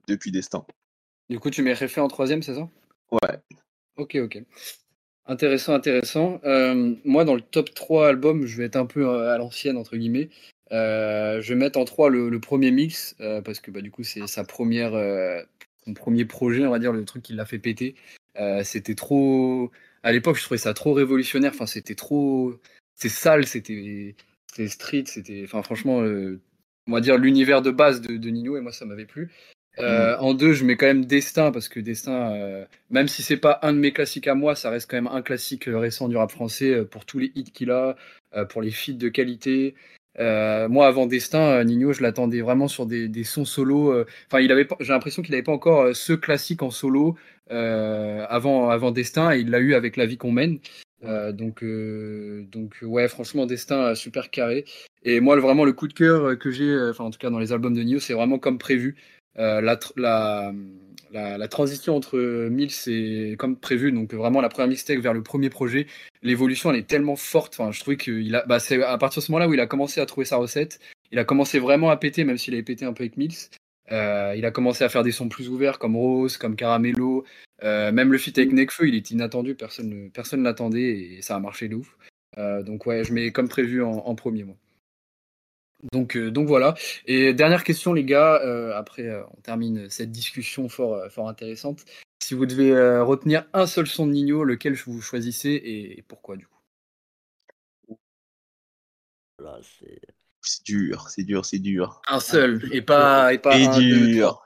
depuis 0.08 0.32
Destin. 0.32 0.64
Du 1.30 1.38
coup, 1.38 1.50
tu 1.50 1.62
mets 1.62 1.72
Réfé 1.72 2.00
en 2.00 2.08
troisième, 2.08 2.42
c'est 2.42 2.54
ça? 2.54 2.68
Ouais. 3.10 3.38
Ok, 3.96 4.16
ok. 4.16 4.42
Intéressant, 5.26 5.74
intéressant. 5.74 6.40
moi, 7.04 7.24
dans 7.24 7.34
le 7.34 7.40
top 7.40 7.72
3 7.74 8.08
albums, 8.08 8.46
je 8.46 8.56
vais 8.56 8.64
être 8.64 8.76
un 8.76 8.86
peu 8.86 9.08
à 9.08 9.38
l'ancienne, 9.38 9.76
entre 9.76 9.96
guillemets. 9.96 10.30
Euh, 10.72 11.40
je 11.40 11.50
vais 11.50 11.58
mettre 11.58 11.78
en 11.78 11.84
3 11.84 12.10
le, 12.10 12.40
premier 12.40 12.70
mix, 12.70 13.14
euh, 13.20 13.40
parce 13.42 13.60
que 13.60 13.70
bah, 13.70 13.80
du 13.80 13.90
coup, 13.90 14.02
c'est 14.02 14.26
sa 14.26 14.44
première, 14.44 14.94
euh, 14.94 15.40
son 15.84 15.94
premier 15.94 16.24
projet, 16.24 16.66
on 16.66 16.70
va 16.70 16.78
dire, 16.78 16.92
le 16.92 17.04
truc 17.04 17.22
qui 17.22 17.34
l'a 17.34 17.46
fait 17.46 17.58
péter. 17.58 17.94
c'était 18.64 18.94
trop. 18.94 19.70
À 20.02 20.12
l'époque, 20.12 20.36
je 20.36 20.42
trouvais 20.42 20.58
ça 20.58 20.74
trop 20.74 20.92
révolutionnaire. 20.92 21.52
Enfin, 21.54 21.66
c'était 21.66 21.94
trop. 21.94 22.54
C'était 22.96 23.14
sale, 23.14 23.46
c'était 23.46 24.14
street, 24.68 25.04
c'était. 25.06 25.42
Enfin, 25.44 25.62
franchement, 25.62 25.98
on 26.86 26.92
va 26.92 27.00
dire, 27.00 27.18
l'univers 27.18 27.62
de 27.62 27.70
base 27.70 28.00
de, 28.00 28.16
de, 28.16 28.28
Nino, 28.30 28.56
et 28.56 28.60
moi, 28.60 28.72
ça 28.72 28.84
m'avait 28.84 29.06
plu. 29.06 29.30
Euh, 29.80 30.16
en 30.18 30.34
deux, 30.34 30.52
je 30.52 30.64
mets 30.64 30.76
quand 30.76 30.86
même 30.86 31.04
Destin 31.04 31.50
parce 31.50 31.68
que 31.68 31.80
Destin, 31.80 32.32
euh, 32.32 32.64
même 32.90 33.08
si 33.08 33.22
c'est 33.22 33.36
pas 33.36 33.58
un 33.62 33.72
de 33.72 33.78
mes 33.78 33.92
classiques 33.92 34.28
à 34.28 34.34
moi, 34.34 34.54
ça 34.54 34.70
reste 34.70 34.88
quand 34.88 34.96
même 34.96 35.08
un 35.08 35.22
classique 35.22 35.64
récent 35.66 36.08
du 36.08 36.16
rap 36.16 36.30
français 36.30 36.70
euh, 36.70 36.84
pour 36.84 37.04
tous 37.04 37.18
les 37.18 37.32
hits 37.34 37.50
qu'il 37.52 37.70
a, 37.70 37.96
pour 38.48 38.62
les 38.62 38.70
feats 38.70 38.92
de 38.92 39.08
qualité. 39.08 39.74
moi, 40.18 40.86
avant 40.86 41.06
Destin, 41.06 41.62
Nino, 41.64 41.92
je 41.92 42.02
l'attendais 42.02 42.40
vraiment 42.40 42.68
sur 42.68 42.86
des, 42.86 43.08
des 43.08 43.24
sons 43.24 43.44
solo. 43.44 44.04
Enfin, 44.26 44.40
il 44.40 44.50
avait, 44.52 44.66
j'ai 44.80 44.92
l'impression 44.92 45.22
qu'il 45.22 45.32
n'avait 45.32 45.44
pas 45.44 45.52
encore 45.52 45.94
ce 45.94 46.12
classique 46.12 46.62
en 46.62 46.70
solo 46.70 47.16
avant, 47.48 48.70
avant 48.70 48.90
Destin, 48.90 49.32
et 49.32 49.40
il 49.40 49.50
l'a 49.50 49.60
eu 49.60 49.74
avec 49.74 49.96
La 49.96 50.06
vie 50.06 50.16
qu'on 50.16 50.32
mène. 50.32 50.58
Donc, 51.32 51.64
donc 52.50 52.76
ouais, 52.82 53.08
franchement, 53.08 53.46
Destin 53.46 53.94
super 53.94 54.30
carré. 54.30 54.64
Et 55.04 55.20
moi, 55.20 55.38
vraiment, 55.38 55.64
le 55.64 55.72
coup 55.72 55.88
de 55.88 55.92
cœur 55.92 56.38
que 56.38 56.50
j'ai, 56.50 56.78
enfin 56.90 57.04
en 57.04 57.10
tout 57.10 57.18
cas 57.18 57.30
dans 57.30 57.38
les 57.38 57.52
albums 57.52 57.74
de 57.74 57.82
Nino, 57.82 58.00
c'est 58.00 58.14
vraiment 58.14 58.38
comme 58.38 58.58
prévu. 58.58 58.96
Euh, 59.38 59.60
la, 59.96 61.48
transition 61.48 61.96
entre 61.96 62.48
Mills 62.48 62.72
et 62.86 63.36
comme 63.36 63.56
prévu, 63.56 63.92
donc 63.92 64.14
vraiment 64.14 64.40
la 64.40 64.48
première 64.48 64.68
mixtape 64.68 64.98
vers 64.98 65.12
le 65.12 65.22
premier 65.22 65.50
projet, 65.50 65.86
l'évolution 66.22 66.70
elle 66.70 66.78
est 66.78 66.86
tellement 66.86 67.16
forte. 67.16 67.54
Enfin, 67.58 67.72
je 67.72 67.80
trouvais 67.80 67.96
qu'il 67.96 68.42
bah, 68.46 68.58
c'est 68.60 68.82
à 68.82 68.96
partir 68.98 69.20
de 69.20 69.26
ce 69.26 69.32
moment-là 69.32 69.48
où 69.48 69.54
il 69.54 69.60
a 69.60 69.66
commencé 69.66 70.00
à 70.00 70.06
trouver 70.06 70.24
sa 70.24 70.36
recette. 70.36 70.80
Il 71.12 71.18
a 71.18 71.24
commencé 71.24 71.58
vraiment 71.58 71.90
à 71.90 71.96
péter, 71.96 72.24
même 72.24 72.38
s'il 72.38 72.54
avait 72.54 72.62
pété 72.62 72.84
un 72.84 72.92
peu 72.92 73.02
avec 73.04 73.16
Mills. 73.16 73.48
Euh, 73.92 74.34
il 74.36 74.44
a 74.46 74.50
commencé 74.50 74.84
à 74.84 74.88
faire 74.88 75.02
des 75.02 75.12
sons 75.12 75.28
plus 75.28 75.48
ouverts 75.48 75.78
comme 75.78 75.96
Rose, 75.96 76.36
comme 76.36 76.56
Caramello. 76.56 77.24
Euh, 77.62 77.92
même 77.92 78.12
le 78.12 78.18
feat 78.18 78.38
avec 78.38 78.52
Nekfeu, 78.52 78.88
il 78.88 78.94
est 78.94 79.10
inattendu, 79.10 79.54
personne 79.54 79.88
ne 79.88 80.08
personne 80.08 80.42
l'attendait 80.42 81.16
et 81.16 81.22
ça 81.22 81.36
a 81.36 81.40
marché 81.40 81.68
de 81.68 81.76
ouf. 81.76 81.96
donc 82.36 82.86
ouais, 82.86 83.04
je 83.04 83.12
mets 83.12 83.30
comme 83.30 83.48
prévu 83.48 83.82
en, 83.82 83.92
en 83.92 84.14
premier 84.14 84.44
moi. 84.44 84.56
Donc, 85.92 86.16
euh, 86.16 86.30
donc 86.30 86.48
voilà. 86.48 86.74
Et 87.06 87.34
dernière 87.34 87.64
question, 87.64 87.92
les 87.92 88.04
gars. 88.04 88.40
Euh, 88.42 88.74
après, 88.74 89.02
euh, 89.02 89.22
on 89.36 89.40
termine 89.40 89.88
cette 89.90 90.10
discussion 90.10 90.68
fort, 90.68 91.10
fort 91.10 91.28
intéressante. 91.28 91.84
Si 92.22 92.34
vous 92.34 92.46
devez 92.46 92.72
retenir 93.00 93.46
un 93.52 93.66
seul 93.66 93.86
son 93.86 94.06
de 94.06 94.12
Nino, 94.12 94.44
lequel 94.44 94.74
vous 94.74 95.02
choisissez 95.02 95.50
et, 95.50 96.02
pourquoi 96.08 96.36
du 96.36 96.46
coup? 96.46 96.54
C'est 99.62 100.00
dur, 100.64 101.08
c'est 101.08 101.24
dur, 101.24 101.44
c'est 101.44 101.58
dur. 101.58 102.00
Un 102.08 102.20
seul 102.20 102.68
et 102.72 102.82
pas 102.82 103.32
et 103.32 103.38
pas 103.38 103.56
un, 103.56 103.78
dur. 103.78 104.42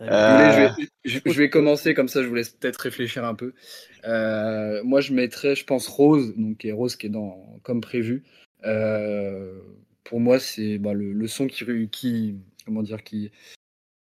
je, 0.00 1.38
vais, 1.38 1.50
commencer 1.50 1.94
comme 1.94 2.08
ça, 2.08 2.22
je 2.22 2.28
vous 2.28 2.34
laisse 2.34 2.50
peut-être 2.50 2.78
réfléchir 2.78 3.24
un 3.24 3.34
peu. 3.34 3.54
moi, 4.84 5.00
je 5.00 5.12
mettrais, 5.12 5.54
je 5.54 5.64
pense, 5.64 5.88
Rose, 5.88 6.34
donc 6.36 6.66
Rose 6.70 6.96
qui 6.96 7.06
est 7.06 7.10
dans 7.10 7.58
comme 7.62 7.80
prévu. 7.80 8.24
Euh, 8.64 9.60
pour 10.04 10.20
moi, 10.20 10.38
c'est 10.38 10.78
bah, 10.78 10.92
le, 10.94 11.26
son 11.26 11.46
qui, 11.46 11.88
qui, 11.88 12.36
comment 12.64 12.82
dire, 12.82 13.02
qui, 13.02 13.30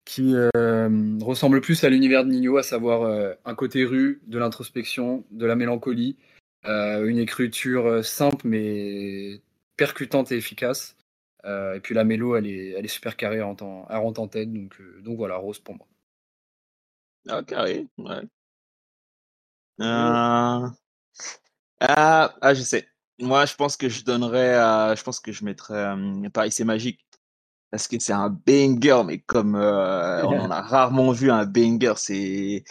qui 0.05 0.35
euh, 0.35 1.19
ressemble 1.21 1.61
plus 1.61 1.85
à 1.85 1.89
l'univers 1.89 2.25
de 2.25 2.31
Nino, 2.31 2.57
à 2.57 2.63
savoir 2.63 3.03
euh, 3.03 3.35
un 3.45 3.55
côté 3.55 3.85
rue, 3.85 4.21
de 4.27 4.39
l'introspection, 4.39 5.25
de 5.31 5.47
la 5.47 5.57
mélancolie, 5.57 6.17
une 6.65 7.19
écriture 7.19 8.05
simple 8.05 8.47
mais 8.47 9.41
percutante 9.79 10.33
et 10.33 10.37
efficace. 10.37 10.97
et 11.45 11.81
puis 11.83 11.95
la 11.95 12.05
mélo, 12.05 12.37
elle 12.37 12.47
est, 12.47 12.73
elle 12.73 12.85
est 12.85 12.89
super 12.89 13.17
carrée, 13.17 13.41
en 13.41 13.55
temps, 13.55 13.87
elle 13.89 13.97
rentre 13.97 14.21
en 14.21 14.29
tête, 14.29 14.53
donc, 14.53 14.77
donc 15.03 15.17
voilà, 15.17 15.37
rose 15.37 15.61
pour 15.61 15.77
moi. 15.77 15.87
Ah, 17.29 17.43
carré, 17.43 17.87
ouais. 17.99 18.23
Ah, 21.81 22.35
ah, 22.41 22.55
je 22.55 22.63
sais. 22.63 22.89
Moi, 23.21 23.47
je 23.47 23.55
pense 23.55 23.77
que 23.77 23.89
je 23.89 24.05
donnerais, 24.05 24.55
euh, 24.55 24.97
je 24.97 25.03
pense 25.03 25.21
que 25.21 25.33
je 25.33 25.45
mettrais 25.45 25.75
euh, 25.75 26.29
Paris 26.31 26.53
c'est 26.53 26.65
magique 26.65 27.01
parce 27.71 27.89
que 27.89 27.99
c'est 27.99 28.13
un 28.13 28.31
banger, 28.31 29.03
mais 29.05 29.19
comme 29.21 29.55
euh, 29.57 30.25
on 30.25 30.39
en 30.41 30.51
a 30.51 30.63
rarement 30.63 31.13
vu 31.13 31.31
un 31.31 31.45
banger, 31.45 31.95
c'est 31.97 32.65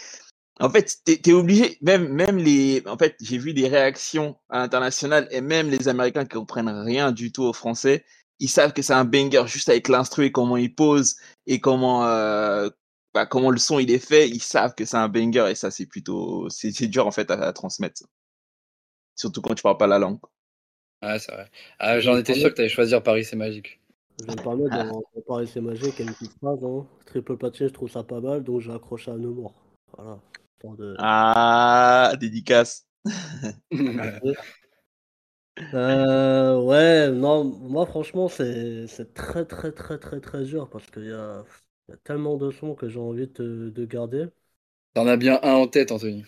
en 0.59 0.69
fait, 0.69 0.97
t'es 1.05 1.19
es 1.25 1.33
obligé, 1.33 1.77
même, 1.81 2.07
même 2.09 2.37
les, 2.37 2.83
en 2.87 2.97
fait, 2.97 3.15
j'ai 3.21 3.37
vu 3.37 3.53
des 3.53 3.67
réactions 3.67 4.37
à 4.49 4.59
l'international 4.59 5.27
et 5.31 5.41
même 5.41 5.69
les 5.69 5.87
Américains 5.87 6.25
qui 6.25 6.35
comprennent 6.35 6.69
rien 6.69 7.11
du 7.11 7.31
tout 7.31 7.43
au 7.43 7.53
français, 7.53 8.03
ils 8.39 8.49
savent 8.49 8.73
que 8.73 8.81
c'est 8.81 8.93
un 8.93 9.05
banger 9.05 9.43
juste 9.47 9.69
avec 9.69 9.87
l'instru 9.87 10.25
et 10.25 10.31
comment 10.31 10.57
il 10.57 10.73
pose 10.73 11.15
et 11.45 11.59
comment, 11.59 12.01
bah, 13.13 13.25
comment 13.25 13.51
le 13.51 13.57
son 13.57 13.79
il 13.79 13.91
est 13.91 13.99
fait, 13.99 14.29
ils 14.29 14.41
savent 14.41 14.75
que 14.75 14.85
c'est 14.85 14.97
un 14.97 15.09
banger 15.09 15.47
et 15.49 15.55
ça 15.55 15.71
c'est 15.71 15.85
plutôt, 15.85 16.49
c'est 16.49 16.87
dur 16.87 17.07
en 17.07 17.11
fait 17.11 17.29
à, 17.31 17.35
à 17.35 17.53
transmettre, 17.53 18.03
surtout 19.15 19.41
quand 19.41 19.55
tu 19.55 19.63
parles 19.63 19.77
pas 19.77 19.87
la 19.87 19.99
langue. 19.99 20.19
Ah, 21.01 21.19
c'est 21.19 21.31
vrai. 21.31 21.49
Ah, 21.77 21.99
j'en 21.99 22.17
étais 22.17 22.33
sûr 22.33 22.49
que 22.49 22.55
tu 22.55 22.61
allais 22.61 22.69
choisir 22.69 23.03
Paris, 23.03 23.23
c'est 23.23 23.35
magique. 23.35 23.79
Je 24.19 24.25
vais 24.25 24.31
me 24.31 24.41
permettre 24.41 24.75
dans 24.75 25.21
Paris, 25.27 25.47
c'est 25.51 25.61
magique, 25.61 25.99
une 25.99 26.11
petite 26.11 26.33
phrase. 26.39 26.63
Hein. 26.63 26.87
Triple 27.05 27.37
patché, 27.37 27.67
je 27.67 27.73
trouve 27.73 27.89
ça 27.89 28.03
pas 28.03 28.19
mal, 28.19 28.43
donc 28.43 28.61
j'ai 28.61 28.71
accroché 28.71 29.11
à 29.11 29.15
No 29.15 29.31
More. 29.31 29.53
Voilà. 29.95 30.19
Ah, 30.97 32.13
dédicace. 32.19 32.87
euh, 35.73 36.61
ouais, 36.61 37.11
non, 37.11 37.43
moi 37.43 37.85
franchement, 37.85 38.27
c'est 38.27 38.87
très 39.13 39.45
très 39.45 39.71
très 39.71 39.97
très 39.97 40.19
très 40.19 40.43
dur 40.43 40.69
parce 40.69 40.89
qu'il 40.89 41.05
y 41.05 41.11
a, 41.11 41.43
y 41.89 41.93
a, 41.93 41.97
tellement 42.03 42.37
de 42.37 42.51
sons 42.51 42.75
que 42.75 42.87
j'ai 42.89 42.99
envie 42.99 43.27
de, 43.27 43.69
de 43.69 43.85
garder. 43.85 44.27
T'en 44.93 45.07
as 45.07 45.17
bien 45.17 45.39
un 45.43 45.53
en 45.53 45.67
tête, 45.67 45.91
Anthony. 45.91 46.25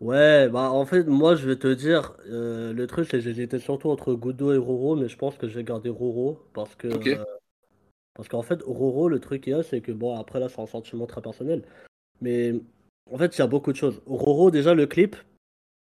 Ouais, 0.00 0.48
bah 0.48 0.70
en 0.70 0.86
fait, 0.86 1.04
moi 1.04 1.34
je 1.34 1.46
vais 1.46 1.56
te 1.56 1.72
dire, 1.72 2.16
euh, 2.26 2.72
le 2.72 2.86
truc 2.86 3.06
c'est 3.10 3.22
que 3.22 3.32
j'étais 3.32 3.58
surtout 3.58 3.90
entre 3.90 4.14
Goudou 4.14 4.52
et 4.52 4.56
Roro, 4.56 4.96
mais 4.96 5.08
je 5.08 5.16
pense 5.18 5.36
que 5.36 5.46
je 5.46 5.56
vais 5.56 5.64
garder 5.64 5.90
Roro 5.90 6.38
parce 6.54 6.74
que. 6.74 6.88
Euh, 6.88 7.24
parce 8.14 8.28
qu'en 8.28 8.42
fait, 8.42 8.62
Roro, 8.62 9.08
le 9.08 9.20
truc 9.20 9.44
qu'il 9.44 9.52
y 9.52 9.56
a, 9.56 9.62
c'est 9.62 9.80
que 9.80 9.92
bon, 9.92 10.18
après 10.18 10.40
là, 10.40 10.48
c'est 10.48 10.60
un 10.60 10.66
sentiment 10.66 11.06
très 11.06 11.22
personnel, 11.22 11.62
mais 12.20 12.54
en 13.10 13.18
fait, 13.18 13.36
il 13.36 13.40
y 13.40 13.42
a 13.42 13.46
beaucoup 13.46 13.72
de 13.72 13.76
choses. 13.76 14.02
Roro, 14.06 14.50
déjà, 14.50 14.74
le 14.74 14.86
clip, 14.86 15.16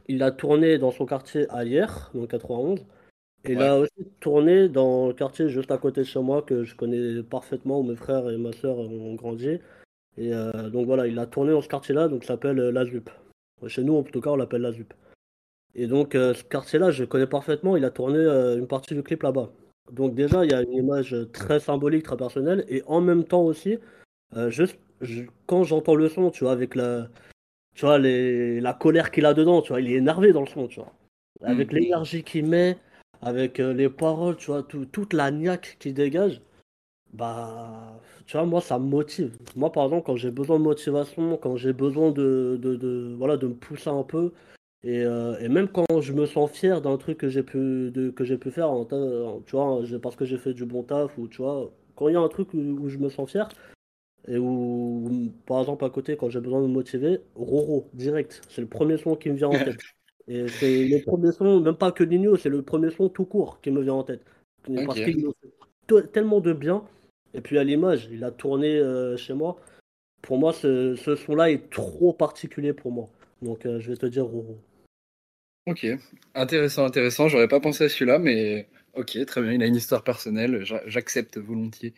il 0.07 0.23
a 0.23 0.31
tourné 0.31 0.77
dans 0.77 0.91
son 0.91 1.05
quartier 1.05 1.47
à 1.49 1.63
hier, 1.63 2.11
dans 2.13 2.27
91, 2.27 2.79
et 3.43 3.53
il 3.53 3.61
a 3.61 3.79
aussi 3.79 4.07
tourné 4.19 4.69
dans 4.69 5.07
le 5.07 5.13
quartier 5.13 5.49
juste 5.49 5.71
à 5.71 5.77
côté 5.77 6.01
de 6.01 6.05
chez 6.05 6.19
moi 6.19 6.43
que 6.43 6.63
je 6.63 6.75
connais 6.75 7.23
parfaitement, 7.23 7.79
où 7.79 7.83
mes 7.83 7.95
frères 7.95 8.29
et 8.29 8.37
ma 8.37 8.51
soeur 8.51 8.77
ont 8.77 9.15
grandi. 9.15 9.59
Et 10.17 10.33
euh, 10.33 10.69
donc 10.69 10.85
voilà, 10.85 11.07
il 11.07 11.17
a 11.17 11.25
tourné 11.25 11.51
dans 11.51 11.61
ce 11.61 11.69
quartier-là, 11.69 12.07
donc 12.07 12.23
ça 12.23 12.33
s'appelle 12.33 12.57
La 12.57 12.85
Zup. 12.85 13.09
Chez 13.67 13.83
nous, 13.83 13.95
en 13.95 14.03
tout 14.03 14.21
cas, 14.21 14.31
on 14.31 14.35
l'appelle 14.35 14.61
la 14.61 14.71
ZUP. 14.71 14.93
Et 15.75 15.87
donc, 15.87 16.15
euh, 16.15 16.33
ce 16.33 16.43
quartier-là, 16.43 16.91
je 16.91 17.03
connais 17.03 17.27
parfaitement. 17.27 17.77
Il 17.77 17.85
a 17.85 17.91
tourné 17.91 18.17
euh, 18.17 18.57
une 18.57 18.67
partie 18.67 18.93
du 18.93 19.03
clip 19.03 19.23
là-bas. 19.23 19.51
Donc, 19.91 20.15
déjà, 20.15 20.43
il 20.45 20.51
y 20.51 20.53
a 20.53 20.61
une 20.61 20.73
image 20.73 21.15
très 21.31 21.59
symbolique, 21.59 22.03
très 22.03 22.17
personnelle. 22.17 22.65
Et 22.67 22.83
en 22.87 23.01
même 23.01 23.23
temps 23.23 23.43
aussi, 23.43 23.77
euh, 24.35 24.49
quand 25.47 25.63
j'entends 25.63 25.95
le 25.95 26.09
son, 26.09 26.31
tu 26.31 26.43
vois, 26.43 26.53
avec 26.53 26.75
la, 26.75 27.07
tu 27.75 27.85
vois, 27.85 27.99
les, 27.99 28.59
la 28.61 28.73
colère 28.73 29.11
qu'il 29.11 29.25
a 29.25 29.33
dedans, 29.33 29.61
tu 29.61 29.69
vois, 29.69 29.81
il 29.81 29.91
est 29.91 29.95
énervé 29.95 30.33
dans 30.33 30.41
le 30.41 30.47
son, 30.47 30.67
tu 30.67 30.79
vois. 30.79 30.93
Avec 31.43 31.71
mm. 31.71 31.75
l'énergie 31.75 32.23
qu'il 32.23 32.45
met, 32.47 32.77
avec 33.21 33.57
les 33.59 33.89
paroles, 33.89 34.37
tu 34.37 34.47
vois, 34.47 34.63
toute 34.63 35.13
la 35.13 35.31
niaque 35.31 35.77
qu'il 35.79 35.93
dégage 35.93 36.41
bah, 37.13 37.99
tu 38.25 38.37
vois, 38.37 38.45
moi, 38.45 38.61
ça 38.61 38.79
me 38.79 38.85
motive. 38.85 39.37
Moi, 39.55 39.71
par 39.71 39.85
exemple, 39.85 40.05
quand 40.05 40.15
j'ai 40.15 40.31
besoin 40.31 40.57
de 40.59 40.63
motivation, 40.63 41.37
quand 41.37 41.57
j'ai 41.57 41.73
besoin 41.73 42.11
de, 42.11 42.57
de, 42.61 42.75
de, 42.75 43.15
voilà, 43.17 43.37
de 43.37 43.47
me 43.47 43.53
pousser 43.53 43.89
un 43.89 44.03
peu, 44.03 44.31
et, 44.83 45.03
euh, 45.03 45.37
et 45.39 45.49
même 45.49 45.67
quand 45.67 46.01
je 46.01 46.13
me 46.13 46.25
sens 46.25 46.51
fier 46.51 46.81
d'un 46.81 46.97
truc 46.97 47.17
que 47.19 47.29
j'ai 47.29 47.43
pu, 47.43 47.91
de, 47.91 48.09
que 48.11 48.23
j'ai 48.23 48.37
pu 48.37 48.51
faire, 48.51 48.71
en, 48.71 48.85
tu 48.85 49.55
vois, 49.55 49.81
parce 50.01 50.15
que 50.15 50.25
j'ai 50.25 50.37
fait 50.37 50.53
du 50.53 50.65
bon 50.65 50.83
taf, 50.83 51.17
ou 51.17 51.27
tu 51.27 51.41
vois, 51.41 51.71
quand 51.95 52.07
il 52.07 52.13
y 52.13 52.15
a 52.15 52.21
un 52.21 52.29
truc 52.29 52.53
où, 52.53 52.87
je 52.89 52.97
me 52.97 53.09
sens 53.09 53.29
fier, 53.29 53.49
et 54.27 54.37
où, 54.37 55.31
par 55.45 55.61
exemple, 55.61 55.83
à 55.83 55.89
côté, 55.89 56.15
quand 56.15 56.29
j'ai 56.29 56.39
besoin 56.39 56.61
de 56.61 56.67
me 56.67 56.73
motiver, 56.73 57.21
Roro, 57.35 57.89
direct, 57.93 58.41
c'est 58.49 58.61
le 58.61 58.67
premier 58.67 58.97
son 58.97 59.15
qui 59.15 59.29
me 59.29 59.35
vient 59.35 59.49
en 59.49 59.63
tête. 59.63 59.79
Et 60.27 60.47
c'est 60.47 60.85
le 60.85 61.03
premier 61.03 61.31
son, 61.31 61.59
même 61.59 61.75
pas 61.75 61.91
que 61.91 62.03
Nino, 62.03 62.37
c'est 62.37 62.49
le 62.49 62.61
premier 62.61 62.91
son 62.91 63.09
tout 63.09 63.25
court 63.25 63.59
qui 63.61 63.71
me 63.71 63.81
vient 63.81 63.95
en 63.95 64.03
tête. 64.03 64.23
Parce 64.85 64.99
qu'il 64.99 65.25
me 65.25 65.31
fait 65.89 66.11
tellement 66.11 66.39
de 66.39 66.53
bien 66.53 66.83
et 67.33 67.41
puis 67.41 67.57
à 67.57 67.63
l'image, 67.63 68.09
il 68.11 68.23
a 68.23 68.31
tourné 68.31 68.77
euh, 68.77 69.17
chez 69.17 69.33
moi. 69.33 69.57
Pour 70.21 70.37
moi, 70.37 70.53
ce, 70.53 70.95
son-là 70.95 71.49
est 71.49 71.69
trop 71.69 72.13
particulier 72.13 72.73
pour 72.73 72.91
moi. 72.91 73.07
Donc 73.41 73.65
euh, 73.65 73.79
je 73.79 73.89
vais 73.89 73.97
te 73.97 74.05
dire 74.05 74.25
Roro. 74.25 74.57
Ok, 75.67 75.85
intéressant, 76.33 76.85
intéressant. 76.85 77.27
J'aurais 77.27 77.47
pas 77.47 77.59
pensé 77.59 77.83
à 77.83 77.89
celui-là, 77.89 78.19
mais 78.19 78.67
ok, 78.93 79.25
très 79.25 79.41
bien. 79.41 79.53
Il 79.53 79.63
a 79.63 79.67
une 79.67 79.75
histoire 79.75 80.03
personnelle, 80.03 80.63
j'accepte 80.87 81.37
volontiers. 81.37 81.93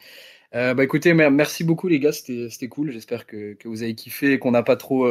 Euh, 0.53 0.73
bah 0.73 0.83
écoutez, 0.83 1.13
merci 1.13 1.63
beaucoup 1.63 1.87
les 1.87 1.99
gars, 1.99 2.11
c'était 2.11 2.67
cool. 2.67 2.91
J'espère 2.91 3.25
que, 3.25 3.53
que, 3.53 3.67
vous 3.67 3.81
avez 3.81 3.95
kiffé 3.95 4.33
et 4.33 4.39
qu'on 4.39 4.51
n'a 4.51 4.63
pas 4.63 4.75
trop 4.75 5.09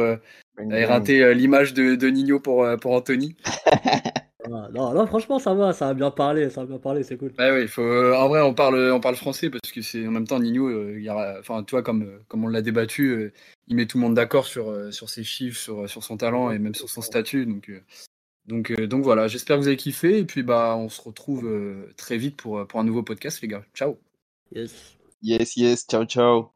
éreinté 0.71 1.33
l'image 1.33 1.73
de, 1.73 1.95
de, 1.95 2.07
Nino 2.07 2.39
pour, 2.39 2.65
pour 2.79 2.93
Anthony. 2.93 3.35
non, 4.49 4.93
non, 4.93 5.07
franchement, 5.07 5.39
ça 5.39 5.53
va, 5.53 5.73
ça 5.73 5.89
a 5.89 5.93
bien 5.93 6.11
parlé, 6.11 6.49
ça 6.49 6.61
a 6.61 6.65
bien 6.65 6.77
parlé, 6.77 7.03
c'est 7.03 7.17
cool. 7.17 7.33
Ouais, 7.37 7.67
faut, 7.67 7.81
euh, 7.81 8.15
en 8.15 8.27
vrai, 8.27 8.41
on 8.41 8.53
parle, 8.53 8.91
on 8.91 8.99
parle 8.99 9.15
français 9.15 9.49
parce 9.49 9.71
que 9.71 9.81
c'est 9.81 10.05
en 10.07 10.11
même 10.11 10.27
temps 10.27 10.39
Nino, 10.39 10.67
euh, 10.67 10.95
il 10.97 11.03
y 11.03 11.09
a, 11.09 11.37
enfin, 11.39 11.63
toi, 11.63 11.81
comme, 11.81 12.03
euh, 12.03 12.19
comme 12.27 12.43
on 12.43 12.47
l'a 12.47 12.61
débattu, 12.61 13.31
il 13.67 13.75
met 13.75 13.85
tout 13.85 13.97
le 13.97 14.03
monde 14.03 14.15
d'accord 14.15 14.45
sur, 14.45 14.93
sur 14.93 15.09
ses 15.09 15.23
chiffres, 15.23 15.59
sur, 15.59 15.89
sur 15.89 16.03
son 16.03 16.17
talent 16.17 16.51
et 16.51 16.59
même 16.59 16.75
sur 16.75 16.89
son 16.89 17.01
statut. 17.01 17.45
Donc, 17.45 17.71
Donc, 18.45 18.71
donc 18.73 19.03
voilà, 19.03 19.27
j'espère 19.27 19.57
que 19.57 19.61
vous 19.61 19.67
avez 19.67 19.77
kiffé. 19.77 20.19
Et 20.19 20.25
puis 20.25 20.43
bah, 20.43 20.75
on 20.77 20.89
se 20.89 21.01
retrouve 21.01 21.49
très 21.97 22.17
vite 22.17 22.37
pour, 22.37 22.65
pour 22.67 22.79
un 22.79 22.83
nouveau 22.83 23.03
podcast, 23.03 23.41
les 23.41 23.47
gars. 23.47 23.65
Ciao. 23.73 23.97
Yes. 24.51 24.97
Yes, 25.21 25.55
yes. 25.57 25.85
Ciao, 25.87 26.05
ciao. 26.05 26.51